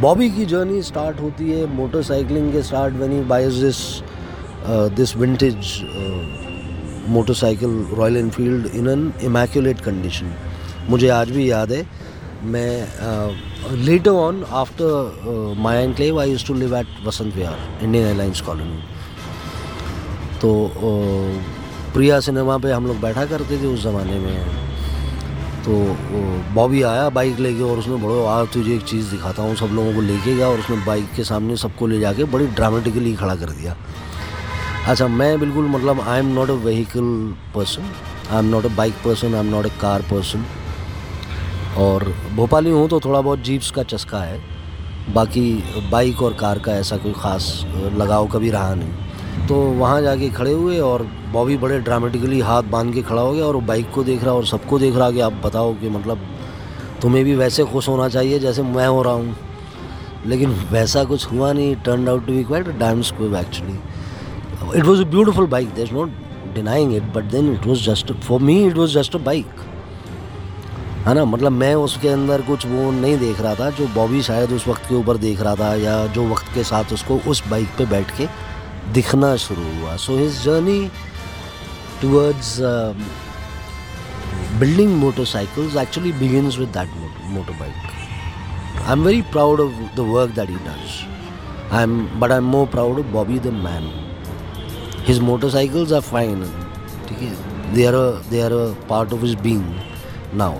बॉबी 0.00 0.30
की 0.30 0.44
जर्नी 0.46 0.82
स्टार्ट 0.82 1.20
होती 1.20 1.50
है 1.50 1.66
मोटरसाइकिलिंग 1.74 2.52
के 2.52 2.62
start 2.62 2.94
when 2.94 3.12
he 3.12 3.20
buys 3.28 3.54
this 3.62 3.78
this 4.96 5.16
vintage 5.16 5.56
motorcycle 7.08 7.86
Royal 7.96 8.16
Enfield 8.16 8.66
in 8.66 8.88
an 8.88 9.12
immaculate 9.22 9.80
condition 9.80 10.34
मुझे 10.88 11.08
आज 11.08 11.30
भी 11.30 11.50
याद 11.50 11.72
है 11.72 11.82
मैं 12.44 13.76
later 13.84 14.10
on 14.10 14.42
after 14.52 15.54
my 15.58 15.82
enclave 15.82 16.20
I 16.20 16.30
used 16.30 16.46
to 16.46 16.54
live 16.54 16.76
at 16.76 16.86
Vasant 17.06 17.34
Vihar 17.34 17.58
Indian 17.82 18.06
Airlines 18.06 18.40
colony 18.40 18.82
तो 20.40 20.50
प्रिया 21.94 22.20
सिनेमा 22.20 22.58
पे 22.58 22.72
हम 22.72 22.86
लोग 22.86 23.00
बैठा 23.00 23.24
करते 23.26 23.58
थे 23.62 23.66
उस 23.66 23.82
ज़माने 23.82 24.18
में। 24.18 24.62
तो 25.64 25.74
बॉबी 26.54 26.82
आया 26.82 27.08
बाइक 27.10 27.38
लेके 27.40 27.62
और 27.62 27.78
उसने 27.78 27.96
बड़ो 27.96 28.24
आज 28.26 28.48
तुझे 28.54 28.74
एक 28.74 28.82
चीज़ 28.82 29.10
दिखाता 29.10 29.42
हूँ, 29.42 29.54
सब 29.56 29.70
लोगों 29.74 29.94
को 29.94 30.00
लेके 30.00 30.34
गया 30.34 30.48
और 30.48 30.58
उसने 30.58 30.76
बाइक 30.86 31.12
के 31.16 31.24
सामने 31.24 31.56
सबको 31.56 31.86
ले 31.86 32.00
जाके 32.00 32.24
बड़ी 32.34 32.46
ड्रामेटिकली 32.58 33.14
खड़ा 33.16 33.34
कर 33.34 33.50
दिया। 33.50 33.76
अच्छा 34.88 35.08
मैं 35.08 35.38
बिल्कुल 35.40 35.68
मतलब 35.68 36.00
I 36.00 36.18
am 36.18 36.34
not 36.34 36.50
a 36.50 36.54
vehicle 36.64 37.34
person 37.54 37.90
I 38.30 38.38
am 38.38 38.50
not 38.50 38.64
a 38.64 38.74
bike 38.76 38.94
person 39.04 39.34
I 39.34 39.40
am 39.40 39.46
not 39.46 39.66
a 39.66 39.70
car 39.80 40.02
person 40.10 40.44
और 41.78 42.04
भोपाली 42.34 42.70
हूँ 42.70 42.88
तो 42.88 43.00
थोड़ा 43.00 43.20
बहुत 43.20 43.38
जीप्स 43.44 43.70
का 43.70 43.82
चस्का 43.82 44.18
है। 44.18 44.38
बाकी 45.14 45.42
बाइक 45.90 46.22
और 46.22 46.34
कार 46.34 46.58
का 46.58 46.72
ऐसा 46.74 46.96
कोई 46.96 47.12
ख़ास 47.12 47.64
लगाव 47.94 48.26
कभी 48.28 48.50
रहा 48.50 48.74
नहीं। 48.74 49.46
तो 49.48 49.54
वहाँ 49.78 50.00
जाके 50.02 50.28
खड़े 50.30 50.52
हुए 50.52 50.78
और 50.80 51.02
बॉबी 51.32 51.56
बड़े 51.56 51.78
ड्रामेटिकली 51.80 52.40
हाथ 52.40 52.62
बाँध 52.72 52.92
के 52.94 53.02
खड़ा 53.02 53.22
हो 53.22 53.32
गया 53.32 53.44
और 53.44 53.56
बाइक 53.62 53.90
को 53.94 54.04
देख 54.04 54.24
रहा 54.24 54.34
और 54.34 54.46
सबको 54.46 54.78
देख 54.78 54.96
रहा 54.96 55.10
कि 55.10 55.20
आप 55.20 55.40
बताओ 55.44 55.74
कि 55.80 55.88
मतलब 55.88 56.26
तुम्हें 57.02 57.24
भी 57.24 57.34
वैसे 57.36 57.64
खुश 57.64 57.88
होना 57.88 58.08
चाहिए 58.08 58.38
जैसे 58.38 58.62
मैं 58.62 58.86
हो 58.86 59.02
रहा 59.02 59.12
हूँ। 59.12 59.36
लेकिन 60.26 60.50
वैसा 60.70 61.04
कुछ 61.04 61.26
हुआ 61.32 61.52
नहीं 61.52 61.74
turn 61.84 62.08
out 62.08 62.26
to 62.26 62.32
be 62.32 62.44
quite 62.44 62.68
dance 62.78 63.06
squab 63.06 63.34
actually 63.36 64.78
it 64.78 64.84
was 64.84 65.00
a 65.00 65.04
beautiful 65.10 65.46
bike 65.46 65.74
there 65.74 65.92
not 65.92 66.10
denying 66.54 66.94
it 66.96 67.12
but 67.14 67.24
then 67.32 67.52
it 67.54 67.66
was 67.66 67.84
just 67.84 68.12
for 68.22 68.40
me 68.40 68.62
it 68.66 68.76
was 68.76 68.98
just 68.98 69.16
a 69.16 69.18
bike 69.24 69.60
है 71.04 71.14
ना? 71.14 71.24
मतलब 71.24 71.52
मैं 71.52 71.74
उसके 71.74 72.08
अंदर 72.08 72.42
कुछ 72.42 72.66
वो 72.66 72.90
नहीं 72.90 73.16
देख 73.18 73.40
रहा 73.40 73.54
था, 73.54 73.70
जो 73.70 73.86
बॉबी 73.94 74.22
शायद 74.22 74.52
उस 74.52 74.66
वक्त 74.68 74.86
के 74.88 74.94
ऊपर 74.94 75.16
देख 75.16 75.40
रहा 75.40 75.54
था 75.54 75.74
या 75.76 76.06
जो 76.14 76.28
वक्त 76.28 76.54
के 76.54 76.64
साथ 76.64 76.92
उसको 76.92 77.18
उस 77.28 77.46
बाइक 77.48 77.68
पे 77.78 77.86
बैठ 77.86 78.16
के 78.18 78.26
दिखना 78.92 79.34
शुरू 79.36 79.62
हुआ। 79.74 79.96
So 79.96 80.16
his 80.18 80.42
journey 80.44 80.80
towards 82.02 82.56
building 84.60 84.96
motorcycles 84.96 85.76
actually 85.76 86.12
begins 86.12 86.58
with 86.58 86.68
that 86.68 86.90
motor 87.24 87.52
bike 87.52 87.72
I 88.86 88.92
am 88.92 89.04
very 89.04 89.22
proud 89.32 89.60
of 89.60 89.96
the 89.96 90.00
work 90.08 90.34
that 90.34 90.50
he 90.50 90.56
does 90.66 91.72
I 91.72 91.82
am 91.82 92.04
but 92.20 92.30
I 92.30 92.38
am 92.38 92.50
more 92.50 92.66
proud 92.66 92.98
of 92.98 93.06
Bobby 93.12 93.38
the 93.38 93.52
man 93.62 93.90
his 95.08 95.18
motorcycles 95.20 95.92
are 95.92 96.00
fine 96.12 96.44
ठीक 97.08 97.18
है? 97.18 97.74
They 97.74 97.86
are 97.86 97.94
they 98.30 98.40
are 98.40 98.52
a 98.52 98.66
part 98.88 99.12
of 99.12 99.20
his 99.20 99.34
being 99.40 99.74
now 100.34 100.54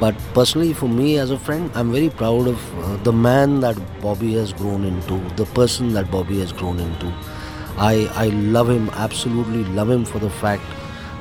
But 0.00 0.16
personally, 0.34 0.72
for 0.72 0.88
me 0.88 1.18
as 1.18 1.30
a 1.30 1.38
friend, 1.38 1.70
I'm 1.74 1.92
very 1.92 2.08
proud 2.08 2.48
of 2.48 2.78
uh, 2.78 2.96
the 3.02 3.12
man 3.12 3.60
that 3.60 3.76
Bobby 4.00 4.34
has 4.34 4.52
grown 4.52 4.84
into, 4.84 5.18
the 5.36 5.44
person 5.46 5.92
that 5.94 6.10
Bobby 6.10 6.40
has 6.40 6.52
grown 6.52 6.80
into. 6.80 7.12
I, 7.76 8.08
I 8.14 8.26
love 8.28 8.70
him, 8.70 8.90
absolutely 8.90 9.64
love 9.64 9.90
him 9.90 10.04
for 10.04 10.18
the 10.18 10.30
fact 10.30 10.62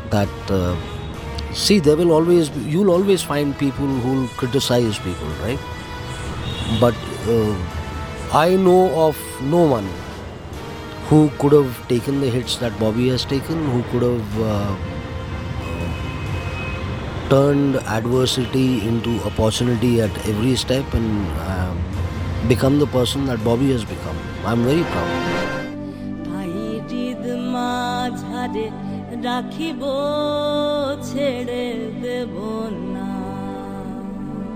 that, 0.09 0.30
uh, 0.49 0.76
see, 1.53 1.80
there 1.80 1.95
will 1.95 2.11
always, 2.11 2.49
be, 2.49 2.61
you'll 2.61 2.91
always 2.91 3.22
find 3.22 3.57
people 3.57 3.88
who 3.88 4.22
will 4.22 4.28
criticize 4.30 4.97
people, 4.99 5.28
right? 5.43 5.59
But 6.80 6.95
uh, 7.28 7.55
I 8.34 8.55
know 8.55 9.07
of 9.07 9.17
no 9.41 9.63
one 9.63 9.88
who 11.07 11.30
could 11.39 11.51
have 11.51 11.88
taken 11.89 12.22
the 12.22 12.30
hits 12.30 12.57
that 12.57 12.78
Bobby 12.80 13.09
has 13.09 13.26
taken, 13.26 13.65
who 13.72 13.84
could 13.91 14.01
have 14.01 14.41
uh, 14.41 14.76
turned 17.31 17.77
adversity 17.77 18.87
into 18.87 19.20
opportunity 19.24 20.01
at 20.01 20.11
every 20.27 20.55
step 20.57 20.95
and 20.95 21.27
uh, 21.39 21.74
become 22.49 22.79
the 22.79 22.87
person 22.87 23.27
that 23.27 23.43
Bobby 23.45 23.70
has 23.72 23.85
become. 23.85 24.16
I'm 24.45 24.64
very 24.64 24.83
proud. 24.83 25.37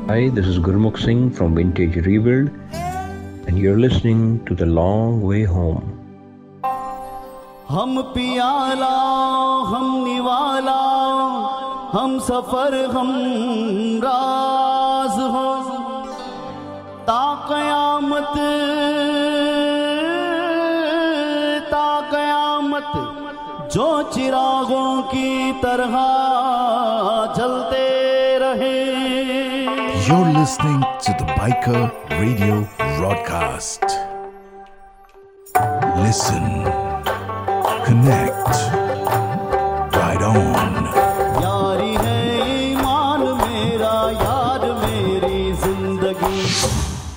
Hi, 0.09 0.29
this 0.29 0.47
is 0.47 0.59
Gurmukh 0.59 0.99
Singh 0.99 1.31
from 1.31 1.55
Vintage 1.55 1.97
Rebuild, 2.07 2.51
and 3.47 3.59
you're 3.59 3.79
listening 3.79 4.45
to 4.47 4.55
The 4.55 4.66
Long 4.66 5.23
Way 5.23 5.45
Home. 5.45 5.97
हम 7.71 8.01
पियाला 8.14 8.95
हम 9.71 9.85
निवाला 10.05 10.79
हम 11.96 12.18
सफ़र 12.20 12.74
हम 12.91 13.12
राज 14.04 15.18
हो 15.34 15.50
ता 17.08 17.22
कयामत 17.50 18.34
ता 21.72 21.88
कयामत 22.12 22.91
जो 23.74 23.88
चिरागों 24.12 25.02
की 25.14 25.52
तरह 25.64 25.96
जलते 27.38 27.86
रहे 28.43 28.74
You're 30.08 30.34
listening 30.34 30.82
to 31.06 31.14
the 31.20 31.28
Biker 31.38 31.84
Radio 32.12 32.58
Broadcast. 32.98 33.96
Listen, 36.04 36.46
connect, 37.88 38.85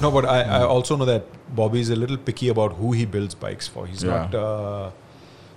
No, 0.00 0.10
but 0.10 0.24
I, 0.24 0.40
I 0.42 0.62
also 0.64 0.96
know 0.96 1.04
that 1.06 1.24
Bobby 1.56 1.80
is 1.80 1.90
a 1.90 1.96
little 1.96 2.16
picky 2.16 2.48
about 2.48 2.72
who 2.80 2.92
he 2.92 3.04
builds 3.04 3.34
bikes 3.34 3.66
for. 3.76 3.86
He's 3.86 4.04
Yeah. 4.04 4.16
not. 4.16 4.34
Uh, 4.34 4.90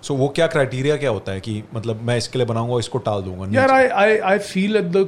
सो 0.04 0.16
वो 0.18 0.28
क्या 0.38 0.46
criteria 0.54 0.96
क्या 0.98 1.10
होता 1.16 1.32
है 1.32 1.40
कि 1.48 1.52
मतलब 1.74 2.00
मैं 2.06 2.16
इसके 2.18 2.38
लिए 2.40 2.46
बनाऊँगा 2.52 2.78
इसको 2.80 2.98
टाल 3.08 3.22
दूँगा 3.24 3.46
नहीं 3.46 3.56
Yeah, 3.58 3.72
I, 3.72 3.84
I, 4.04 4.34
I 4.36 4.40
feel 4.40 4.78
at 4.80 4.88
the 4.96 5.04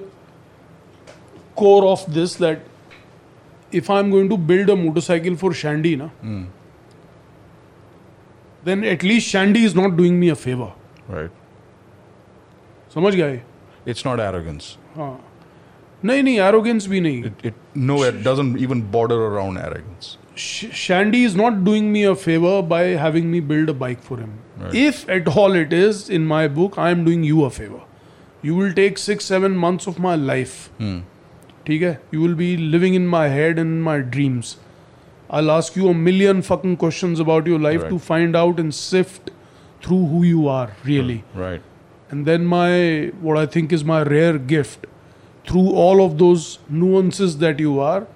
core 1.62 1.86
of 1.92 2.04
this 2.18 2.36
that 2.44 2.60
if 3.80 3.90
I'm 3.96 4.12
going 4.12 4.30
to 4.34 4.38
build 4.52 4.70
a 4.70 4.76
motorcycle 4.76 5.36
for 5.44 5.52
Shandy, 5.62 5.96
na, 5.96 6.10
Hmm. 6.28 6.44
then 8.70 8.84
at 8.92 9.02
least 9.04 9.28
Shandy 9.36 9.64
is 9.70 9.74
not 9.82 9.98
doing 10.02 10.20
me 10.20 10.30
a 10.30 10.36
favor. 10.44 10.70
Right. 11.16 11.32
समझ 12.96 13.16
गए 13.16 13.42
It's 13.94 14.06
not 14.10 14.20
arrogance. 14.28 14.68
हाँ 14.98 15.12
नहीं 16.06 16.24
नहीं 16.24 16.40
arrogance 16.48 16.88
भी 16.90 17.00
नहीं 17.02 17.24
It, 17.30 17.46
it 17.50 17.56
no, 17.90 18.02
it 18.10 18.22
doesn't 18.28 18.58
even 18.68 18.82
border 18.96 19.20
around 19.28 19.58
arrogance. 19.66 20.18
Sh- 20.44 20.74
Shandy 20.84 21.24
is 21.30 21.36
not 21.40 21.64
doing 21.68 21.92
me 21.96 22.04
a 22.12 22.16
favor 22.26 22.54
by 22.74 22.82
having 23.04 23.30
me 23.34 23.40
build 23.52 23.70
a 23.70 23.76
bike 23.86 24.02
for 24.10 24.18
him. 24.24 24.32
Right. 24.64 24.76
If 24.84 25.02
at 25.18 25.28
all 25.42 25.58
it 25.62 25.74
is 25.80 26.02
in 26.20 26.26
my 26.34 26.42
book, 26.60 26.78
I 26.86 26.90
am 26.98 27.04
doing 27.10 27.24
you 27.30 27.44
a 27.46 27.50
favor. 27.58 27.82
You 28.42 28.56
will 28.62 28.74
take 28.80 28.98
six, 29.04 29.26
seven 29.34 29.56
months 29.66 29.92
of 29.94 30.00
my 30.08 30.16
life. 30.32 30.56
Hmm. 30.84 31.00
ठीक 31.68 31.82
है 31.82 31.92
You 32.14 32.22
will 32.22 32.36
be 32.40 32.50
living 32.76 32.96
in 33.02 33.06
my 33.16 33.24
head 33.34 33.60
and 33.64 33.76
in 33.78 33.82
my 33.90 33.98
dreams. 34.16 34.56
I'll 35.38 35.52
ask 35.52 35.78
you 35.82 35.92
a 35.92 35.94
million 36.08 36.42
fucking 36.48 36.74
questions 36.82 37.22
about 37.26 37.48
your 37.52 37.60
life 37.68 37.84
Right. 37.84 37.94
to 37.94 38.00
find 38.08 38.36
out 38.40 38.60
and 38.64 38.76
sift 38.80 39.32
through 39.86 40.02
who 40.10 40.24
you 40.32 40.48
are 40.56 40.66
really. 40.90 41.16
Right. 41.44 41.70
And 42.12 42.28
then 42.32 42.50
my 42.56 42.68
what 43.28 43.40
I 43.44 43.46
think 43.56 43.72
is 43.78 43.86
my 43.94 44.02
rare 44.16 44.38
gift 44.52 44.86
through 45.46 45.68
all 45.84 46.02
of 46.06 46.18
those 46.18 46.60
nuances 46.70 47.38
that 47.38 47.60
you 47.60 47.80
are, 47.80 48.08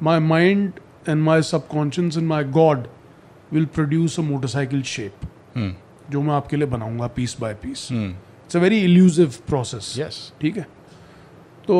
my 0.00 0.18
mind 0.18 0.80
and 1.06 1.22
my 1.22 1.40
subconscious 1.40 2.16
and 2.16 2.28
my 2.28 2.42
God 2.58 2.88
will 3.52 3.66
produce 3.78 4.18
a 4.18 4.22
motorcycle 4.22 4.82
shape. 4.94 5.26
Hmm. 5.56 5.70
जो 6.10 6.22
मैं 6.22 6.34
आपके 6.34 6.56
लिए 6.56 6.66
बनाऊँगा 6.66 7.06
piece 7.16 7.36
by 7.40 7.54
piece. 7.62 7.88
It's 7.92 8.56
a 8.56 8.60
very 8.60 8.80
elusive 8.84 9.34
process 9.48 9.94
Yes. 9.98 10.16
ठीक 10.40 10.56
है 10.56 10.66
तो 11.66 11.76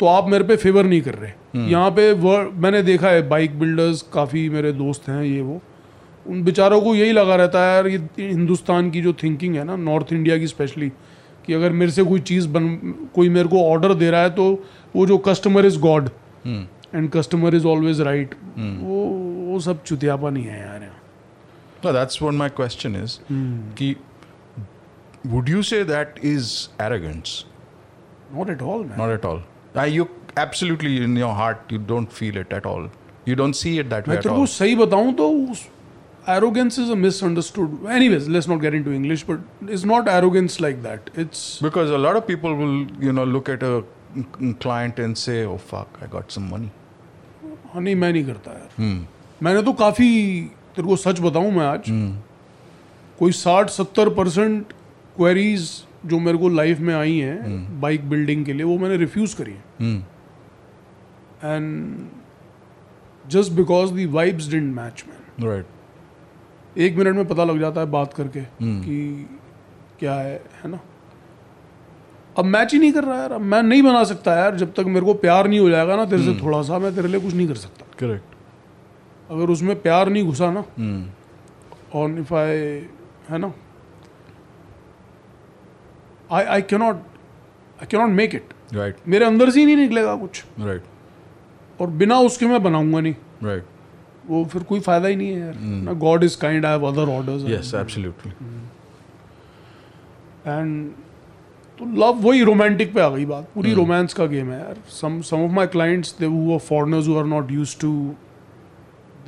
तो 0.00 0.06
आप 0.06 0.28
मेरे 0.28 0.44
पे 0.44 0.56
फेवर 0.56 0.84
नहीं 0.84 1.00
कर 1.02 1.14
रहे 1.14 1.30
Hmm. 1.30 1.68
यहाँ 1.70 1.90
पे 1.98 2.12
मैंने 2.60 2.82
देखा 2.82 3.08
है 3.08 3.28
बाइक 3.28 3.58
बिल्डर्स 3.58 4.02
काफ़ी 4.12 4.48
मेरे 4.50 4.72
दोस्त 4.72 5.08
हैं 5.08 5.22
ये 5.22 5.40
वो 5.40 5.60
उन 6.30 6.42
बेचारों 6.44 6.80
को 6.82 6.94
यही 6.94 7.12
लगा 7.12 7.34
रहता 7.36 7.60
है 7.64 7.74
यार 7.74 7.86
ये 7.86 7.98
हिंदुस्तान 8.18 8.90
की 8.90 9.00
जो 9.02 9.12
थिंकिंग 9.22 9.56
है 9.56 9.64
ना 9.64 9.76
नॉर्थ 9.76 10.12
इंडिया 10.12 10.38
की 10.38 10.46
स्पेशली 10.46 10.90
कि 11.46 11.52
अगर 11.52 11.72
मेरे 11.72 11.92
से 11.92 12.02
कोई 12.02 12.20
चीज़ 12.20 12.48
बन 12.48 12.68
कोई 13.14 13.28
मेरे 13.28 13.48
को 13.48 13.62
ऑर्डर 13.70 13.94
दे 13.94 14.10
रहा 14.10 14.22
है 14.22 14.30
तो 14.30 14.64
वो 14.96 15.06
जो 15.06 15.18
customer 15.18 15.66
is 15.66 15.78
god 15.78 16.10
and 16.46 17.10
customer 17.10 17.54
is 17.54 17.66
always 17.66 18.00
right 18.00 18.34
वो 18.58 19.04
वो 19.46 19.60
सब 19.60 19.82
चुतियापा 19.82 20.30
नहीं 20.30 20.44
है 20.44 20.60
यार 20.60 20.90
that's 21.92 22.22
what 22.22 22.34
my 22.34 22.48
question 22.48 22.96
is 22.96 23.18
कि 23.78 23.94
would 25.26 25.48
you 25.48 25.62
say 25.62 25.82
that 25.84 26.20
is 26.24 26.52
arrogance 26.82 27.44
not 28.34 28.50
at 28.50 28.62
all 28.62 28.84
not 28.98 29.10
at 29.10 29.24
all 29.24 29.42
I 29.78 29.92
you 29.92 30.06
absolutely 30.38 30.96
in 30.96 31.16
your 31.18 31.32
heart 31.34 31.72
you 31.72 31.78
don't 31.78 32.08
feel 32.08 32.38
it 32.38 32.52
at 32.52 32.66
all 32.66 32.90
you 33.28 33.36
don't 33.36 33.54
see 33.54 33.78
it 33.78 33.86
that 33.86 34.08
मैं 34.08 34.20
तेरे 34.20 34.34
को 34.34 34.46
सही 34.46 34.76
बताऊँ 34.76 35.14
तो 35.14 35.30
arrogance 36.34 36.76
is 36.82 36.88
a 36.90 36.96
misunderstood 37.00 37.74
anyways 37.96 38.28
let's 38.36 38.48
not 38.52 38.60
get 38.62 38.74
into 38.74 38.92
english 38.92 39.22
but 39.26 39.68
it's 39.74 39.84
not 39.90 40.08
arrogance 40.12 40.56
like 40.64 40.80
that 40.86 41.10
it's 41.24 41.42
Because 41.66 41.90
a 41.98 42.00
lot 42.04 42.16
of 42.20 42.26
people 42.30 42.54
will, 42.60 42.78
you 43.06 43.12
know, 43.18 43.24
look 43.34 43.48
at 43.54 43.62
a 43.62 43.72
mm, 44.16 44.58
client 44.64 44.98
and 45.04 45.18
say, 45.22 45.36
"Oh 45.52 45.58
fuck, 45.72 46.00
I 46.06 46.08
got 46.14 46.34
some 46.36 46.48
money." 46.54 46.70
हाँ 47.72 47.82
नहीं 47.82 47.94
मैं 48.02 48.12
नहीं 48.12 48.24
करता 48.26 48.52
यार 48.52 48.70
Hmm. 48.80 48.96
मैंने 49.42 49.62
तो 49.62 49.72
काफ़ी 49.82 50.08
तेरे 50.76 50.86
को 50.88 50.96
सच 50.96 51.20
बताऊँ 51.20 51.50
मैं 51.52 51.66
आज 51.66 51.90
कोई 53.18 53.32
साठ 53.42 53.70
सत्तर 53.70 54.08
परसेंट 54.18 54.72
क्वेरीज 55.16 55.70
जो 56.06 56.18
मेरे 56.26 56.38
को 56.38 56.48
लाइफ 56.48 56.80
में 56.88 56.94
आई 56.94 57.16
हैं 57.18 57.80
बाइक 57.80 58.08
बिल्डिंग 58.10 58.44
के 58.46 58.52
लिए 58.52 58.64
वो 58.72 58.78
मैंने 58.78 58.96
रिफ्यूज़ 59.04 59.36
करी 59.36 59.52
है 59.52 59.62
Hmm. 59.82 60.00
And 61.44 61.70
just 63.36 63.52
because 63.52 63.92
the 63.94 64.06
vibes 64.20 64.50
didn't 64.50 64.74
match 64.76 65.04
man 65.08 65.48
Right. 65.48 65.66
एक 66.76 66.96
मिनट 66.96 67.16
में 67.16 67.26
पता 67.28 67.44
लग 67.44 67.58
जाता 67.60 67.80
है 67.80 67.86
बात 67.90 68.14
करके 68.14 68.40
Hmm. 68.40 68.82
कि 68.84 69.28
क्या 70.00 70.14
है 70.14 70.34
है 70.62 70.70
ना 70.70 70.80
अब 72.38 72.44
मैच 72.44 72.72
ही 72.72 72.78
नहीं 72.78 72.92
कर 72.92 73.04
रहा 73.04 73.16
यार 73.18 73.32
अब 73.32 73.40
मैं 73.40 73.62
नहीं 73.62 73.82
बना 73.82 74.02
सकता 74.04 74.34
यार 74.38 74.56
जब 74.56 74.72
तक 74.72 74.84
मेरे 74.86 75.06
को 75.06 75.14
प्यार 75.20 75.48
नहीं 75.48 75.58
हो 75.60 75.68
जाएगा 75.70 75.96
ना 75.96 76.04
तेरे 76.04 76.22
से 76.22 76.32
Hmm. 76.32 76.42
थोड़ा 76.42 76.62
सा 76.62 76.78
मैं 76.78 76.94
तेरे 76.94 77.08
लिए 77.08 77.20
कुछ 77.20 77.34
नहीं 77.34 77.48
कर 77.48 77.54
सकता 77.56 77.86
Correct. 78.02 78.34
अगर 79.30 79.50
उसमें 79.50 79.80
प्यार 79.82 80.08
नहीं 80.08 80.24
घुसा 80.24 80.50
ना 80.50 80.64
Hmm. 80.80 81.02
और 81.94 82.18
इफ़ 82.18 82.34
आई 82.34 82.58
है 83.30 83.38
ना 83.38 83.52
I 86.32 86.44
I 86.44 86.62
cannot 86.62 86.96
I 87.80 87.86
cannot 87.90 88.10
make 88.10 88.34
it 88.34 88.52
right 88.74 88.96
मेरे 89.08 89.24
अंदर 89.24 89.50
से 89.50 89.60
ही 89.60 89.66
नहीं 89.66 89.76
निकलेगा 89.76 90.14
कुछ 90.16 90.44
राइट 90.60 90.80
Right. 90.80 91.80
और 91.80 91.90
बिना 92.02 92.18
उसके 92.20 92.46
मैं 92.46 92.62
बनाऊँगा 92.62 93.00
नहीं 93.00 93.14
राइट 93.42 93.62
Right. 93.62 93.72
वो 94.28 94.44
फिर 94.52 94.62
कोई 94.70 94.80
फ़ायदा 94.80 95.08
ही 95.08 95.16
नहीं 95.16 95.28
है 95.28 95.40
यार 95.40 95.52
Hmm. 95.54 95.82
ना 95.86 95.92
God 96.04 96.24
is 96.24 96.36
kind 96.40 96.66
I 96.66 96.72
have 96.72 96.86
other 96.88 97.08
orders 97.16 97.42
Yes, 97.52 97.74
absolutely. 97.82 98.30
And 100.46 100.90
तो 101.78 101.84
लव 102.00 102.20
वही 102.26 102.42
रोमांटिक 102.44 102.94
पे 102.94 103.00
आ 103.00 103.08
गई 103.08 103.24
बात 103.32 103.48
पूरी 103.54 103.68
Hmm. 103.70 103.78
रोमांस 103.78 104.14
का 104.14 104.26
गेम 104.26 104.50
है 104.52 104.58
यार 104.60 104.76
some 105.00 105.20
some 105.30 105.44
of 105.44 105.52
my 105.54 105.66
clients 105.76 106.14
they 106.20 106.26
who 106.26 106.52
are 106.52 106.58
foreigners 106.68 107.08
who 107.08 107.18
are 107.18 107.24
not 107.34 107.50
used 107.52 107.80
to 107.80 107.92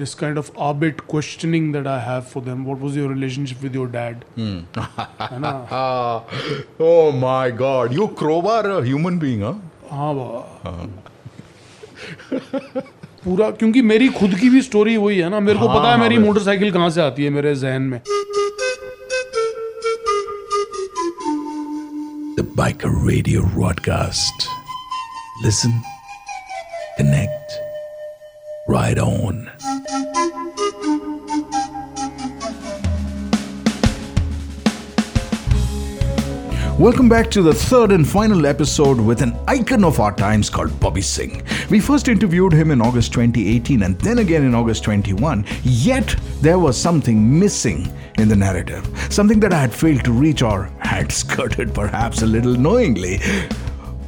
this 0.01 0.12
kind 0.18 0.38
of 0.40 0.49
arbit 0.64 1.01
questioning 1.12 1.64
that 1.76 1.86
I 1.92 1.94
have 2.03 2.26
for 2.32 2.40
them. 2.49 2.61
What 2.66 2.82
was 2.86 2.99
your 2.99 3.07
relationship 3.12 3.64
with 3.66 3.78
your 3.78 3.86
dad? 3.94 4.20
Hmm. 4.36 4.61
है 5.22 5.38
ना 5.44 5.51
oh 6.90 7.09
my 7.22 7.49
God! 7.62 7.96
You 7.99 8.07
crowbar 8.20 8.61
a 8.74 8.76
human 8.90 9.18
being, 9.24 9.42
huh? 9.46 9.53
हाँ 9.90 10.12
बाबा 10.20 10.44
पूरा 13.29 13.51
क्योंकि 13.61 13.81
मेरी 13.83 14.09
खुद 14.09 14.35
की 14.41 14.49
भी 14.51 14.61
story 14.62 14.97
वही 14.97 15.18
है 15.18 15.29
ना 15.31 15.41
मेरे 15.47 15.59
को 15.59 15.66
हाँ, 15.68 15.76
पता 15.76 15.89
है 15.89 15.97
हाँ, 15.97 16.03
मेरी 16.03 16.18
मोटरसाइकिल 16.18 16.70
कहाँ 16.72 16.91
से 16.91 17.01
आती 17.01 17.24
है 17.24 17.31
मेरे 17.31 17.55
जहन 17.64 17.83
में 17.93 18.01
The 22.39 22.45
Biker 22.59 22.91
Radio 23.07 23.41
broadcast. 23.55 24.49
Listen, 25.45 25.72
connect, 26.99 27.57
ride 28.76 29.01
on. 29.07 29.41
Welcome 36.79 37.09
back 37.09 37.29
to 37.33 37.43
the 37.43 37.53
third 37.53 37.91
and 37.91 38.07
final 38.07 38.47
episode 38.47 39.01
with 39.01 39.20
an 39.20 39.35
icon 39.49 39.83
of 39.83 39.99
our 39.99 40.14
times 40.14 40.49
called 40.49 40.79
Bobby 40.79 41.03
Singh. 41.03 41.43
We 41.71 41.81
first 41.81 42.09
interviewed 42.09 42.55
him 42.55 42.71
in 42.71 42.81
August 42.81 43.12
2018 43.12 43.83
and 43.83 43.99
then 44.01 44.21
again 44.21 44.43
in 44.43 44.55
August 44.55 44.85
21, 44.85 45.45
yet 45.64 46.16
there 46.41 46.59
was 46.59 46.81
something 46.81 47.39
missing 47.39 47.93
in 48.16 48.29
the 48.29 48.37
narrative, 48.37 48.89
something 49.11 49.39
that 49.41 49.53
I 49.53 49.61
had 49.61 49.75
failed 49.75 50.03
to 50.05 50.12
reach 50.12 50.41
or 50.41 50.71
had 50.79 51.12
skirted 51.23 51.75
perhaps 51.75 52.23
a 52.23 52.27
little 52.27 52.55
knowingly. 52.55 53.21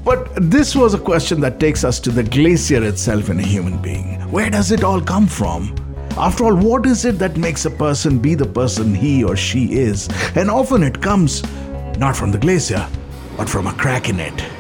But 0.05 0.31
this 0.51 0.75
was 0.75 0.95
a 0.95 0.99
question 0.99 1.39
that 1.43 1.61
takes 1.61 1.85
us 1.85 2.01
to 2.01 2.11
the 2.11 2.23
glacier 2.23 2.83
itself 2.83 3.29
in 3.29 3.39
a 3.39 3.47
human 3.47 3.77
being. 3.83 4.19
Where 4.31 4.49
does 4.49 4.71
it 4.71 4.83
all 4.83 5.03
come 5.03 5.27
from? 5.27 5.75
After 6.17 6.45
all, 6.45 6.57
what 6.57 6.87
is 6.87 7.05
it 7.05 7.19
that 7.19 7.37
makes 7.37 7.67
a 7.67 7.71
person 7.71 8.19
be 8.19 8.35
the 8.35 8.47
person 8.47 8.95
he 8.95 9.23
or 9.23 9.37
she 9.37 9.75
is? 9.75 10.09
And 10.35 10.51
often 10.51 10.83
it 10.83 11.03
comes 11.03 11.43
not 11.99 12.17
from 12.17 12.33
the 12.33 12.39
glacier, 12.39 12.89
but 13.37 13.51
from 13.51 13.67
a 13.67 13.75
crack 13.75 14.09
in 14.09 14.19
it. 14.19 14.60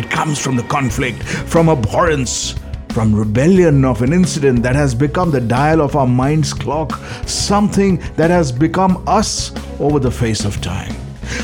It 0.00 0.08
comes 0.08 0.38
from 0.38 0.56
the 0.56 0.62
conflict, 0.62 1.22
from 1.22 1.68
abhorrence, 1.68 2.54
from 2.88 3.14
rebellion 3.14 3.84
of 3.84 4.00
an 4.00 4.14
incident 4.14 4.62
that 4.62 4.74
has 4.74 4.94
become 4.94 5.30
the 5.30 5.42
dial 5.42 5.82
of 5.82 5.94
our 5.94 6.06
mind's 6.06 6.54
clock, 6.54 6.98
something 7.26 7.98
that 8.16 8.30
has 8.30 8.50
become 8.50 9.04
us 9.06 9.52
over 9.78 9.98
the 9.98 10.10
face 10.10 10.46
of 10.46 10.58
time. 10.62 10.96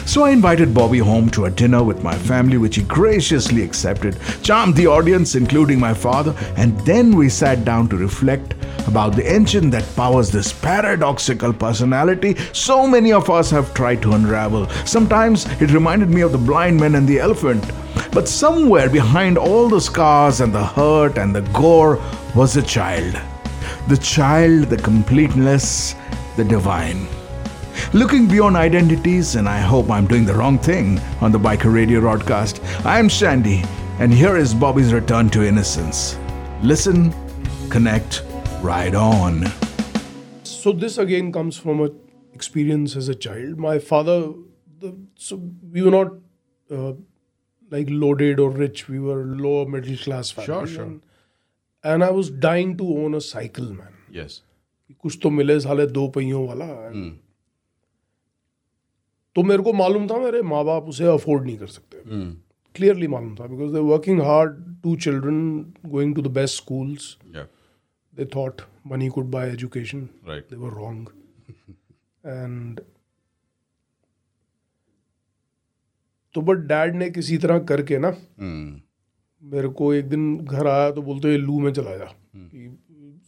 So 0.06 0.24
I 0.24 0.30
invited 0.30 0.74
Bobby 0.74 0.98
home 0.98 1.30
to 1.30 1.44
a 1.46 1.50
dinner 1.50 1.82
with 1.82 2.02
my 2.02 2.16
family, 2.16 2.58
which 2.58 2.76
he 2.76 2.82
graciously 2.82 3.62
accepted, 3.62 4.18
charmed 4.42 4.74
the 4.74 4.86
audience, 4.86 5.34
including 5.34 5.80
my 5.80 5.94
father, 5.94 6.34
and 6.56 6.78
then 6.80 7.16
we 7.16 7.28
sat 7.28 7.64
down 7.64 7.88
to 7.88 7.96
reflect 7.96 8.54
about 8.86 9.16
the 9.16 9.26
engine 9.28 9.70
that 9.70 9.96
powers 9.96 10.30
this 10.30 10.52
paradoxical 10.52 11.52
personality 11.52 12.36
so 12.52 12.86
many 12.86 13.12
of 13.12 13.28
us 13.28 13.50
have 13.50 13.74
tried 13.74 14.00
to 14.02 14.12
unravel. 14.12 14.68
Sometimes 14.84 15.46
it 15.60 15.72
reminded 15.72 16.08
me 16.08 16.20
of 16.20 16.32
the 16.32 16.38
blind 16.38 16.78
man 16.78 16.94
and 16.94 17.06
the 17.06 17.18
elephant. 17.18 17.64
But 18.12 18.28
somewhere 18.28 18.88
behind 18.88 19.38
all 19.38 19.68
the 19.68 19.80
scars 19.80 20.40
and 20.40 20.52
the 20.52 20.64
hurt 20.64 21.18
and 21.18 21.34
the 21.34 21.42
gore 21.52 22.00
was 22.34 22.56
a 22.56 22.62
child. 22.62 23.18
The 23.88 23.96
child, 23.96 24.68
the 24.68 24.76
completeness, 24.76 25.94
the 26.36 26.44
divine 26.44 27.06
Looking 27.93 28.27
beyond 28.27 28.55
identities, 28.55 29.35
and 29.35 29.49
I 29.49 29.59
hope 29.59 29.89
I'm 29.89 30.07
doing 30.07 30.25
the 30.25 30.33
wrong 30.33 30.57
thing 30.57 30.99
on 31.19 31.31
the 31.31 31.39
Biker 31.39 31.73
Radio 31.73 31.99
broadcast, 32.01 32.61
I 32.85 32.99
am 32.99 33.09
Shandy, 33.09 33.63
and 33.99 34.13
here 34.13 34.37
is 34.37 34.53
Bobby's 34.53 34.93
return 34.93 35.29
to 35.31 35.43
innocence. 35.43 36.17
Listen, 36.61 37.13
connect, 37.69 38.23
ride 38.61 38.95
on. 38.95 39.51
So 40.43 40.71
this 40.71 40.97
again 40.97 41.31
comes 41.31 41.57
from 41.57 41.81
a 41.81 41.89
experience 42.33 42.95
as 42.95 43.09
a 43.09 43.15
child. 43.15 43.57
My 43.57 43.79
father, 43.79 44.33
the, 44.79 44.95
so 45.15 45.41
we 45.71 45.81
were 45.81 45.91
not 45.91 46.13
uh, 46.71 46.93
like 47.69 47.87
loaded 47.89 48.39
or 48.39 48.49
rich. 48.49 48.87
We 48.87 48.99
were 48.99 49.23
lower 49.25 49.65
middle 49.67 49.97
class 49.97 50.31
family. 50.31 50.45
Sure, 50.45 50.67
sure. 50.67 50.83
And, 50.83 51.01
and 51.83 52.03
I 52.03 52.11
was 52.11 52.29
dying 52.29 52.77
to 52.77 52.97
own 52.97 53.13
a 53.15 53.21
cycle, 53.21 53.73
man. 53.73 53.93
Yes. 54.09 54.41
कुछ 55.03 55.17
तो 55.23 55.29
मिले 55.29 55.59
साले 55.59 55.85
दो 55.97 56.07
पहियों 56.15 56.47
वाला 56.47 56.65
तो 59.36 59.42
मेरे 59.42 59.62
को 59.62 59.72
मालूम 59.72 60.06
था 60.06 60.18
मेरे 60.18 60.42
माँ 60.42 60.64
बाप 60.64 60.82
उसे 60.82 61.04
अफोर्ड 61.04 61.44
नहीं 61.44 61.58
कर 61.58 61.66
सकते। 61.66 61.96
क्लियरली 62.74 63.08
मालूम 63.08 63.34
था 63.34 63.46
because 63.46 63.72
they 63.72 63.80
working 63.80 64.22
hard 64.22 64.76
two 64.82 64.96
children 64.96 65.60
going 65.86 66.14
to 66.14 66.22
the 66.22 66.26
best 66.26 66.56
schools 66.56 67.18
thought 68.24 68.56
money 68.92 69.08
could 69.18 69.30
buy 69.30 69.56
education. 69.56 70.00
Right. 70.02 70.52
They 70.52 70.64
were 70.64 70.72
wrong. 70.74 71.02
and 72.26 72.80
तो 76.34 76.40
बट 76.40 76.56
डैड 76.56 76.94
ने 76.94 77.10
किसी 77.10 77.38
तरह 77.38 77.58
करके 77.58 77.98
ना 77.98 78.08
मेरे 79.42 79.68
को 79.68 79.94
एक 79.94 80.08
दिन 80.08 80.36
घर 80.36 80.66
आया 80.66 80.90
तो 80.90 81.02
बोलते 81.02 81.28
ये 81.28 81.38
लू 81.38 81.60
में 81.60 81.72
चला 81.72 81.96
जा। 81.96 82.04
कि- 82.36 82.74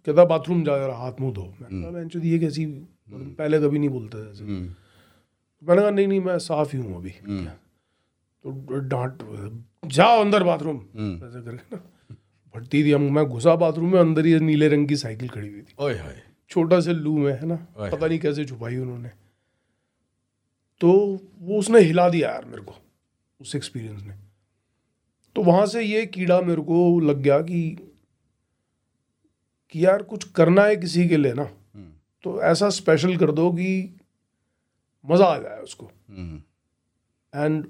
कहता 0.07 0.25
बाथरूम 0.25 0.65
जा 0.65 0.87
रहा 0.87 0.97
हाथ 0.97 1.13
मुँह 1.21 1.35
धो। 1.35 1.55
मैंने 1.61 2.09
कहा 2.09 2.21
ये 2.25 2.39
कैसी 2.39 2.67
मतलब 2.67 3.35
पहले 3.39 3.59
कभी 3.59 3.79
नहीं 3.79 3.91
बोलता 3.91 4.31
ऐसे। 4.31 4.88
मैंने 5.63 5.83
कहा 5.83 5.91
नहीं 5.91 6.07
नहीं 6.07 6.21
मैं 6.21 6.39
साफ़ 6.39 6.77
ही 6.77 6.83
हूँ 6.83 6.97
अभी। 6.97 7.11
तो 7.11 8.79
डांट 8.81 9.23
जाओ 9.85 10.21
अंदर 10.21 10.43
बाथरूम। 10.43 10.77
ऐसे 10.77 11.43
करके 11.43 11.77
ना 11.77 11.83
भट्टी 12.55 12.85
थी 12.85 12.93
हम 12.93 13.03
मैं 13.15 13.25
घुसा 13.25 13.55
बाथरूम 13.57 13.93
में 13.93 13.99
अंदर 14.01 14.27
ही 14.27 14.39
नीले 14.41 14.69
रंग 14.69 14.89
की 14.89 14.97
साइकिल 14.97 15.29
खड़ी 15.29 15.49
हुई 15.49 15.63
थी। 15.63 15.75
ओए 15.79 15.95
हाय। 15.95 16.23
छोटा 16.51 16.81
से 16.81 16.93
लू 16.93 17.17
में 17.19 17.33
है 17.33 17.47
ना 17.47 17.57
पता 17.79 18.07
नहीं 18.07 18.19
कैसे 18.19 18.45
छुपाई 18.45 18.77
उन्होंने। 18.77 19.11
तो 20.81 20.91
वो 21.41 21.59
उसने 21.59 21.81
हिला 21.81 22.09
दिया 22.09 22.31
यार 22.31 22.45
मेरे 22.45 22.63
को 22.63 22.75
उस 23.41 23.55
एक्सपीरियंस 23.55 24.03
ने। 24.03 24.15
तो 25.37 25.43
वहाँ 25.43 25.67
से 25.67 25.83
ये 25.83 26.07
कीड़ा 26.07 26.41
मेरे 26.41 26.63
को 26.63 26.99
लग 27.01 27.17
गया 27.17 27.41
कि 27.41 27.61
कि 29.75 29.85
यार 29.85 30.03
कुछ 30.03 30.25
करना 30.25 30.63
है 30.63 30.77
किसी 30.77 31.09
के 31.09 31.17
लिए 31.17 31.33
ना। 31.33 31.45
तो 32.25 32.41
ऐसा 32.43 32.69
स्पेशल 32.71 33.17
कर 33.17 33.31
दो 33.33 33.51
कि 33.53 33.98
मज़ा 35.07 35.27
आ 35.27 35.39
जाए 35.39 35.61
उसको। 35.61 35.91
And 37.35 37.67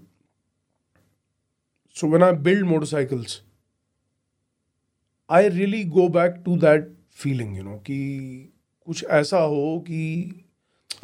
so 1.95 2.09
when 2.09 2.23
I 2.23 2.33
build 2.33 2.67
motorcycles 2.67 3.43
I 5.31 5.49
really 5.49 5.85
go 5.85 6.09
back 6.09 6.43
to 6.45 6.57
that 6.57 6.97
feeling 7.11 7.57
you 7.57 7.63
know 7.63 7.77
कि 7.77 7.99
कुछ 8.87 9.05
ऐसा 9.05 9.39
हो 9.39 9.79
कि 9.81 10.01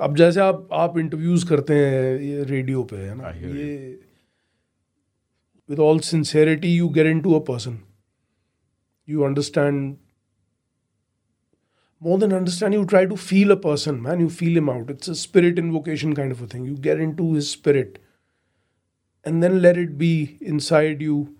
अब 0.00 0.16
जैसे 0.16 0.40
आप 0.40 0.68
आप 0.72 0.98
इंटरव्यूज़ 0.98 1.48
करते 1.48 1.74
हैं 1.74 2.20
ये 2.20 2.44
रेडियो 2.44 2.82
पे 2.84 2.96
है 2.96 3.14
ना? 3.14 3.30
ये 3.30 4.00
with 5.70 5.80
all 5.80 6.00
sincerity 6.06 6.70
you 6.70 6.88
get 6.94 7.06
into 7.10 7.34
a 7.36 7.40
person 7.44 7.76
you 9.08 9.22
understand 9.24 9.94
more 12.04 12.18
than 12.18 12.34
understand 12.34 12.74
you 12.74 12.84
try 12.84 13.06
to 13.06 13.16
feel 13.16 13.50
a 13.50 13.56
person 13.56 14.02
man. 14.02 14.20
You 14.20 14.30
feel 14.30 14.56
him 14.58 14.68
out. 14.68 14.90
It's 14.90 15.08
a 15.08 15.14
spirit 15.14 15.58
invocation 15.58 16.14
kind 16.14 16.32
of 16.32 16.42
a 16.42 16.46
thing. 16.46 16.64
You 16.64 16.76
get 16.76 17.00
into 17.00 17.32
his 17.32 17.50
spirit 17.50 17.98
and 19.24 19.42
then 19.42 19.62
let 19.62 19.78
it 19.78 19.96
be 19.96 20.36
inside 20.40 21.00
you. 21.00 21.34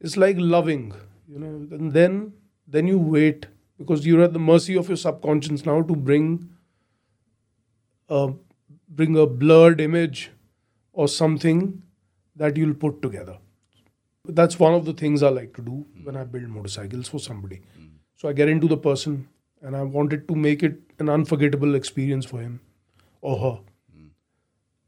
It's 0.00 0.16
like 0.16 0.36
loving 0.38 0.92
you 1.30 1.38
know 1.38 1.78
and 1.78 1.92
then 1.92 2.20
then 2.76 2.86
you 2.92 2.98
wait 2.98 3.46
because 3.78 4.06
you're 4.06 4.22
at 4.22 4.32
the 4.32 4.44
mercy 4.50 4.76
of 4.76 4.88
your 4.88 4.96
subconscious 4.96 5.64
now 5.64 5.80
to 5.90 5.96
bring 6.10 6.48
a 8.08 8.32
bring 9.00 9.16
a 9.16 9.26
blurred 9.26 9.80
image 9.80 10.30
or 10.92 11.08
something 11.08 11.82
that 12.36 12.56
you'll 12.56 12.74
put 12.74 13.00
together. 13.02 13.38
That's 14.24 14.58
one 14.58 14.74
of 14.74 14.84
the 14.84 14.92
things 14.92 15.22
i 15.22 15.28
like 15.28 15.54
to 15.58 15.62
do 15.62 15.86
when 16.04 16.16
i 16.16 16.24
build 16.24 16.48
motorcycles 16.48 17.08
for 17.08 17.18
somebody. 17.18 17.62
Hmm. 17.76 17.92
So 18.16 18.28
i 18.28 18.32
get 18.32 18.56
into 18.56 18.74
the 18.76 18.82
person 18.88 19.28
and 19.61 19.75
i 19.75 19.83
wanted 19.97 20.27
to 20.31 20.35
make 20.47 20.63
it 20.69 20.81
an 21.05 21.09
unforgettable 21.17 21.75
experience 21.81 22.25
for 22.33 22.41
him 22.41 22.55
or 23.21 23.37
her 23.43 23.53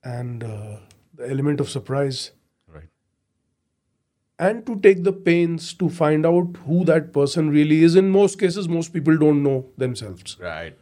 and 0.04 0.44
uh, 0.44 0.76
the 1.22 1.30
element 1.36 1.60
of 1.66 1.70
surprise 1.70 2.20
and 4.40 4.66
to 4.66 4.76
take 4.88 5.00
the 5.06 5.14
pains 5.30 5.70
to 5.74 5.90
find 6.00 6.26
out 6.32 6.58
who 6.66 6.84
that 6.86 7.08
person 7.14 7.50
really 7.50 7.78
is. 7.88 7.96
In 8.02 8.12
most 8.16 8.38
cases, 8.40 8.68
most 8.74 8.94
people 8.98 9.18
don't 9.24 9.42
know 9.48 9.56
themselves. 9.84 10.36
Right. 10.40 10.76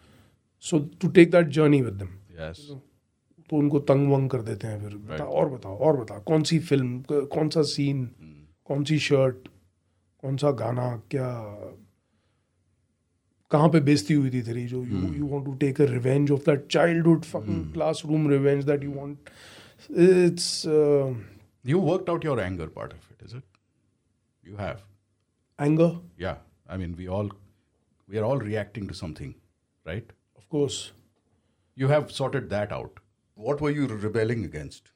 So 0.60 0.80
to 1.04 1.10
take 1.20 1.32
that 1.36 1.50
journey 1.60 1.82
with 1.86 1.98
them. 2.04 2.12
Yes. 2.42 2.60
तो 3.50 3.58
उनको 3.58 3.80
तंग 3.90 4.12
वंग 4.12 4.30
कर 4.30 4.42
देते 4.42 4.68
हैं 4.68 4.80
फिर 4.82 4.96
बता 5.10 5.24
और 5.40 5.50
बताओ 5.50 5.78
और 5.88 5.98
बताओ 5.98 6.22
कौन 6.28 6.44
सी 6.50 6.58
फिल्म 6.70 7.02
क- 7.12 7.28
कौन 7.34 7.50
सा 7.56 7.62
सीन 7.72 8.04
कौन 8.68 8.84
सी 8.92 8.98
शर्ट 9.08 9.48
कौन 10.22 10.38
सा 10.44 10.52
गाना 10.62 10.88
क्या 11.12 11.28
कहाँ 13.53 13.69
पे 13.69 13.81
बेइज्जती 13.89 14.15
हुई 14.15 14.31
थी 14.31 14.43
तेरी 14.43 14.67
जो 14.73 14.85
you 14.85 15.13
you 15.15 15.27
want 15.29 15.45
to 15.45 15.55
take 15.65 15.81
a 15.81 15.85
revenge 15.91 16.31
of 16.31 16.41
that 16.51 16.67
childhood 16.73 17.25
fucking 17.25 17.73
classroom 17.73 18.29
revenge 18.31 18.65
that 18.65 18.85
you 18.85 18.93
want 18.95 19.31
it's 20.09 20.47
You 21.69 21.79
worked 21.87 22.07
out 22.11 22.23
your 22.27 22.35
anger 22.43 22.67
part 22.75 22.93
of 22.97 23.09
it, 23.15 23.25
is 23.25 23.33
it? 23.39 23.43
You 24.51 24.55
have. 24.61 24.79
Anger 25.59 25.91
Yeah. 26.25 26.39
I 26.75 26.79
mean, 26.83 26.95
we 27.01 27.09
all 27.17 27.29
we 28.13 28.21
are 28.21 28.23
all 28.29 28.41
reacting 28.45 28.87
to 28.93 28.97
something, 29.01 29.35
right? 29.91 30.15
Of 30.39 30.47
course. 30.55 30.79
You 31.83 31.91
have 31.93 32.15
sorted 32.21 32.49
that 32.55 32.73
out. 32.79 33.03
What 33.49 33.61
were 33.67 33.73
you 33.81 33.91
rebelling 34.07 34.47
against? 34.47 34.91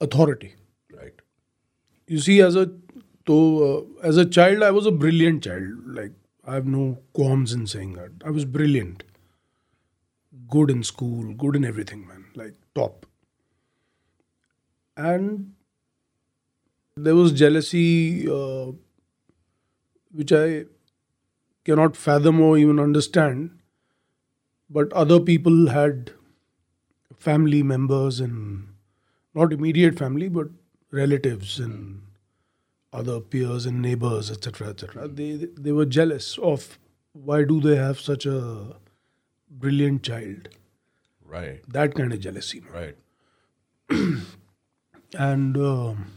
authority. 0.00 0.54
Right. 0.92 1.20
You 2.08 2.18
see, 2.18 2.40
as 2.42 2.56
a 2.56 2.70
so 3.26 3.36
uh, 3.64 4.08
as 4.08 4.16
a 4.16 4.24
child, 4.24 4.62
I 4.62 4.70
was 4.70 4.86
a 4.86 4.90
brilliant 4.90 5.44
child. 5.44 5.96
Like 5.98 6.12
I 6.44 6.54
have 6.54 6.66
no 6.66 7.02
qualms 7.12 7.52
in 7.52 7.66
saying 7.66 7.94
that. 7.94 8.10
I 8.24 8.30
was 8.30 8.44
brilliant, 8.44 9.04
good 10.48 10.70
in 10.70 10.82
school, 10.82 11.34
good 11.34 11.56
in 11.56 11.64
everything, 11.64 12.06
man. 12.06 12.26
Like 12.34 12.54
top. 12.74 13.06
And 14.96 15.54
there 16.96 17.14
was 17.14 17.32
jealousy, 17.32 18.28
uh, 18.28 18.72
which 20.12 20.32
I 20.32 20.64
cannot 21.64 21.96
fathom 21.96 22.40
or 22.40 22.58
even 22.58 22.78
understand. 22.78 23.58
But 24.68 24.92
other 24.92 25.20
people 25.20 25.68
had 25.68 26.12
family 27.18 27.62
members 27.62 28.20
and 28.20 28.68
not 29.34 29.52
immediate 29.52 29.98
family, 29.98 30.28
but 30.28 30.48
relatives 30.90 31.58
and 31.58 32.02
other 32.92 33.20
peers 33.20 33.66
and 33.66 33.80
neighbors, 33.80 34.30
etc., 34.30 34.68
etc. 34.68 35.08
They 35.08 35.48
they 35.56 35.72
were 35.72 35.86
jealous 35.86 36.38
of 36.38 36.78
why 37.12 37.44
do 37.44 37.60
they 37.60 37.76
have 37.76 38.00
such 38.00 38.26
a 38.26 38.76
brilliant 39.50 40.02
child? 40.02 40.48
Right. 41.24 41.62
That 41.68 41.94
kind 41.94 42.12
of 42.12 42.20
jealousy. 42.20 42.62
Right. 42.72 42.96
And 45.18 45.56
um, 45.56 46.12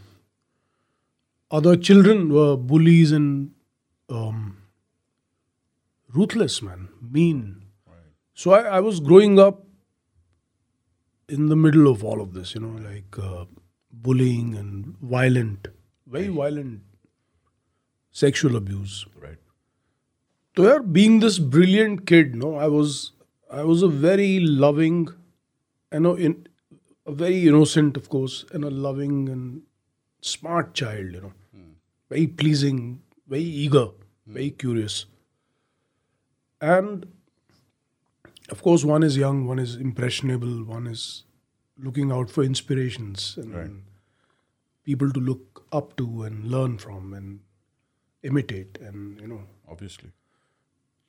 other 1.50 1.76
children 1.76 2.32
were 2.32 2.56
bullies 2.56 3.10
and 3.10 3.50
um, 4.08 4.56
ruthless, 6.12 6.62
man, 6.62 6.88
mean. 7.00 7.62
Right. 7.88 8.12
So 8.34 8.52
I, 8.52 8.76
I 8.76 8.80
was 8.80 9.00
growing 9.00 9.40
up 9.40 9.64
in 11.28 11.48
the 11.48 11.56
middle 11.56 11.88
of 11.88 12.04
all 12.04 12.20
of 12.20 12.34
this, 12.34 12.54
you 12.54 12.60
know, 12.60 12.80
like 12.88 13.18
uh, 13.18 13.46
bullying 13.92 14.54
and 14.54 14.96
violent, 14.98 15.68
very 16.06 16.28
violent 16.28 16.80
sexual 18.10 18.56
abuse. 18.56 19.06
Right. 19.20 19.38
So 20.56 20.64
yeah, 20.64 20.78
being 20.78 21.20
this 21.20 21.38
brilliant 21.38 22.06
kid, 22.06 22.34
no, 22.34 22.56
I 22.56 22.68
was 22.68 23.12
I 23.50 23.62
was 23.62 23.82
a 23.82 23.88
very 23.88 24.40
loving, 24.40 25.08
you 25.92 26.00
know, 26.00 26.14
in 26.14 26.46
a 27.06 27.12
very 27.12 27.46
innocent, 27.48 27.96
of 27.96 28.08
course, 28.08 28.44
and 28.52 28.64
a 28.64 28.70
loving 28.70 29.28
and 29.28 29.62
smart 30.20 30.74
child, 30.74 31.12
you 31.12 31.20
know, 31.20 31.32
hmm. 31.54 31.72
very 32.08 32.26
pleasing, 32.26 33.02
very 33.28 33.42
eager, 33.42 33.86
hmm. 33.86 34.32
very 34.32 34.50
curious, 34.50 35.06
and 36.60 37.06
of 38.50 38.62
course, 38.62 38.84
one 38.84 39.02
is 39.02 39.16
young, 39.16 39.46
one 39.46 39.58
is 39.58 39.76
impressionable, 39.76 40.64
one 40.64 40.86
is 40.86 41.24
looking 41.78 42.12
out 42.12 42.30
for 42.30 42.44
inspirations 42.44 43.36
and 43.36 43.82
people 44.84 45.10
to 45.10 45.20
look 45.20 45.53
up 45.73 45.95
to 45.97 46.23
and 46.23 46.45
learn 46.45 46.77
from 46.77 47.13
and 47.13 47.39
imitate 48.23 48.77
and 48.81 49.19
you 49.21 49.27
know 49.27 49.41
Obviously. 49.71 50.09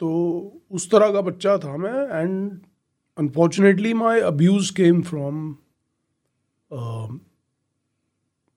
तो 0.00 0.08
उस 0.78 0.90
तरह 0.90 1.12
का 1.12 1.20
बच्चा 1.20 1.56
था 1.58 1.76
मैं 1.76 2.20
and 2.20 2.60
unfortunately 3.18 3.92
my 3.94 4.20
abuse 4.20 4.70
came 4.76 5.02
from 5.10 5.56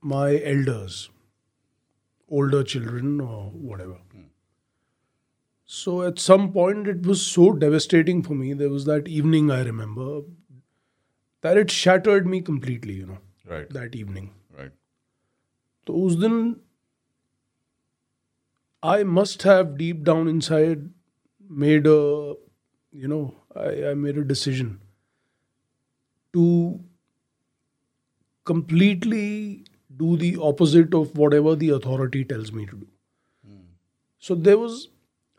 my 0.03 0.35
elders 0.53 1.09
older 2.29 2.59
children 2.69 3.09
or 3.23 3.39
whatever 3.71 3.97
So 5.69 6.03
at 6.03 6.19
some 6.19 6.51
point, 6.53 6.87
it 6.87 7.05
was 7.09 7.21
so 7.25 7.51
devastating 7.53 8.21
for 8.21 8.35
me. 8.35 8.53
There 8.53 8.69
was 8.69 8.85
that 8.85 9.07
evening 9.07 9.49
I 9.51 9.63
remember 9.63 10.21
that 11.41 11.57
it 11.57 11.71
shattered 11.71 12.27
me 12.27 12.41
completely, 12.41 12.93
you 12.93 13.05
know, 13.05 13.19
Right. 13.51 13.69
that 13.69 13.95
evening. 13.95 14.27
Right. 15.87 15.87
तो 15.87 15.93
उस 16.05 16.15
दिन 16.15 16.55
I 18.83 19.03
must 19.03 19.43
have 19.43 19.77
deep 19.77 20.03
down 20.03 20.27
inside 20.27 20.89
made 21.49 21.87
a, 21.87 22.35
you 22.91 23.07
know, 23.07 23.35
I, 23.55 23.91
I 23.91 23.93
made 23.93 24.17
a 24.17 24.23
decision 24.25 24.81
to 26.33 26.79
completely 28.43 29.63
do 29.95 30.17
the 30.17 30.37
opposite 30.41 30.93
of 30.93 31.17
whatever 31.17 31.55
the 31.55 31.69
authority 31.69 32.25
tells 32.25 32.51
me 32.51 32.65
to 32.65 32.75
do. 32.75 32.87
So 34.19 34.35
there 34.35 34.57
was, 34.57 34.89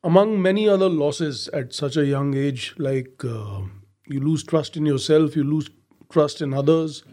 among 0.03 0.41
many 0.41 0.69
other 0.69 0.89
losses 0.89 1.49
at 1.49 1.75
such 1.75 1.97
a 1.97 2.07
young 2.07 2.35
age, 2.35 2.75
like 2.79 3.25
uh, 3.25 3.61
you 4.07 4.21
lose 4.21 4.45
trust 4.45 4.77
in 4.77 4.87
yourself, 4.87 5.37
you 5.37 5.45
lose 5.45 5.69
trust 6.11 6.41
in 6.41 6.55
others, 6.55 7.05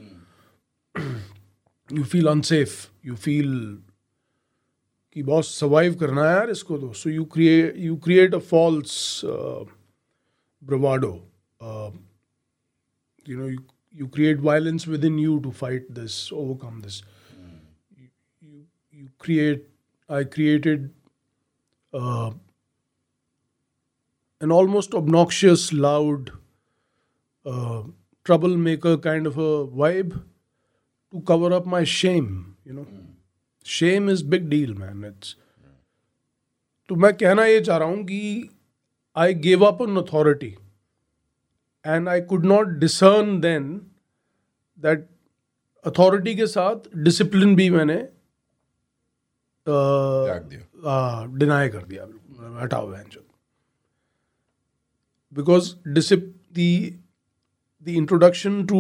you 1.89 2.03
feel 2.05 2.27
unsafe, 2.27 2.89
you 3.03 3.15
feel 3.15 3.77
कि 5.13 5.23
boss 5.23 5.47
survive 5.59 5.95
करना 5.99 6.23
है 6.23 6.35
यार 6.35 6.49
इसको 6.49 6.77
तो 6.77 6.91
so 6.93 7.09
you 7.09 7.23
create 7.33 7.77
you 7.77 7.95
create 8.03 8.35
a 8.35 8.39
false 8.51 9.21
bravado 10.63 11.11
you 13.25 13.37
know 13.37 13.47
you, 13.47 13.59
you 13.93 14.07
create 14.07 14.39
violence 14.45 14.87
within 14.87 15.17
you 15.23 15.39
to 15.41 15.51
fight 15.51 15.83
this 15.97 16.31
overcome 16.31 16.79
this 16.85 17.01
you, 17.97 18.07
you, 18.39 18.65
you 18.91 19.09
create 19.19 19.67
i 20.09 20.23
created 20.23 20.89
uh, 21.93 22.31
an 24.41 24.51
almost 24.51 24.93
obnoxious 25.01 25.71
loud 25.71 26.31
uh, 27.45 27.83
troublemaker 28.23 28.97
kind 28.97 29.27
of 29.27 29.37
a 29.37 29.51
vibe 29.83 30.19
To 31.16 31.22
cover 31.32 31.52
up 31.58 31.66
my 31.66 31.82
shame 31.96 32.30
you 32.64 32.78
know. 32.78 32.86
Shame 33.66 34.08
is 34.08 34.22
big 34.22 34.48
deal 34.50 34.72
man. 34.84 35.04
It's 35.04 35.34
तो 36.88 36.96
मैं 37.02 37.12
कहना 37.16 37.44
ये 37.44 37.60
चाह 37.60 37.76
रहा 37.78 37.88
हूँ 37.88 38.04
कि 38.04 38.48
I 39.16 39.34
gave 39.46 39.64
up 39.66 39.80
on 39.82 39.96
authority 39.96 40.54
and 41.84 42.08
I 42.08 42.20
could 42.32 42.44
not 42.46 42.68
discern 42.82 43.40
then 43.40 43.64
that 44.78 45.06
authority 45.84 46.34
के 46.36 46.46
साथ 46.46 46.88
डिसिप्लिन 47.04 47.56
भी 47.56 47.68
मैंने 47.70 47.96
डिनाई 51.38 51.68
कर 51.68 51.84
दिया 51.84 52.04
बिल्कुल। 52.04 52.58
हटाओ 52.62 52.92
because 55.32 55.74
डिसिप 55.94 56.32
the 56.54 56.70
the 57.89 57.93
introduction 57.99 58.57
to 58.71 58.79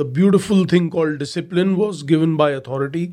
the 0.00 0.04
beautiful 0.16 0.58
thing 0.72 0.88
called 0.94 1.18
discipline 1.24 1.70
was 1.82 2.02
given 2.12 2.36
by 2.40 2.48
authority 2.56 3.04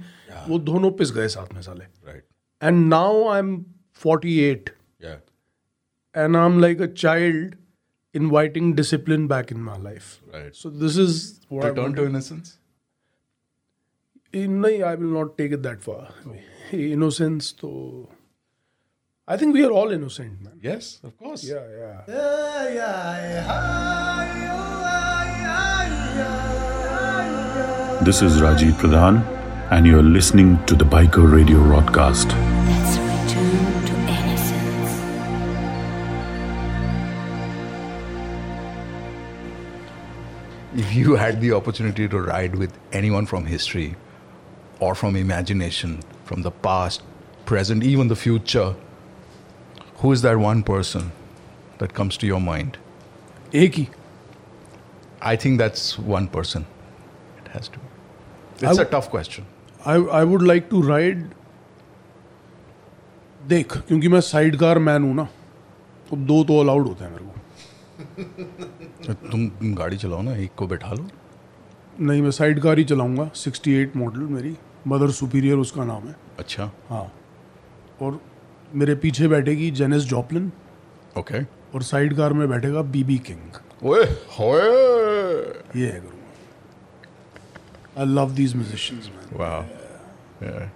वो 0.47 0.57
दोनों 0.69 0.91
पिस 1.01 1.11
गए 1.17 1.27
साथ 1.35 1.53
में 1.53 1.61
साले 1.67 1.85
Right. 2.09 2.23
and 2.69 2.89
now 2.93 3.11
i'm 3.37 3.51
48 4.05 4.71
Yeah. 5.05 5.17
and 6.23 6.37
i'm 6.43 6.59
like 6.65 6.83
a 6.87 6.89
child 7.05 7.55
inviting 8.21 8.69
discipline 8.81 9.25
back 9.33 9.51
in 9.55 9.63
my 9.69 9.77
life 9.87 10.09
Right. 10.35 10.55
so 10.63 10.71
this 10.83 10.97
is 11.05 11.17
what 11.47 11.65
I 11.65 11.69
Return 11.69 11.83
want 11.85 11.95
to 12.01 12.05
innocence. 12.11 12.55
Eh, 14.33 14.45
nahi, 14.47 14.83
i 14.91 14.95
will 15.03 15.13
not 15.19 15.37
take 15.41 15.53
it 15.59 15.63
that 15.67 15.83
far 15.89 16.01
innocence 16.79 17.51
to 17.63 17.69
i 19.27 19.37
think 19.43 19.55
we 19.59 19.63
are 19.69 19.71
all 19.81 19.95
innocent 19.99 20.43
man 20.47 20.59
Yes, 20.69 20.91
of 21.03 21.15
course. 21.23 21.43
yeah 21.53 22.05
This 28.04 28.20
is 28.20 28.42
Rajiv 28.42 28.72
Pradhan, 28.72 29.24
and 29.70 29.86
you're 29.86 30.02
listening 30.02 30.62
to 30.66 30.74
the 30.74 30.84
Biker 30.84 31.32
Radio 31.32 31.58
broadcast. 31.62 32.28
If 40.76 40.94
you 40.94 41.14
had 41.14 41.40
the 41.40 41.52
opportunity 41.52 42.06
to 42.06 42.20
ride 42.20 42.56
with 42.56 42.78
anyone 42.92 43.24
from 43.24 43.46
history 43.46 43.96
or 44.80 44.94
from 44.94 45.16
imagination, 45.16 46.02
from 46.26 46.42
the 46.42 46.50
past, 46.50 47.02
present, 47.46 47.82
even 47.82 48.08
the 48.08 48.16
future, 48.16 48.74
who 49.96 50.12
is 50.12 50.20
that 50.20 50.36
one 50.36 50.62
person 50.62 51.10
that 51.78 51.94
comes 51.94 52.18
to 52.18 52.26
your 52.26 52.40
mind? 52.40 52.76
Eki. 53.52 53.88
I 55.22 55.36
think 55.36 55.56
that's 55.56 55.98
one 55.98 56.28
person. 56.28 56.66
It 57.46 57.48
has 57.52 57.68
to 57.68 57.78
be. 57.78 57.93
It's 58.54 58.64
I 58.64 58.70
a 58.70 58.74
w- 58.76 58.90
tough 58.90 59.08
question. 59.14 59.46
I 59.84 59.94
I 60.20 60.24
would 60.32 60.44
like 60.50 60.68
to 60.74 60.82
ride 60.90 61.22
देख 63.48 63.76
क्योंकि 63.88 64.08
मैं 64.08 64.20
side 64.20 64.56
car 64.58 64.78
man 64.78 65.02
हूँ 65.02 65.14
ना 65.14 65.24
तो 66.10 66.16
दो 66.16 66.42
तो 66.44 66.58
allowed 66.60 66.86
होते 66.88 67.04
हैं 67.04 67.10
मेरे 67.12 67.24
को। 67.24 67.32
तुम 69.30 69.74
गाड़ी 69.74 69.96
चलाओ 69.96 70.22
ना 70.22 70.36
एक 70.36 70.54
को 70.58 70.66
बैठा 70.66 70.92
लो। 70.92 71.06
नहीं 72.00 72.22
मैं 72.22 72.30
साइड 72.30 72.60
कार 72.62 72.78
ही 72.78 72.84
चलाऊँगा 72.84 73.30
68 73.32 73.96
मॉडल 73.96 74.20
मेरी 74.36 74.56
मदर 74.86 75.10
सुपीरियर 75.18 75.56
उसका 75.56 75.84
नाम 75.84 76.06
है। 76.08 76.14
अच्छा। 76.38 76.70
हाँ। 76.88 77.04
और 78.02 78.20
मेरे 78.74 78.94
पीछे 79.04 79.28
बैठेगी 79.28 79.70
जेनिस 79.80 80.02
जॉपलिन 80.14 80.50
ओके 81.18 81.42
और 81.74 81.82
साइड 81.82 82.16
कार 82.16 82.32
में 82.32 82.48
बैठेगा 82.48 82.82
बीबी 82.96 83.18
किंग 83.28 83.86
ओए 83.90 84.04
होए। 84.38 84.62
ये 85.80 85.86
है 85.86 86.00
I 87.96 88.04
love 88.04 88.36
these 88.36 88.54
musicians, 88.54 89.10
man. 89.10 89.38
Wow. 89.38 89.64
Yeah. 90.40 90.48
yeah. 90.48 90.68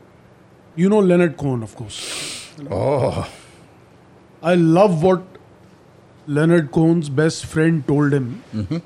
You 0.76 0.88
know 0.88 0.98
Leonard 1.00 1.36
Cohen, 1.36 1.62
of 1.62 1.74
course. 1.74 2.52
Oh. 2.70 3.28
I 4.42 4.54
love 4.54 5.02
what 5.02 5.24
Leonard 6.26 6.70
Cohen's 6.70 7.08
best 7.08 7.46
friend 7.46 7.86
told 7.86 8.12
him, 8.12 8.42
mm-hmm. 8.54 8.78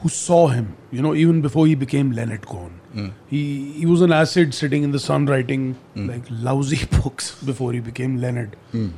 who 0.00 0.08
saw 0.08 0.48
him, 0.48 0.76
you 0.90 1.00
know, 1.00 1.14
even 1.14 1.40
before 1.40 1.66
he 1.66 1.74
became 1.74 2.12
Leonard 2.12 2.46
Cohen. 2.46 2.80
Mm. 2.94 3.12
He, 3.28 3.72
he 3.72 3.86
was 3.86 4.02
an 4.02 4.12
acid 4.12 4.52
sitting 4.52 4.82
in 4.82 4.90
the 4.90 4.98
sun 4.98 5.24
writing 5.26 5.76
mm. 5.96 6.08
like 6.08 6.24
lousy 6.28 6.84
books 7.02 7.42
before 7.42 7.72
he 7.72 7.80
became 7.80 8.20
Leonard. 8.20 8.56
Mm. 8.74 8.92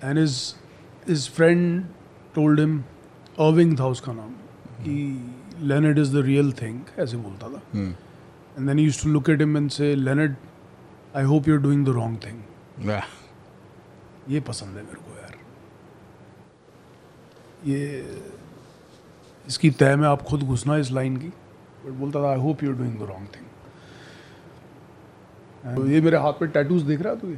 And 0.00 0.18
his, 0.18 0.56
his 1.06 1.28
friend 1.28 1.92
told 2.34 2.58
him, 2.58 2.84
Irving 3.38 3.76
Thaus 3.76 4.00
naam, 4.00 4.16
mm-hmm. 4.16 4.84
he 4.84 5.20
Leonard 5.70 5.98
is 6.02 6.08
the 6.12 6.22
real 6.26 6.48
thing, 6.60 6.76
ऐसे 6.98 7.16
बोलता 7.16 7.48
था। 7.48 7.60
And 7.76 8.66
then 8.68 8.78
use 8.78 9.02
to 9.02 9.08
look 9.10 9.30
at 9.30 9.40
him 9.40 9.68
से 9.68 9.94
लेनेड 9.94 10.34
I 11.16 11.24
hope 11.24 11.48
you 11.48 11.56
doing 11.56 11.84
the 11.86 11.88
wrong 11.96 12.18
thing 12.24 12.38
ये 14.28 14.40
पसंद 14.48 14.76
है 14.76 14.82
मेरे 14.82 14.96
को 14.96 15.10
यार। 15.20 15.34
ये 17.66 17.80
इसकी 19.48 19.70
तय 19.70 19.96
में 19.96 20.06
आप 20.08 20.22
खुद 20.22 20.42
घुसना 20.42 20.76
इस 20.78 20.90
लाइन 20.90 21.16
की। 21.16 21.28
बट 21.28 21.92
बोलता 22.00 22.22
था 22.22 22.30
I 22.30 22.38
hope 22.40 22.62
you 22.64 22.72
doing 22.72 22.98
the 22.98 23.02
wrong 23.10 23.26
thing 23.36 23.46
ये 25.92 26.00
मेरे 26.00 26.16
हाथ 26.18 26.32
पे 26.40 26.46
टैटूज 26.54 26.82
देख 26.82 27.00
रहा 27.02 27.14
तू 27.14 27.26
तो 27.26 27.32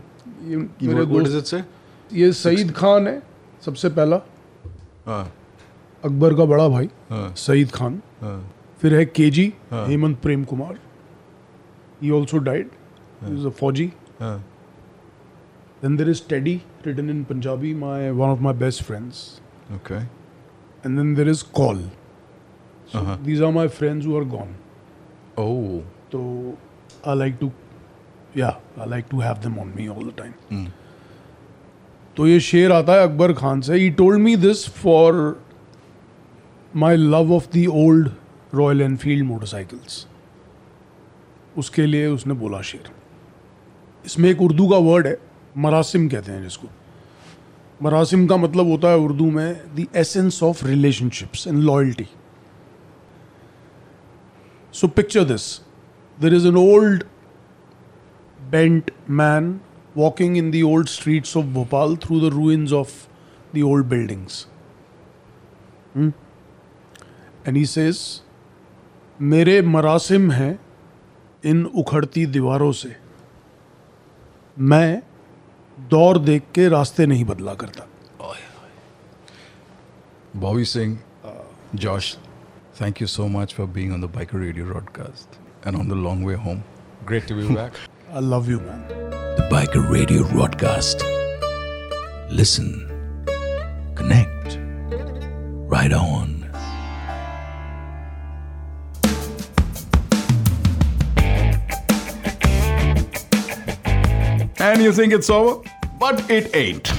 ये 0.51 0.57
ये 0.83 1.65
ये 2.13 2.33
सईद 2.33 2.73
खान 2.77 3.07
है 3.09 3.23
सबसे 3.65 3.89
पहला। 3.91 4.17
अकबर 6.05 6.35
का 6.35 6.45
बड़ा 6.45 6.69
भाई 6.69 6.89
हाँ। 7.11 7.35
सईद 7.39 7.71
खान। 7.73 8.01
हाँ। 8.21 8.41
फिर 8.83 8.95
है 8.95 9.05
केजी 9.07 9.53
हाँ। 9.71 9.87
Hemant 9.87 10.19
Prem 10.23 10.45
Kumar. 10.45 10.79
He. 12.03 12.11
Also 12.11 12.39
died 12.39 12.71
फौजी। 13.51 13.87
Then 15.83 15.97
there 15.97 16.09
is 16.11 16.23
Teddy 16.29 16.55
written 16.87 17.11
in 17.11 17.23
Punjabi 17.25 17.75
my 17.75 18.11
one 18.11 18.29
of 18.29 18.41
my 18.41 18.55
best 18.55 18.83
friends 18.83 19.25
okay 19.75 19.95
and 19.95 20.97
then 20.97 21.15
there 21.15 21.29
is 21.29 21.45
call 21.55 21.79
these 22.97 23.43
are 23.43 23.53
my 23.53 23.69
friends 23.71 24.07
are 24.07 24.25
gone 24.31 24.55
oh 25.39 25.79
तो 26.13 26.23
I 27.09 27.19
like 27.19 27.37
to 27.41 27.51
या 28.37 28.49
I 28.81 28.89
like 28.91 29.05
to 29.11 29.21
have 29.21 29.37
them 29.45 29.59
on 29.61 29.73
me 29.77 29.89
all 29.89 30.05
the 30.05 30.13
time 30.19 30.67
तो 32.17 32.27
ये 32.27 32.41
शेर 32.41 32.73
आता 32.73 32.93
है 32.93 33.09
अकबर 33.09 33.33
खान 33.33 33.61
से। 33.61 33.75
He 33.75 33.91
told 33.93 34.21
me 34.23 34.37
this 34.37 34.69
for 34.73 35.15
my 36.77 36.97
love 36.97 37.33
of 37.33 37.47
the 37.57 37.67
old 37.73 38.11
Royal 38.55 38.83
Enfield 38.83 39.25
motorcycles 39.27 40.07
उसके 41.59 41.87
लिए 41.87 42.07
उसने 42.07 42.35
बोला 42.35 42.61
शेर। 42.63 42.91
इसमें 44.07 44.29
एक 44.31 44.41
उर्दू 44.43 44.69
का 44.69 44.77
वर्ड 44.89 45.07
है, 45.07 45.17
मरासिम 45.57 46.09
कहते 46.09 46.33
हैं 46.33 46.43
जिसको। 46.43 46.69
मरासिम 47.83 48.27
का 48.27 48.37
मतलब 48.37 48.69
होता 48.71 48.89
है 48.89 48.99
उर्दू 48.99 49.31
में 49.31 49.75
the 49.77 49.87
essence 49.97 50.43
of 50.43 50.65
relationships 50.67 51.47
and 51.47 51.59
loyalty 51.63 52.07
so 54.75 54.89
picture 54.89 55.25
this 55.25 55.51
there 56.19 56.35
is 56.35 56.49
an 56.49 56.57
old 56.57 57.05
bent 58.53 58.91
man 59.19 59.47
walking 60.01 60.35
in 60.37 60.51
the 60.55 60.63
old 60.63 60.89
streets 60.89 61.31
of 61.35 61.47
Bhopal 61.53 61.95
through 62.03 62.19
the 62.25 62.31
ruins 62.33 62.73
of 62.73 62.91
the 63.53 63.63
old 63.63 63.89
buildings. 63.93 64.35
Hmm? 65.95 66.11
And 67.49 67.57
he 67.57 67.67
says 67.67 68.23
मेरे 69.21 69.63
मरासिम 69.63 70.31
हैं 70.33 70.61
इन 71.45 71.65
उखड़ती 71.65 72.27
दीवारों 72.27 72.73
से। 72.73 72.97
मैं 74.59 75.03
दौर 75.81 76.19
देख 76.19 76.43
के 76.55 76.69
रास्ते 76.69 77.07
नहीं 77.07 77.25
बदला 77.25 77.55
करता। 77.55 77.87
Bhavi 80.37 80.65
Singh 80.65 80.99
Josh 81.75 82.17
thank 82.81 83.01
you 83.01 83.07
so 83.07 83.27
much 83.27 83.55
for 83.55 83.67
being 83.67 83.93
on 83.93 84.01
the 84.01 84.05
bike 84.05 84.29
radio 84.35 84.67
broadcast 84.67 85.41
and 85.67 85.77
on 85.77 85.89
the 85.89 85.93
long 85.93 86.27
way 86.27 86.35
home 86.35 86.63
great 87.09 87.29
to 87.29 87.35
be 87.35 87.43
back 87.43 87.73
I 88.15 88.21
love 88.23 88.51
you 88.51 88.61
man 88.61 88.89
the 89.41 89.49
bike 89.53 89.71
radio 89.77 90.25
broadcast 90.25 90.99
listen 92.33 92.73
connect 93.99 94.57
ride 95.75 95.93
on 95.93 96.34
And 104.65 104.81
you 104.81 104.93
think 104.93 105.13
it's 105.13 105.29
over? 105.29 105.61
But 105.99 106.31
it 106.31 106.57
ain't. 106.57 106.91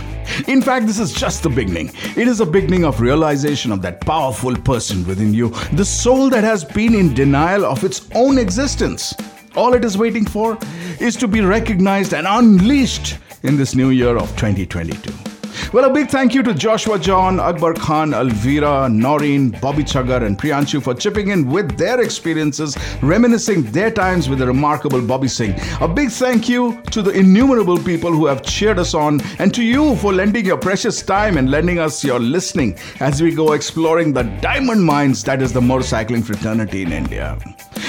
In 0.48 0.62
fact, 0.62 0.86
this 0.86 1.00
is 1.00 1.12
just 1.12 1.42
the 1.42 1.50
beginning. 1.50 1.90
It 2.16 2.28
is 2.28 2.40
a 2.40 2.46
beginning 2.46 2.86
of 2.86 3.02
realization 3.02 3.72
of 3.72 3.82
that 3.82 4.02
powerful 4.02 4.56
person 4.56 5.04
within 5.08 5.34
you, 5.34 5.50
the 5.74 5.84
soul 5.84 6.30
that 6.30 6.44
has 6.44 6.64
been 6.64 6.94
in 6.94 7.16
denial 7.16 7.66
of 7.66 7.84
its 7.84 8.08
own 8.14 8.38
existence. 8.38 9.16
All 9.56 9.74
it 9.74 9.84
is 9.84 9.98
waiting 9.98 10.28
for 10.28 10.60
is 11.00 11.16
to 11.16 11.28
be 11.28 11.42
recognized 11.42 12.14
and 12.14 12.28
unleashed 12.28 13.18
in 13.42 13.58
this 13.58 13.74
new 13.74 13.90
year 13.90 14.16
of 14.16 14.30
2022. 14.38 15.35
Well, 15.74 15.86
a 15.86 15.94
big 15.94 16.10
thank 16.10 16.34
you 16.34 16.44
to 16.44 16.54
Joshua 16.54 17.00
John, 17.00 17.40
Akbar 17.40 17.74
Khan, 17.74 18.14
Alvira, 18.14 18.90
Noreen, 18.90 19.50
Bobby 19.50 19.84
Chagar, 19.84 20.26
and 20.26 20.38
Priyanshu 20.38 20.82
for 20.82 20.94
chipping 20.94 21.30
in 21.30 21.50
with 21.50 21.78
their 21.78 22.02
experiences, 22.02 22.78
reminiscing 23.02 23.64
their 23.72 23.92
times 23.92 24.30
with 24.30 24.40
the 24.40 24.48
remarkable 24.48 25.02
Bobby 25.02 25.28
Singh. 25.28 25.56
A 25.82 25.88
big 25.88 26.10
thank 26.10 26.48
you 26.48 26.82
to 26.92 27.02
the 27.02 27.12
innumerable 27.12 27.78
people 27.78 28.12
who 28.12 28.26
have 28.26 28.42
cheered 28.44 28.80
us 28.80 28.94
on, 28.94 29.22
and 29.40 29.54
to 29.54 29.64
you 29.64 29.96
for 29.98 30.14
lending 30.14 30.46
your 30.46 30.58
precious 30.58 31.02
time 31.02 31.38
and 31.38 31.52
lending 31.52 31.80
us 31.80 32.04
your 32.04 32.20
listening 32.20 32.78
as 33.00 33.22
we 33.22 33.34
go 33.34 33.54
exploring 33.54 34.14
the 34.14 34.24
diamond 34.42 34.84
mines 34.84 35.24
that 35.24 35.42
is 35.42 35.54
the 35.54 35.62
motorcycling 35.62 36.24
fraternity 36.24 36.84
in 36.84 36.92
India. 36.92 37.38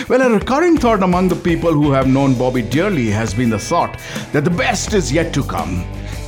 Well, 0.09 0.23
a 0.23 0.31
recurring 0.31 0.79
thought 0.79 1.03
among 1.03 1.29
the 1.29 1.37
people 1.37 1.73
who 1.73 1.91
have 1.93 2.07
known 2.07 2.35
Bobby 2.35 2.63
dearly 2.63 3.11
has 3.11 3.35
been 3.35 3.51
the 3.51 3.59
thought 3.59 3.99
that 4.33 4.45
the 4.45 4.51
best 4.51 4.93
is 4.93 5.13
yet 5.13 5.33
to 5.35 5.43
come. 5.43 5.85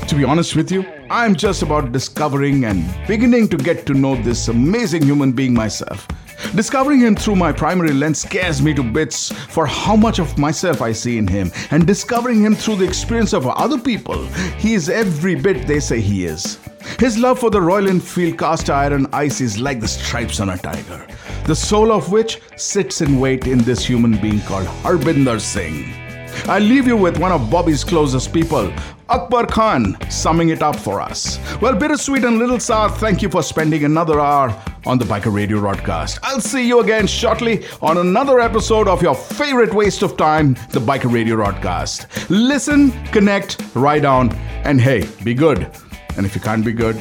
To 0.09 0.15
be 0.15 0.25
honest 0.25 0.57
with 0.57 0.73
you, 0.73 0.87
I'm 1.11 1.35
just 1.35 1.61
about 1.61 1.93
discovering 1.93 2.65
and 2.65 2.83
beginning 3.07 3.49
to 3.49 3.59
get 3.59 3.85
to 3.85 3.93
know 3.93 4.17
this 4.17 4.49
amazing 4.49 5.03
human 5.03 5.33
being 5.33 5.53
myself. 5.53 6.09
Discovering 6.55 7.01
him 7.01 7.15
through 7.15 7.37
my 7.37 7.53
primary 7.53 7.93
lens 7.93 8.23
scares 8.23 8.63
me 8.63 8.73
to 8.73 8.83
bits 8.83 9.31
for 9.31 9.67
how 9.67 9.97
much 9.97 10.19
of 10.19 10.39
myself 10.39 10.81
I 10.81 10.93
see 10.93 11.19
in 11.19 11.27
him, 11.27 11.53
and 11.71 11.87
discovering 11.87 12.43
him 12.43 12.55
through 12.55 12.77
the 12.77 12.87
experience 12.87 13.35
of 13.35 13.47
other 13.47 13.79
people, 13.79 14.25
he 14.57 14.73
is 14.73 14.89
every 14.89 15.35
bit 15.35 15.67
they 15.67 15.79
say 15.79 16.01
he 16.01 16.25
is. 16.25 16.59
His 16.99 17.19
love 17.19 17.39
for 17.39 17.51
the 17.51 17.61
Royal 17.61 17.89
Enfield 17.89 18.39
cast 18.39 18.71
iron 18.71 19.09
ice 19.13 19.43
is 19.43 19.59
like 19.59 19.81
the 19.81 19.89
stripes 19.89 20.41
on 20.41 20.49
a 20.49 20.57
tiger, 20.57 21.07
the 21.45 21.55
soul 21.55 21.93
of 21.93 22.11
which 22.11 22.41
sits 22.57 23.03
in 23.03 23.21
wait 23.21 23.47
in 23.47 23.59
this 23.59 23.85
human 23.85 24.19
being 24.23 24.41
called 24.41 24.69
Harbinder 24.83 25.39
Singh. 25.39 26.08
I 26.47 26.59
leave 26.59 26.87
you 26.87 26.97
with 26.97 27.19
one 27.19 27.33
of 27.33 27.51
Bobby's 27.51 27.85
closest 27.85 28.33
people, 28.33 28.73
Akbar 29.09 29.47
Khan, 29.47 29.97
summing 30.11 30.51
it 30.51 30.63
up 30.63 30.77
for 30.77 31.01
us. 31.01 31.39
Well, 31.61 31.75
bittersweet 31.75 32.25
and 32.25 32.39
little 32.39 32.61
sour, 32.61 32.91
thank 32.91 33.23
you 33.23 33.31
for 33.31 33.43
spending 33.43 33.85
another 33.85 34.21
hour 34.21 34.55
on 34.85 34.99
the 34.99 35.05
Biker 35.05 35.33
Radio 35.33 35.61
broadcast. 35.61 36.19
I'll 36.23 36.41
see 36.41 36.67
you 36.67 36.81
again 36.81 37.07
shortly 37.07 37.65
on 37.81 37.99
another 37.99 38.39
episode 38.41 38.87
of 38.87 39.03
your 39.03 39.15
favorite 39.15 39.73
waste 39.73 40.03
of 40.03 40.17
time, 40.17 40.55
the 40.71 40.81
Biker 40.81 41.13
Radio 41.13 41.37
broadcast. 41.37 42.07
Listen, 42.31 42.93
connect, 43.07 43.63
write 43.75 44.03
down, 44.03 44.33
and 44.65 44.81
hey, 44.81 45.09
be 45.25 45.35
good. 45.35 45.71
And 46.17 46.27
if 46.27 46.35
you 46.35 46.41
can't 46.41 46.65
be 46.65 46.73
good, 46.73 46.97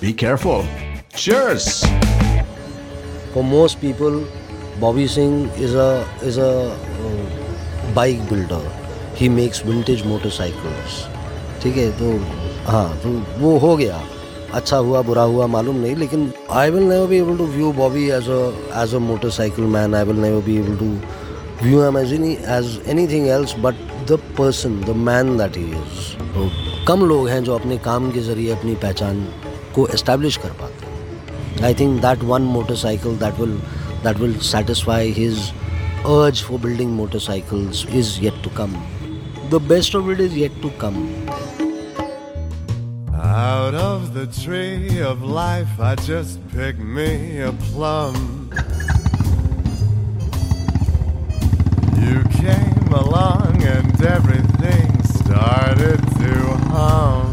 be 0.00 0.12
careful. 0.12 0.66
Cheers. 1.14 1.84
For 3.32 3.42
most 3.42 3.80
people, 3.80 4.26
Bobby 4.80 5.06
Singh 5.06 5.46
is 5.56 5.74
a 5.74 6.06
is 6.22 6.38
a 6.38 6.70
uh, 6.70 7.47
bike 7.94 8.28
builder 8.30 8.70
he 9.16 9.28
makes 9.28 9.64
vintage 9.66 10.06
motorcycles 10.06 11.02
ठीक 11.62 11.76
है 11.76 11.90
तो 11.98 12.10
हाँ 12.70 12.88
तो 13.02 13.10
वो 13.40 13.56
हो 13.58 13.76
गया। 13.76 14.00
अच्छा 14.54 14.76
हुआ, 14.76 15.00
बुरा 15.02 15.22
हुआ 15.22 15.46
मालूम 15.46 15.76
नहीं, 15.76 15.94
लेकिन 15.96 16.32
I 16.50 16.70
will 16.70 16.82
never 16.82 17.06
be 17.06 17.16
able 17.18 17.36
to 17.38 17.46
view 17.46 17.72
Bobby 17.72 18.04
as 18.10 18.28
as 18.82 18.94
a 18.94 18.98
motorcycle 18.98 19.64
man 19.74 19.94
I 19.94 20.04
will 20.04 20.16
never 20.16 20.42
be 20.44 20.56
able 20.56 20.76
to 20.76 20.86
view 21.62 21.82
him 21.82 21.98
as 21.98 22.12
any 22.12 22.32
as 22.56 22.80
anything 22.88 23.26
else 23.28 23.54
but 23.58 23.74
the 24.10 24.18
person 24.38 24.80
the 24.80 24.96
man 25.08 25.36
that 25.38 25.56
he 25.56 25.64
is 25.64 26.16
तो 26.34 26.50
कम 26.88 27.04
लोग 27.08 27.28
हैं 27.28 27.42
जो 27.44 27.54
अपने 27.54 27.78
काम 27.86 28.10
के 28.10 28.20
ज़रिए 28.20 28.52
अपनी 28.52 28.74
पहचान 28.84 29.24
को 29.74 29.86
एस्टेब्लिश 29.94 30.36
कर 30.36 30.50
पाते 30.60 31.64
I 31.66 31.74
think 31.74 32.00
that 32.02 32.24
one 32.24 32.42
motorcycle 32.56 33.16
that 33.18 33.40
will 33.40 33.56
that 34.04 34.16
will 34.16 34.36
satisfy 34.46 35.12
his 35.12 35.38
urge 36.06 36.42
for 36.42 36.58
building 36.58 36.92
motorcycles 36.94 37.84
is 37.86 38.18
yet 38.20 38.34
to 38.42 38.50
come. 38.50 38.74
The 39.50 39.58
best 39.58 39.94
of 39.94 40.10
it 40.10 40.20
is 40.20 40.36
yet 40.36 40.52
to 40.62 40.70
come. 40.72 41.28
Out 43.14 43.74
of 43.74 44.14
the 44.14 44.26
tree 44.26 45.00
of 45.00 45.22
life, 45.22 45.80
I 45.80 45.94
just 45.96 46.40
picked 46.48 46.78
me 46.78 47.40
a 47.40 47.52
plum. 47.52 48.50
You 52.00 52.24
came 52.40 52.92
along 52.92 53.62
and 53.62 54.02
everything 54.02 55.02
started 55.02 55.98
to 56.20 56.34
hum. 56.72 57.27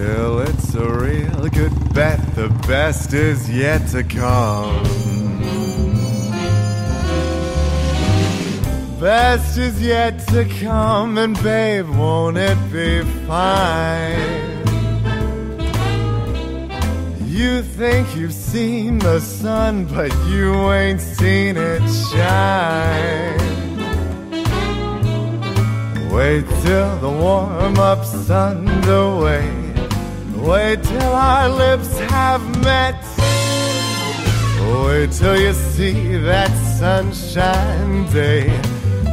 Still, 0.00 0.40
it's 0.40 0.74
a 0.74 0.88
real 0.88 1.48
good 1.50 1.92
bet, 1.92 2.18
the 2.34 2.48
best 2.66 3.12
is 3.12 3.50
yet 3.50 3.86
to 3.88 4.02
come. 4.02 4.82
Best 8.98 9.58
is 9.58 9.82
yet 9.82 10.26
to 10.28 10.46
come, 10.58 11.18
and 11.18 11.34
babe, 11.42 11.86
won't 11.86 12.38
it 12.38 12.56
be 12.72 13.02
fine? 13.26 14.16
You 17.26 17.60
think 17.60 18.16
you've 18.16 18.32
seen 18.32 19.00
the 19.00 19.20
sun, 19.20 19.84
but 19.84 20.10
you 20.28 20.72
ain't 20.72 21.02
seen 21.02 21.58
it 21.58 21.82
shine. 22.10 23.38
Wait 26.10 26.46
till 26.62 26.96
the 27.00 27.10
warm 27.10 27.78
up's 27.78 28.30
underway. 28.30 29.69
Wait 30.42 30.82
till 30.82 31.12
our 31.12 31.48
lips 31.48 31.98
have 31.98 32.42
met. 32.64 32.96
Wait 34.84 35.12
till 35.12 35.38
you 35.38 35.52
see 35.52 36.16
that 36.16 36.50
sunshine 36.78 38.10
day. 38.10 38.46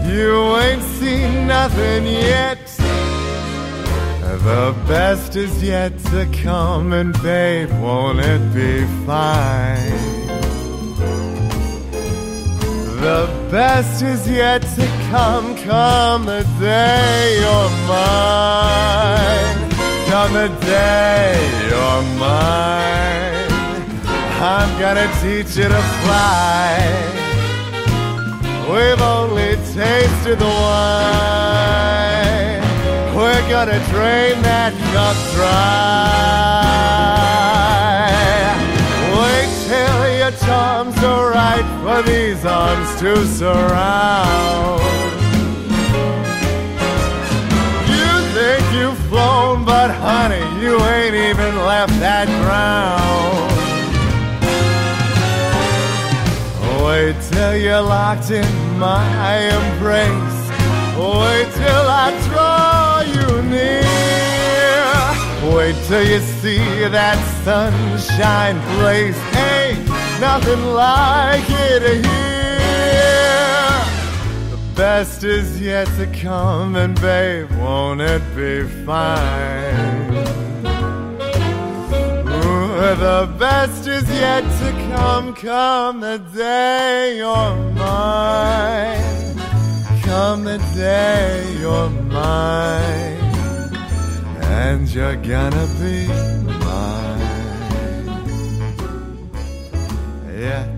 You 0.05 0.55
ain't 0.57 0.83
seen 0.83 1.47
nothing 1.47 2.05
yet. 2.05 2.59
The 4.47 4.73
best 4.87 5.35
is 5.35 5.61
yet 5.61 5.97
to 6.11 6.25
come, 6.43 6.93
and 6.93 7.11
babe, 7.21 7.69
won't 7.81 8.19
it 8.19 8.53
be 8.53 8.85
fine? 9.05 10.27
The 13.01 13.29
best 13.51 14.01
is 14.01 14.29
yet 14.29 14.61
to 14.61 14.87
come, 15.09 15.55
come 15.57 16.25
the 16.25 16.47
day 16.59 17.39
you're 17.41 17.69
mine. 17.87 19.56
Come 20.09 20.33
the 20.33 20.47
day 20.61 21.35
you're 21.67 22.03
mine. 22.17 23.51
I'm 24.39 24.71
gonna 24.79 25.07
teach 25.21 25.57
you 25.57 25.67
to 25.67 25.81
fly. 26.01 26.79
We've 28.71 29.01
only 29.01 29.57
tasted 29.75 30.39
the 30.39 30.45
wine. 30.63 31.87
We're 33.17 33.45
gonna 33.49 33.79
drain 33.91 34.41
that 34.43 34.73
cup 34.93 35.17
dry. 35.35 36.67
Wait 39.19 39.49
till 39.67 40.07
your 40.19 40.33
charms 40.45 40.97
are 41.03 41.31
right 41.31 41.67
for 41.83 42.01
these 42.09 42.45
arms 42.45 42.89
to 43.01 43.25
surround. 43.25 45.16
But 49.65 49.89
honey, 49.91 50.45
you 50.61 50.73
ain't 50.79 51.15
even 51.15 51.55
left 51.57 51.93
that 51.99 52.27
ground. 52.43 53.47
Wait 56.83 57.15
till 57.29 57.55
you're 57.57 57.81
locked 57.81 58.31
in 58.31 58.79
my 58.79 59.03
embrace. 59.57 60.39
Wait 60.97 61.49
till 61.61 61.85
I 62.03 62.07
draw 62.27 63.01
you 63.15 63.41
near. 63.43 63.83
Wait 65.55 65.75
till 65.87 66.03
you 66.03 66.19
see 66.41 66.63
that 66.97 67.19
sunshine 67.43 68.59
place. 68.77 69.19
Ain't 69.35 69.85
nothing 70.19 70.63
like 70.73 71.49
it 71.49 72.05
here. 72.05 72.36
Best 74.77 75.23
is 75.23 75.59
yet 75.59 75.87
to 75.97 76.05
come, 76.21 76.75
and 76.75 76.93
babe, 77.01 77.49
won't 77.57 77.99
it 77.99 78.21
be 78.35 78.61
fine? 78.85 79.73
Ooh, 82.27 82.95
the 82.95 83.27
best 83.39 83.87
is 83.87 84.07
yet 84.07 84.43
to 84.43 84.71
come, 84.93 85.33
come 85.33 85.99
the 85.99 86.19
day 86.35 87.17
you're 87.17 87.55
mine. 87.73 89.35
Come 90.03 90.43
the 90.43 90.59
day 90.75 91.57
you're 91.59 91.89
mine, 91.89 93.17
and 94.43 94.87
you're 94.87 95.15
gonna 95.15 95.67
be 95.79 96.07
mine. 96.63 97.17
Yeah, 100.37 100.76